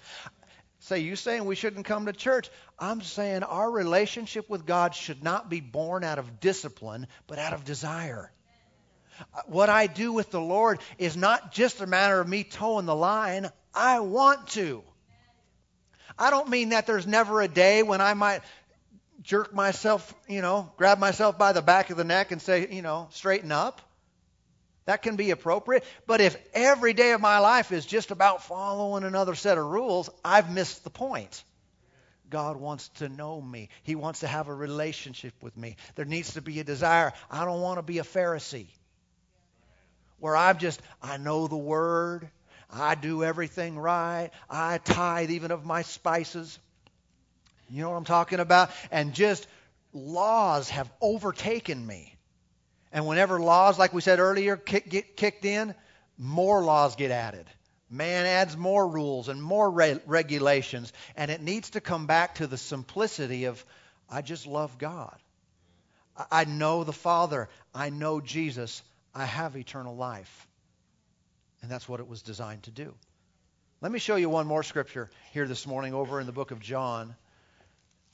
Say, 0.81 1.01
you 1.01 1.17
saying 1.17 1.45
we 1.45 1.57
shouldn't 1.57 1.87
come 1.87 2.07
to 2.07 2.13
church? 2.13 2.51
I'm 2.79 3.01
saying 3.01 3.43
our 3.43 3.69
relationship 3.71 4.49
with 4.49 4.65
God 4.65 4.95
should 4.95 5.25
not 5.25 5.51
be 5.51 5.61
born 5.61 6.05
out 6.05 6.19
of 6.19 6.41
discipline, 6.41 7.09
but 7.27 7.39
out 7.39 7.53
of 7.53 7.65
desire. 7.65 8.33
Uh, 9.35 9.41
what 9.47 9.69
I 9.69 9.89
do 9.89 10.13
with 10.13 10.31
the 10.31 10.41
Lord 10.41 10.79
is 10.97 11.17
not 11.17 11.53
just 11.53 11.81
a 11.81 11.87
matter 11.87 12.21
of 12.21 12.29
me 12.29 12.45
toeing 12.45 12.87
the 12.87 12.95
line. 12.95 13.51
I 13.75 14.01
want 14.01 14.47
to. 14.49 14.85
I 16.17 16.31
don't 16.31 16.49
mean 16.49 16.71
that 16.71 16.87
there's 16.87 17.07
never 17.07 17.41
a 17.41 17.49
day 17.49 17.83
when 17.83 18.01
I 18.01 18.15
might 18.15 18.43
jerk 19.23 19.53
myself, 19.53 20.15
you 20.29 20.43
know, 20.43 20.73
grab 20.77 20.99
myself 20.99 21.39
by 21.39 21.53
the 21.53 21.63
back 21.63 21.91
of 21.91 21.97
the 21.97 22.05
neck 22.05 22.31
and 22.31 22.41
say, 22.41 22.69
you 22.71 22.83
know, 22.83 23.09
straighten 23.11 23.51
up. 23.51 23.81
That 24.89 25.03
can 25.03 25.17
be 25.17 25.33
appropriate. 25.33 25.85
But 26.07 26.23
if 26.23 26.35
every 26.55 26.95
day 26.95 27.13
of 27.13 27.21
my 27.21 27.41
life 27.41 27.73
is 27.73 27.85
just 27.85 28.11
about 28.11 28.45
following 28.45 29.05
another 29.05 29.35
set 29.35 29.59
of 29.59 29.67
rules, 29.67 30.09
I've 30.25 30.51
missed 30.51 30.83
the 30.83 30.89
point. 30.89 31.45
God 32.31 32.57
wants 32.57 32.89
to 33.01 33.11
know 33.11 33.39
me. 33.39 33.69
He 33.83 33.97
wants 33.97 34.21
to 34.21 34.27
have 34.27 34.49
a 34.49 34.55
relationship 34.55 35.35
with 35.43 35.55
me. 35.59 35.77
There 35.95 36.07
needs 36.07 36.33
to 36.33 36.41
be 36.41 36.59
a 36.61 36.65
desire. 36.65 37.13
I 37.31 37.45
don't 37.45 37.61
want 37.61 37.77
to 37.77 37.83
be 37.83 37.99
a 37.99 38.03
Pharisee 38.03 38.69
where 40.21 40.35
I'm 40.35 40.57
just, 40.57 40.81
I 41.03 41.19
know 41.19 41.49
the 41.49 41.57
word, 41.59 42.27
I 42.71 42.95
do 42.95 43.23
everything 43.23 43.79
right, 43.79 44.31
I 44.49 44.79
tithe 44.79 45.33
even 45.33 45.51
of 45.51 45.67
my 45.67 45.83
spices. 45.83 46.59
You 47.69 47.83
know 47.83 47.91
what 47.91 47.97
I'm 47.97 48.05
talking 48.07 48.41
about? 48.41 48.71
And 48.91 49.13
just 49.13 49.47
laws 49.93 50.71
have 50.71 50.91
overtaken 51.03 51.87
me. 51.87 52.15
And 52.93 53.07
whenever 53.07 53.41
laws, 53.41 53.79
like 53.79 53.93
we 53.93 54.01
said 54.01 54.19
earlier, 54.19 54.57
kick, 54.57 54.89
get 54.89 55.17
kicked 55.17 55.45
in, 55.45 55.75
more 56.17 56.63
laws 56.63 56.97
get 56.97 57.11
added. 57.11 57.47
Man 57.91 58.27
adds 58.27 58.57
more 58.57 58.87
rules 58.87 59.29
and 59.29 59.43
more 59.43 59.71
re- 59.71 60.01
regulations. 60.07 60.93
And 61.17 61.31
it 61.31 61.41
needs 61.41 61.71
to 61.71 61.81
come 61.81 62.07
back 62.07 62.37
to 62.37 62.47
the 62.47 62.59
simplicity 62.59 63.45
of, 63.45 63.65
I 64.11 64.23
just 64.23 64.47
love 64.47 64.79
God. 64.79 65.17
I, 66.17 66.25
I 66.31 66.45
know 66.45 66.85
the 66.85 66.93
Father. 66.93 67.49
I 67.75 67.91
know 67.91 68.21
Jesus. 68.21 68.83
I 69.15 69.25
have 69.25 69.57
eternal 69.57 69.97
life. 69.97 70.47
And 71.63 71.71
that's 71.71 71.89
what 71.89 72.01
it 72.01 72.09
was 72.09 72.23
designed 72.23 72.65
to 72.65 72.71
do. 72.71 72.95
Let 73.81 73.93
me 73.93 73.99
show 73.99 74.17
you 74.17 74.29
one 74.29 74.47
more 74.47 74.63
scripture 74.63 75.09
here 75.33 75.47
this 75.47 75.67
morning 75.67 75.95
over 75.95 76.21
in 76.21 76.27
the 76.27 76.33
book 76.33 76.51
of 76.51 76.61
John, 76.61 77.15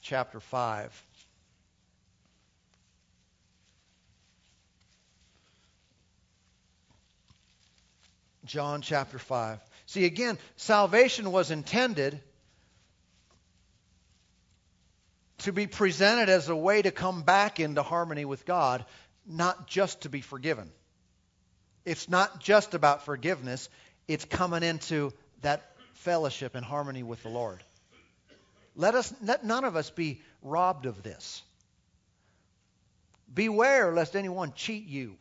chapter 0.02 0.40
5. 0.40 1.04
John 8.44 8.82
chapter 8.82 9.18
5. 9.18 9.58
See, 9.86 10.04
again, 10.04 10.38
salvation 10.56 11.32
was 11.32 11.50
intended 11.50 12.20
to 15.38 15.52
be 15.52 15.66
presented 15.66 16.28
as 16.28 16.48
a 16.48 16.56
way 16.56 16.80
to 16.80 16.90
come 16.90 17.22
back 17.22 17.60
into 17.60 17.82
harmony 17.82 18.24
with 18.24 18.46
God, 18.46 18.84
not 19.26 19.66
just 19.66 20.02
to 20.02 20.08
be 20.08 20.20
forgiven. 20.20 20.70
It's 21.84 22.08
not 22.08 22.40
just 22.40 22.74
about 22.74 23.04
forgiveness, 23.04 23.68
it's 24.08 24.24
coming 24.24 24.62
into 24.62 25.12
that 25.42 25.74
fellowship 25.94 26.54
and 26.54 26.64
harmony 26.64 27.02
with 27.02 27.22
the 27.22 27.28
Lord. 27.28 27.62
Let 28.76 28.94
us 28.94 29.12
let 29.22 29.44
none 29.44 29.64
of 29.64 29.76
us 29.76 29.90
be 29.90 30.20
robbed 30.42 30.86
of 30.86 31.02
this. 31.02 31.42
Beware 33.32 33.92
lest 33.92 34.16
anyone 34.16 34.52
cheat 34.54 34.86
you 34.86 35.16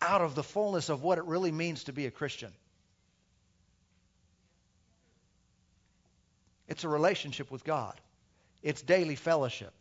out 0.00 0.20
of 0.20 0.34
the 0.34 0.42
fullness 0.42 0.88
of 0.88 1.02
what 1.02 1.18
it 1.18 1.24
really 1.24 1.52
means 1.52 1.84
to 1.84 1.92
be 1.92 2.06
a 2.06 2.10
Christian. 2.10 2.52
It's 6.68 6.84
a 6.84 6.88
relationship 6.88 7.50
with 7.50 7.64
God, 7.64 8.00
it's 8.62 8.82
daily 8.82 9.16
fellowship. 9.16 9.72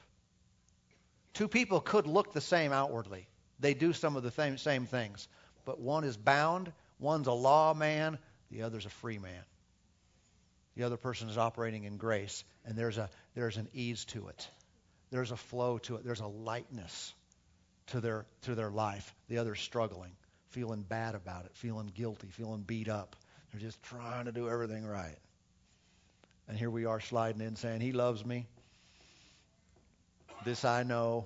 Two 1.34 1.48
people 1.48 1.80
could 1.80 2.06
look 2.06 2.34
the 2.34 2.42
same 2.42 2.72
outwardly, 2.72 3.28
they 3.60 3.74
do 3.74 3.94
some 3.94 4.16
of 4.16 4.24
the 4.24 4.58
same, 4.58 4.86
things, 4.86 5.28
but 5.66 5.80
one 5.80 6.04
is 6.04 6.18
bound, 6.18 6.72
one's 7.00 7.28
a 7.28 7.34
law 7.34 7.74
man, 7.74 8.18
the 8.52 8.64
other's 8.64 8.86
a 8.86 8.90
free 8.90 9.18
man. 9.18 9.44
The 10.76 10.84
other 10.84 10.98
person 10.98 11.30
is 11.30 11.38
operating 11.38 11.84
in 11.84 11.98
grace, 11.98 12.44
and 12.66 12.76
there's, 12.76 12.98
a, 12.98 13.10
there's 13.36 13.58
an 13.58 13.68
ease 13.74 14.06
to 14.06 14.28
it. 14.28 14.48
There's 15.12 15.32
a 15.32 15.38
flow 15.38 15.78
to 15.80 15.98
it. 15.98 16.04
There's 16.04 16.20
a 16.20 16.28
lightness 16.28 17.14
to 17.88 18.02
their 18.02 18.26
to 18.44 18.56
their 18.56 18.70
life. 18.70 19.14
The 19.30 19.38
other's 19.38 19.60
struggling, 19.60 20.12
feeling 20.50 20.82
bad 20.82 21.16
about 21.16 21.46
it, 21.46 21.52
feeling 21.54 21.92
guilty, 21.94 22.28
feeling 22.28 22.62
beat 22.62 22.90
up. 22.90 23.16
They're 23.52 23.62
just 23.62 23.82
trying 23.84 24.26
to 24.26 24.32
do 24.32 24.50
everything 24.50 24.86
right. 24.86 25.18
And 26.48 26.58
here 26.58 26.70
we 26.70 26.86
are 26.86 27.00
sliding 27.00 27.42
in 27.42 27.56
saying, 27.56 27.82
He 27.82 27.92
loves 27.92 28.26
me. 28.26 28.48
This 30.44 30.66
I 30.66 30.84
know, 30.84 31.26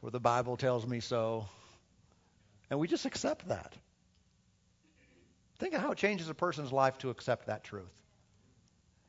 for 0.00 0.10
the 0.10 0.18
Bible 0.18 0.56
tells 0.56 0.86
me 0.86 1.00
so. 1.00 1.46
And 2.68 2.78
we 2.78 2.88
just 2.88 3.04
accept 3.04 3.48
that. 3.48 3.74
Think 5.58 5.74
of 5.74 5.82
how 5.82 5.92
it 5.92 5.98
changes 5.98 6.28
a 6.28 6.34
person's 6.34 6.72
life 6.72 6.98
to 6.98 7.10
accept 7.10 7.46
that 7.46 7.64
truth. 7.64 7.92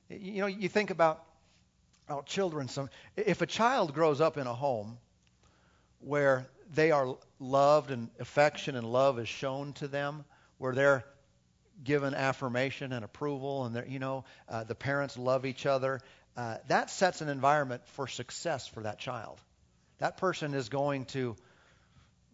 You 0.10 0.42
know, 0.42 0.48
you 0.48 0.68
think 0.68 0.90
about 0.90 1.24
oh, 2.10 2.22
children. 2.24 2.68
Some, 2.68 2.90
if 3.16 3.42
a 3.42 3.46
child 3.46 3.94
grows 3.94 4.20
up 4.20 4.38
in 4.38 4.48
a 4.48 4.54
home 4.54 4.98
where 6.02 6.48
they 6.74 6.92
are 6.92 7.18
loved 7.40 7.92
and 7.92 8.10
affection 8.20 8.76
and 8.76 8.86
love 8.86 9.20
is 9.20 9.28
shown 9.28 9.74
to 9.74 9.88
them, 9.88 10.26
where 10.58 10.74
they're 10.74 11.06
given 11.84 12.14
affirmation 12.14 12.92
and 12.94 13.04
approval, 13.04 13.66
and 13.66 13.92
you 13.92 14.00
know 14.00 14.24
uh, 14.48 14.64
the 14.64 14.76
parents 14.76 15.18
love 15.18 15.46
each 15.46 15.66
other. 15.66 16.00
Uh, 16.38 16.58
that 16.68 16.90
sets 16.90 17.22
an 17.22 17.30
environment 17.30 17.82
for 17.88 18.08
success 18.08 18.68
for 18.68 18.84
that 18.84 19.00
child. 19.00 19.40
That 19.98 20.18
person 20.18 20.54
is 20.54 20.70
going 20.70 21.06
to 21.06 21.36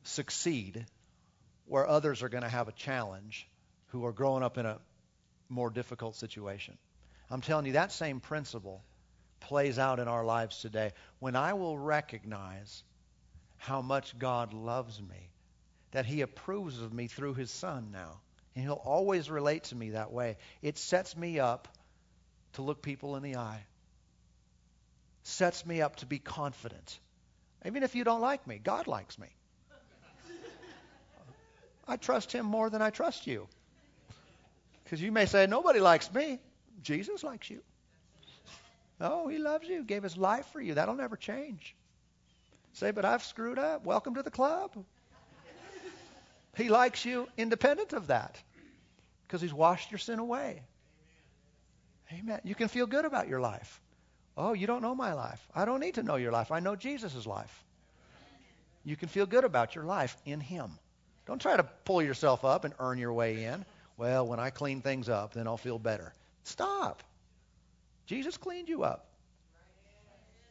succeed 0.04 0.86
where 1.66 1.88
others 1.88 2.24
are 2.24 2.30
going 2.30 2.44
to 2.44 2.50
have 2.50 2.68
a 2.68 2.72
challenge 2.74 3.48
who 3.88 4.06
are 4.06 4.12
growing 4.12 4.44
up 4.44 4.58
in 4.58 4.66
a 4.66 4.80
more 5.50 5.70
difficult 5.70 6.16
situation. 6.16 6.78
I'm 7.30 7.42
telling 7.42 7.66
you, 7.66 7.74
that 7.74 7.92
same 7.92 8.20
principle 8.20 8.84
plays 9.40 9.78
out 9.80 10.00
in 10.00 10.08
our 10.08 10.24
lives 10.24 10.62
today. 10.62 10.92
When 11.20 11.36
I 11.36 11.54
will 11.54 11.78
recognize 11.78 12.84
how 13.58 13.82
much 13.82 14.18
God 14.18 14.54
loves 14.54 15.02
me, 15.02 15.30
that 15.92 16.06
He 16.06 16.22
approves 16.22 16.82
of 16.82 16.94
me 16.94 17.08
through 17.08 17.34
His 17.34 17.52
Son 17.52 17.90
now. 17.92 18.20
And 18.56 18.64
He'll 18.64 18.74
always 18.74 19.30
relate 19.30 19.66
to 19.66 19.76
me 19.76 19.92
that 19.92 20.12
way. 20.12 20.38
It 20.62 20.78
sets 20.78 21.16
me 21.16 21.40
up 21.40 21.68
to 22.54 22.62
look 22.62 22.82
people 22.82 23.16
in 23.16 23.24
the 23.24 23.36
eye. 23.36 23.64
Sets 25.24 25.66
me 25.66 25.82
up 25.82 25.98
to 25.98 26.06
be 26.06 26.20
confident. 26.20 27.00
Even 27.66 27.84
if 27.84 27.96
you 27.96 28.04
don't 28.04 28.22
like 28.22 28.48
me, 28.48 28.60
God 28.64 28.88
likes 28.88 29.20
me. 29.20 29.28
I 31.88 31.98
trust 31.98 32.32
Him 32.32 32.46
more 32.46 32.70
than 32.70 32.82
I 32.82 32.90
trust 32.90 33.28
you. 33.28 33.48
Because 34.84 35.02
you 35.02 35.12
may 35.12 35.26
say, 35.26 35.48
nobody 35.48 35.80
likes 35.80 36.14
me. 36.14 36.40
Jesus 36.82 37.24
likes 37.24 37.50
you. 37.50 37.62
Oh, 39.00 39.28
He 39.28 39.38
loves 39.38 39.68
you, 39.68 39.84
gave 39.84 40.04
His 40.04 40.18
life 40.18 40.46
for 40.48 40.62
you. 40.62 40.76
That'll 40.76 40.96
never 40.96 41.16
change. 41.16 41.76
Say, 42.74 42.92
but 42.92 43.06
I've 43.06 43.24
screwed 43.24 43.58
up. 43.58 43.86
Welcome 43.86 44.16
to 44.16 44.24
the 44.24 44.32
club. 44.32 44.72
He 46.56 46.70
likes 46.70 47.06
you 47.06 47.28
independent 47.38 47.94
of 47.94 48.08
that 48.08 48.40
because 49.28 49.42
He's 49.42 49.54
washed 49.54 49.92
your 49.92 50.00
sin 50.00 50.20
away. 50.20 50.62
Amen. 52.12 52.40
You 52.44 52.56
can 52.56 52.68
feel 52.68 52.88
good 52.88 53.06
about 53.06 53.28
your 53.28 53.40
life. 53.40 53.82
Oh, 54.38 54.54
you 54.54 54.68
don't 54.68 54.82
know 54.82 54.96
my 54.96 55.14
life. 55.14 55.46
I 55.54 55.66
don't 55.66 55.80
need 55.80 55.96
to 55.96 56.04
know 56.04 56.16
your 56.16 56.32
life. 56.32 56.52
I 56.52 56.60
know 56.60 56.76
Jesus' 56.76 57.26
life. 57.26 57.64
You 58.86 58.96
can 58.96 59.10
feel 59.10 59.26
good 59.26 59.44
about 59.44 59.76
your 59.76 59.84
life 59.84 60.16
in 60.26 60.40
Him. 60.40 60.72
Don't 61.26 61.42
try 61.42 61.58
to 61.58 61.64
pull 61.86 62.02
yourself 62.02 62.46
up 62.46 62.64
and 62.64 62.74
earn 62.80 62.98
your 62.98 63.14
way 63.14 63.44
in. 63.44 63.66
Well, 63.98 64.26
when 64.28 64.40
I 64.40 64.50
clean 64.50 64.82
things 64.82 65.10
up, 65.10 65.34
then 65.34 65.48
I'll 65.48 65.58
feel 65.58 65.80
better. 65.80 66.14
Stop. 66.44 67.04
Jesus 68.06 68.38
cleaned 68.38 68.70
you 68.70 68.84
up. 68.84 69.08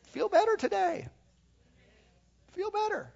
Feel 0.09 0.29
better 0.29 0.57
today. 0.57 1.09
Feel 2.57 2.71
better. 2.71 3.13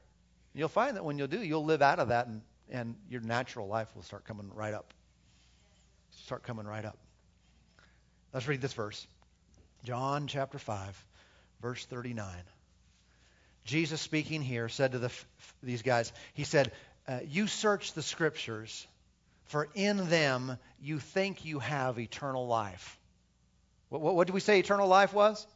You'll 0.55 0.69
find 0.69 0.97
that 0.97 1.05
when 1.05 1.19
you'll 1.19 1.29
do, 1.29 1.43
you'll 1.43 1.65
live 1.65 1.83
out 1.83 1.99
of 1.99 2.09
that 2.09 2.27
and, 2.27 2.43
and 2.71 2.95
your 3.09 3.23
natural 3.23 3.67
life 3.67 3.89
will 3.97 4.03
start 4.03 4.25
coming 4.27 4.51
right 4.55 4.75
up. 4.75 4.93
Start 6.25 6.43
coming 6.43 6.67
right 6.67 6.85
up. 6.85 6.99
Let's 8.35 8.47
read 8.47 8.61
this 8.61 8.75
verse. 8.75 9.07
John 9.85 10.27
chapter 10.27 10.59
5, 10.59 11.05
verse 11.63 11.85
39. 11.87 12.27
Jesus 13.65 14.01
speaking 14.01 14.43
here 14.43 14.69
said 14.69 14.93
to 14.93 14.99
the, 14.99 15.11
these 15.63 15.83
guys, 15.83 16.13
He 16.35 16.45
said, 16.45 16.73
uh, 17.09 17.21
You 17.27 17.47
search 17.47 17.95
the 17.95 18.03
scriptures, 18.03 18.87
for 19.45 19.69
in 19.75 20.09
them 20.11 20.59
you 20.83 20.99
think 20.99 21.45
you 21.45 21.61
have 21.61 21.99
eternal 21.99 22.47
life. 22.47 22.99
What, 23.89 24.03
what, 24.03 24.15
what 24.17 24.27
did 24.27 24.35
we 24.35 24.41
say 24.41 24.59
eternal 24.59 24.87
life 24.87 25.15
was? 25.15 25.47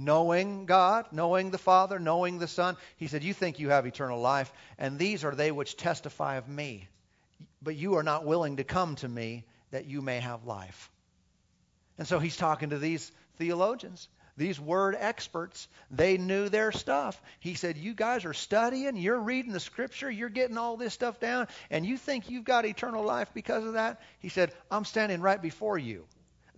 Knowing 0.00 0.64
God, 0.64 1.06
knowing 1.10 1.50
the 1.50 1.58
Father, 1.58 1.98
knowing 1.98 2.38
the 2.38 2.46
Son. 2.46 2.76
He 2.98 3.08
said, 3.08 3.24
You 3.24 3.34
think 3.34 3.58
you 3.58 3.70
have 3.70 3.84
eternal 3.84 4.20
life, 4.20 4.52
and 4.78 4.96
these 4.96 5.24
are 5.24 5.34
they 5.34 5.50
which 5.50 5.76
testify 5.76 6.36
of 6.36 6.48
me. 6.48 6.86
But 7.60 7.74
you 7.74 7.96
are 7.96 8.04
not 8.04 8.24
willing 8.24 8.58
to 8.58 8.64
come 8.64 8.94
to 8.96 9.08
me 9.08 9.44
that 9.72 9.86
you 9.86 10.00
may 10.00 10.20
have 10.20 10.44
life. 10.44 10.88
And 11.98 12.06
so 12.06 12.20
he's 12.20 12.36
talking 12.36 12.70
to 12.70 12.78
these 12.78 13.10
theologians, 13.38 14.06
these 14.36 14.60
word 14.60 14.94
experts. 14.96 15.66
They 15.90 16.16
knew 16.16 16.48
their 16.48 16.70
stuff. 16.70 17.20
He 17.40 17.54
said, 17.54 17.76
You 17.76 17.92
guys 17.92 18.24
are 18.24 18.34
studying, 18.34 18.96
you're 18.96 19.18
reading 19.18 19.52
the 19.52 19.58
scripture, 19.58 20.08
you're 20.08 20.28
getting 20.28 20.58
all 20.58 20.76
this 20.76 20.94
stuff 20.94 21.18
down, 21.18 21.48
and 21.70 21.84
you 21.84 21.96
think 21.96 22.30
you've 22.30 22.44
got 22.44 22.66
eternal 22.66 23.02
life 23.02 23.30
because 23.34 23.64
of 23.64 23.72
that? 23.72 24.00
He 24.20 24.28
said, 24.28 24.52
I'm 24.70 24.84
standing 24.84 25.20
right 25.20 25.42
before 25.42 25.76
you. 25.76 26.06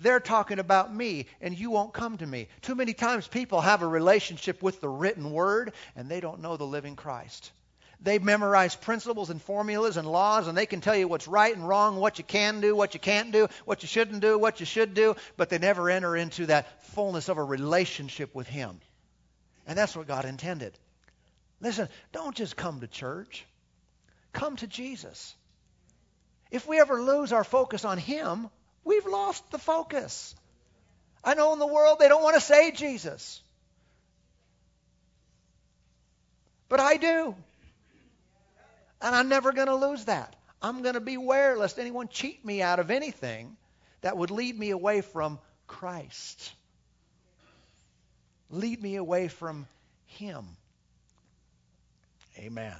They're 0.01 0.19
talking 0.19 0.59
about 0.59 0.95
me, 0.95 1.27
and 1.43 1.57
you 1.57 1.71
won't 1.71 1.93
come 1.93 2.17
to 2.17 2.27
me. 2.27 2.49
Too 2.63 2.75
many 2.75 2.95
times 2.95 3.29
people 3.29 3.61
have 3.61 3.83
a 3.83 3.87
relationship 3.87 4.63
with 4.63 4.81
the 4.81 4.89
written 4.89 5.31
word, 5.31 5.75
and 5.95 6.09
they 6.09 6.21
don't 6.21 6.41
know 6.41 6.57
the 6.57 6.65
living 6.65 6.97
Christ. 6.97 7.53
They've 8.01 8.23
memorized 8.23 8.81
principles 8.81 9.29
and 9.29 9.43
formulas 9.43 9.99
and 9.99 10.11
laws, 10.11 10.49
and 10.49 10.57
they 10.57 10.65
can 10.65 10.81
tell 10.81 10.97
you 10.97 11.07
what's 11.07 11.29
right 11.29 11.55
and 11.55 11.69
wrong, 11.69 11.97
what 11.97 12.17
you 12.17 12.25
can 12.25 12.63
do, 12.63 12.75
what 12.75 12.95
you 12.95 13.01
can't 13.01 13.31
do, 13.31 13.49
what 13.67 13.83
you 13.83 13.89
shouldn't 13.89 14.23
do, 14.23 14.39
what 14.39 14.59
you 14.59 14.65
should 14.65 14.95
do, 14.95 15.17
but 15.37 15.51
they 15.51 15.59
never 15.59 15.91
enter 15.91 16.17
into 16.17 16.47
that 16.47 16.83
fullness 16.95 17.29
of 17.29 17.37
a 17.37 17.45
relationship 17.45 18.35
with 18.35 18.47
Him. 18.47 18.81
And 19.67 19.77
that's 19.77 19.95
what 19.95 20.09
God 20.09 20.25
intended. 20.25 20.73
Listen, 21.61 21.91
don't 22.13 22.35
just 22.35 22.57
come 22.57 22.81
to 22.81 22.87
church, 22.87 23.45
come 24.33 24.57
to 24.57 24.67
Jesus. 24.67 25.35
If 26.51 26.67
we 26.67 26.81
ever 26.81 27.03
lose 27.03 27.35
our 27.35 27.45
focus 27.45 27.85
on 27.85 27.99
Him, 27.99 28.49
we've 28.85 29.07
lost 29.07 29.51
the 29.51 29.59
focus. 29.59 30.35
I 31.23 31.35
know 31.35 31.53
in 31.53 31.59
the 31.59 31.67
world 31.67 31.99
they 31.99 32.09
don't 32.09 32.23
want 32.23 32.37
to 32.37 32.41
say 32.41 32.71
Jesus. 32.71 33.43
But 36.69 36.81
I 36.81 36.97
do. 36.97 37.35
And 39.03 39.15
I'm 39.15 39.29
never 39.29 39.53
going 39.53 39.67
to 39.67 39.75
lose 39.75 40.05
that. 40.07 40.37
I'm 40.63 40.83
going 40.83 40.95
to 40.95 41.01
beware 41.01 41.57
lest 41.57 41.79
anyone 41.79 42.09
cheat 42.09 42.45
me 42.45 42.63
out 42.63 42.79
of 42.79 42.91
anything 42.91 43.57
that 44.03 44.17
would 44.17 44.31
lead 44.31 44.59
me 44.59 44.71
away 44.71 45.01
from 45.01 45.39
Christ. 45.67 46.53
Lead 48.51 48.83
me 48.83 48.97
away 48.97 49.29
from 49.29 49.67
Him. 50.07 50.45
Amen. 52.39 52.77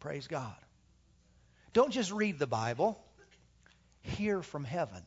Praise 0.00 0.26
God. 0.26 0.54
Don't 1.72 1.92
just 1.92 2.10
read 2.10 2.38
the 2.38 2.46
Bible, 2.46 2.98
hear 4.02 4.42
from 4.42 4.64
heaven. 4.64 5.02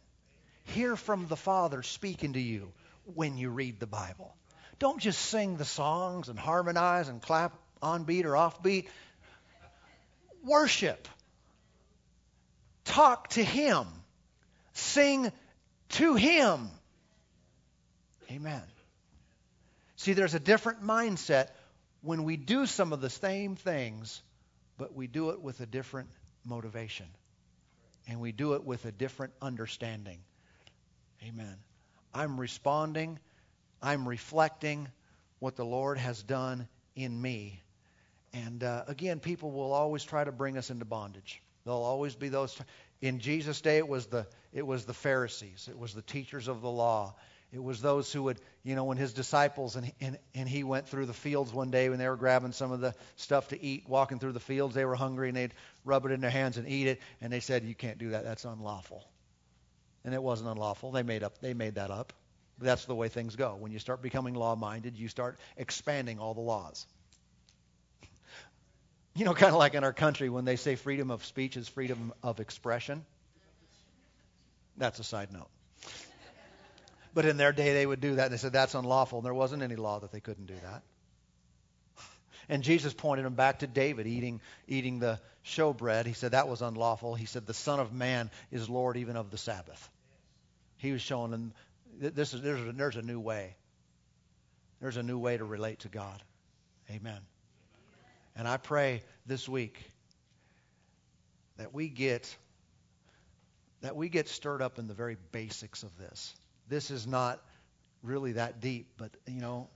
Hear 0.65 0.95
from 0.95 1.27
the 1.27 1.35
Father 1.35 1.83
speaking 1.83 2.33
to 2.33 2.39
you 2.39 2.71
when 3.15 3.37
you 3.37 3.49
read 3.49 3.79
the 3.79 3.87
Bible. 3.87 4.35
Don't 4.79 4.99
just 4.99 5.19
sing 5.21 5.57
the 5.57 5.65
songs 5.65 6.29
and 6.29 6.39
harmonize 6.39 7.09
and 7.09 7.21
clap 7.21 7.53
on 7.81 8.05
beat 8.05 8.25
or 8.25 8.35
off 8.35 8.63
beat 8.63 8.89
worship. 10.43 11.07
Talk 12.85 13.29
to 13.29 13.43
Him. 13.43 13.87
Sing 14.73 15.31
to 15.89 16.15
Him. 16.15 16.69
Amen. 18.31 18.63
See, 19.95 20.13
there's 20.13 20.33
a 20.33 20.39
different 20.39 20.83
mindset 20.83 21.47
when 22.01 22.23
we 22.23 22.35
do 22.35 22.65
some 22.65 22.91
of 22.91 22.99
the 22.99 23.09
same 23.09 23.55
things, 23.55 24.21
but 24.77 24.93
we 24.93 25.07
do 25.07 25.29
it 25.29 25.41
with 25.41 25.59
a 25.61 25.65
different 25.65 26.09
motivation. 26.45 27.05
And 28.07 28.19
we 28.19 28.31
do 28.31 28.53
it 28.53 28.63
with 28.63 28.85
a 28.85 28.91
different 28.91 29.33
understanding. 29.41 30.19
Amen. 31.27 31.55
I'm 32.13 32.39
responding, 32.39 33.19
I'm 33.81 34.07
reflecting 34.07 34.87
what 35.39 35.55
the 35.55 35.65
Lord 35.65 35.97
has 35.97 36.21
done 36.21 36.67
in 36.95 37.19
me 37.19 37.63
and 38.33 38.63
uh, 38.63 38.83
again, 38.87 39.19
people 39.19 39.51
will 39.51 39.73
always 39.73 40.03
try 40.03 40.23
to 40.23 40.31
bring 40.31 40.57
us 40.57 40.71
into 40.71 40.85
bondage. 40.85 41.41
There'll 41.65 41.83
always 41.83 42.15
be 42.15 42.29
those. 42.29 42.55
T- 42.55 42.63
in 43.01 43.19
Jesus' 43.19 43.61
day, 43.61 43.77
it 43.77 43.87
was 43.87 44.07
the 44.07 44.25
it 44.51 44.65
was 44.65 44.85
the 44.85 44.93
Pharisees, 44.93 45.67
it 45.69 45.77
was 45.77 45.93
the 45.93 46.01
teachers 46.01 46.47
of 46.47 46.61
the 46.61 46.69
law, 46.69 47.15
it 47.53 47.63
was 47.63 47.81
those 47.81 48.11
who 48.11 48.23
would, 48.23 48.39
you 48.63 48.75
know, 48.75 48.85
when 48.85 48.97
his 48.97 49.13
disciples 49.13 49.75
and, 49.75 49.91
and 50.01 50.17
and 50.33 50.49
he 50.49 50.63
went 50.63 50.87
through 50.89 51.05
the 51.05 51.13
fields 51.13 51.53
one 51.53 51.69
day 51.69 51.87
when 51.87 51.99
they 51.99 52.09
were 52.09 52.17
grabbing 52.17 52.51
some 52.51 52.71
of 52.71 52.79
the 52.79 52.95
stuff 53.15 53.49
to 53.49 53.63
eat, 53.63 53.87
walking 53.87 54.17
through 54.17 54.31
the 54.31 54.39
fields, 54.39 54.73
they 54.73 54.85
were 54.85 54.95
hungry 54.95 55.27
and 55.27 55.37
they'd 55.37 55.53
rub 55.85 56.07
it 56.07 56.11
in 56.11 56.19
their 56.19 56.31
hands 56.31 56.57
and 56.57 56.67
eat 56.67 56.87
it, 56.87 56.99
and 57.21 57.31
they 57.31 57.39
said, 57.39 57.63
"You 57.63 57.75
can't 57.75 57.99
do 57.99 58.09
that. 58.09 58.23
That's 58.23 58.43
unlawful." 58.43 59.05
And 60.03 60.15
it 60.15 60.23
wasn't 60.23 60.49
unlawful. 60.49 60.91
They 60.91 61.03
made 61.03 61.21
up 61.21 61.37
they 61.41 61.53
made 61.53 61.75
that 61.75 61.91
up. 61.91 62.11
That's 62.57 62.85
the 62.85 62.95
way 62.95 63.07
things 63.07 63.35
go. 63.35 63.55
When 63.59 63.71
you 63.71 63.77
start 63.77 64.01
becoming 64.01 64.33
law-minded, 64.33 64.97
you 64.97 65.07
start 65.07 65.37
expanding 65.55 66.19
all 66.19 66.33
the 66.33 66.41
laws. 66.41 66.87
You 69.15 69.25
know, 69.25 69.35
kind 69.35 69.53
of 69.53 69.59
like 69.59 69.75
in 69.75 69.83
our 69.83 69.93
country 69.93 70.27
when 70.27 70.43
they 70.43 70.55
say 70.55 70.73
freedom 70.75 71.11
of 71.11 71.23
speech 71.23 71.55
is 71.55 71.67
freedom 71.67 72.13
of 72.23 72.39
expression. 72.39 73.05
That's 74.75 74.97
a 74.97 75.03
side 75.03 75.31
note. 75.31 75.51
But 77.13 77.25
in 77.25 77.37
their 77.37 77.51
day, 77.51 77.73
they 77.73 77.85
would 77.85 78.01
do 78.01 78.15
that, 78.15 78.25
and 78.25 78.33
they 78.33 78.37
said 78.37 78.53
that's 78.53 78.73
unlawful, 78.73 79.19
and 79.19 79.25
there 79.25 79.33
wasn't 79.33 79.61
any 79.61 79.75
law 79.75 79.99
that 79.99 80.11
they 80.11 80.19
couldn't 80.19 80.47
do 80.47 80.55
that. 80.63 80.83
And 82.49 82.63
Jesus 82.63 82.93
pointed 82.93 83.25
them 83.25 83.35
back 83.35 83.59
to 83.59 83.67
David 83.67 84.07
eating, 84.07 84.41
eating 84.67 84.99
the 84.99 85.19
showbread. 85.45 86.05
He 86.05 86.13
said 86.13 86.31
that 86.31 86.47
was 86.47 86.61
unlawful. 86.61 87.15
He 87.15 87.25
said 87.25 87.45
the 87.45 87.53
Son 87.53 87.79
of 87.79 87.93
Man 87.93 88.29
is 88.51 88.69
Lord 88.69 88.97
even 88.97 89.15
of 89.15 89.31
the 89.31 89.37
Sabbath. 89.37 89.89
He 90.77 90.91
was 90.91 91.01
showing 91.01 91.31
them 91.31 91.53
this 91.99 92.33
is, 92.33 92.41
there's, 92.41 92.59
a, 92.59 92.71
there's 92.71 92.95
a 92.95 93.01
new 93.01 93.19
way. 93.19 93.55
There's 94.81 94.97
a 94.97 95.03
new 95.03 95.17
way 95.17 95.37
to 95.37 95.45
relate 95.45 95.79
to 95.79 95.89
God. 95.89 96.21
Amen. 96.89 97.19
And 98.35 98.47
I 98.47 98.57
pray 98.57 99.03
this 99.25 99.47
week 99.47 99.79
that 101.57 101.73
we 101.73 101.87
get 101.87 102.35
that 103.81 103.95
we 103.95 104.07
get 104.07 104.29
stirred 104.29 104.61
up 104.61 104.79
in 104.79 104.87
the 104.87 104.93
very 104.93 105.17
basics 105.33 105.83
of 105.83 105.97
this. 105.97 106.33
This 106.69 106.91
is 106.91 107.05
not 107.05 107.41
really 108.01 108.33
that 108.33 108.61
deep, 108.61 108.87
but 108.97 109.11
you 109.27 109.41
know, 109.41 109.69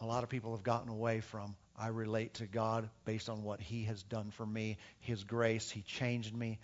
a 0.00 0.06
lot 0.06 0.22
of 0.22 0.28
people 0.28 0.52
have 0.52 0.62
gotten 0.62 0.88
away 0.88 1.20
from 1.20 1.56
I 1.78 1.88
relate 1.88 2.34
to 2.34 2.46
God 2.46 2.90
based 3.04 3.28
on 3.28 3.44
what 3.44 3.60
he 3.60 3.84
has 3.84 4.02
done 4.02 4.32
for 4.32 4.44
me, 4.44 4.78
his 5.00 5.22
grace, 5.22 5.70
he 5.70 5.82
changed 5.82 6.34
me 6.34 6.58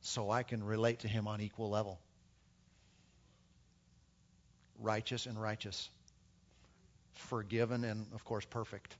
so 0.00 0.30
I 0.30 0.42
can 0.42 0.62
relate 0.62 1.00
to 1.00 1.08
him 1.08 1.28
on 1.28 1.40
equal 1.40 1.70
level. 1.70 2.00
Righteous 4.80 5.26
and 5.26 5.40
righteous. 5.40 5.88
Forgiven 7.14 7.84
and 7.84 8.06
of 8.12 8.24
course 8.24 8.44
perfect. 8.44 8.96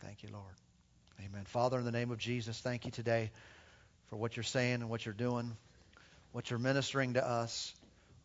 Thank 0.00 0.22
you, 0.22 0.30
Lord. 0.32 0.54
Amen. 1.20 1.44
Father, 1.44 1.78
in 1.78 1.84
the 1.84 1.92
name 1.92 2.10
of 2.10 2.18
Jesus, 2.18 2.58
thank 2.58 2.86
you 2.86 2.90
today 2.90 3.30
for 4.08 4.16
what 4.16 4.34
you're 4.34 4.42
saying 4.42 4.74
and 4.74 4.88
what 4.88 5.04
you're 5.04 5.12
doing. 5.12 5.56
What 6.32 6.50
you're 6.50 6.58
ministering 6.58 7.14
to 7.14 7.26
us. 7.26 7.74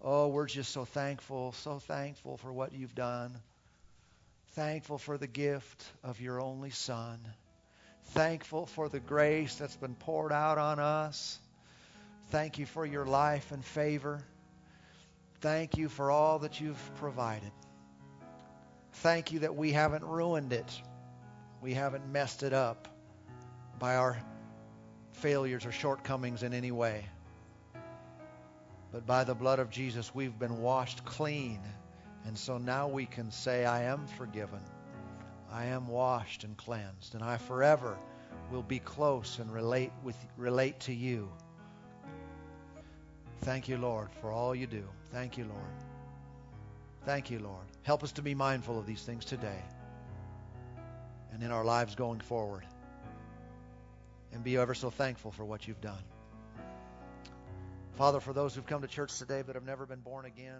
Oh, 0.01 0.27
we're 0.27 0.45
just 0.45 0.71
so 0.71 0.85
thankful, 0.85 1.53
so 1.53 1.79
thankful 1.79 2.37
for 2.37 2.53
what 2.53 2.73
you've 2.73 2.95
done. 2.95 3.35
Thankful 4.49 4.97
for 4.97 5.17
the 5.17 5.27
gift 5.27 5.83
of 6.03 6.21
your 6.21 6.39
only 6.39 6.69
Son. 6.69 7.19
Thankful 8.09 8.67
for 8.67 8.87
the 8.87 8.99
grace 8.99 9.55
that's 9.55 9.75
been 9.75 9.95
poured 9.95 10.31
out 10.31 10.57
on 10.57 10.79
us. 10.79 11.39
Thank 12.29 12.59
you 12.59 12.65
for 12.65 12.85
your 12.85 13.05
life 13.05 13.51
and 13.51 13.63
favor. 13.63 14.23
Thank 15.41 15.77
you 15.77 15.89
for 15.89 16.11
all 16.11 16.39
that 16.39 16.61
you've 16.61 16.91
provided. 16.95 17.51
Thank 18.93 19.31
you 19.31 19.39
that 19.39 19.55
we 19.55 19.71
haven't 19.71 20.03
ruined 20.03 20.53
it. 20.53 20.81
We 21.61 21.73
haven't 21.73 22.07
messed 22.11 22.43
it 22.43 22.53
up 22.53 22.87
by 23.79 23.95
our 23.95 24.17
failures 25.13 25.65
or 25.65 25.71
shortcomings 25.71 26.43
in 26.43 26.53
any 26.53 26.71
way. 26.71 27.05
But 28.95 29.05
by 29.05 29.25
the 29.25 29.35
blood 29.35 29.59
of 29.59 29.69
Jesus, 29.69 30.15
we've 30.15 30.39
been 30.39 30.61
washed 30.61 31.03
clean. 31.03 31.59
And 32.25 32.37
so 32.37 32.57
now 32.57 32.87
we 32.87 33.05
can 33.05 33.29
say, 33.29 33.65
I 33.65 33.83
am 33.83 34.07
forgiven. 34.07 34.61
I 35.51 35.65
am 35.65 35.89
washed 35.89 36.45
and 36.45 36.55
cleansed. 36.55 37.13
And 37.13 37.21
I 37.21 37.35
forever 37.35 37.97
will 38.53 38.63
be 38.63 38.79
close 38.79 39.39
and 39.39 39.53
relate, 39.53 39.91
with, 40.01 40.15
relate 40.37 40.79
to 40.79 40.93
you. 40.93 41.29
Thank 43.41 43.67
you, 43.67 43.77
Lord, 43.77 44.07
for 44.21 44.31
all 44.31 44.55
you 44.55 44.65
do. 44.65 44.87
Thank 45.11 45.37
you, 45.37 45.43
Lord. 45.43 45.75
Thank 47.03 47.29
you, 47.29 47.39
Lord. 47.39 47.65
Help 47.83 48.01
us 48.01 48.13
to 48.13 48.21
be 48.21 48.33
mindful 48.33 48.79
of 48.79 48.85
these 48.85 49.03
things 49.03 49.25
today 49.25 49.61
and 51.33 51.43
in 51.43 51.51
our 51.51 51.65
lives 51.65 51.95
going 51.95 52.21
forward. 52.21 52.63
And 54.31 54.41
be 54.41 54.55
ever 54.55 54.73
so 54.73 54.89
thankful 54.89 55.31
for 55.31 55.43
what 55.43 55.67
you've 55.67 55.81
done. 55.81 56.01
Father, 57.95 58.19
for 58.19 58.33
those 58.33 58.53
who've 58.53 58.65
come 58.65 58.81
to 58.81 58.87
church 58.87 59.17
today 59.17 59.41
but 59.45 59.55
have 59.55 59.63
never 59.63 59.85
been 59.85 60.01
born 60.01 60.25
again, 60.25 60.59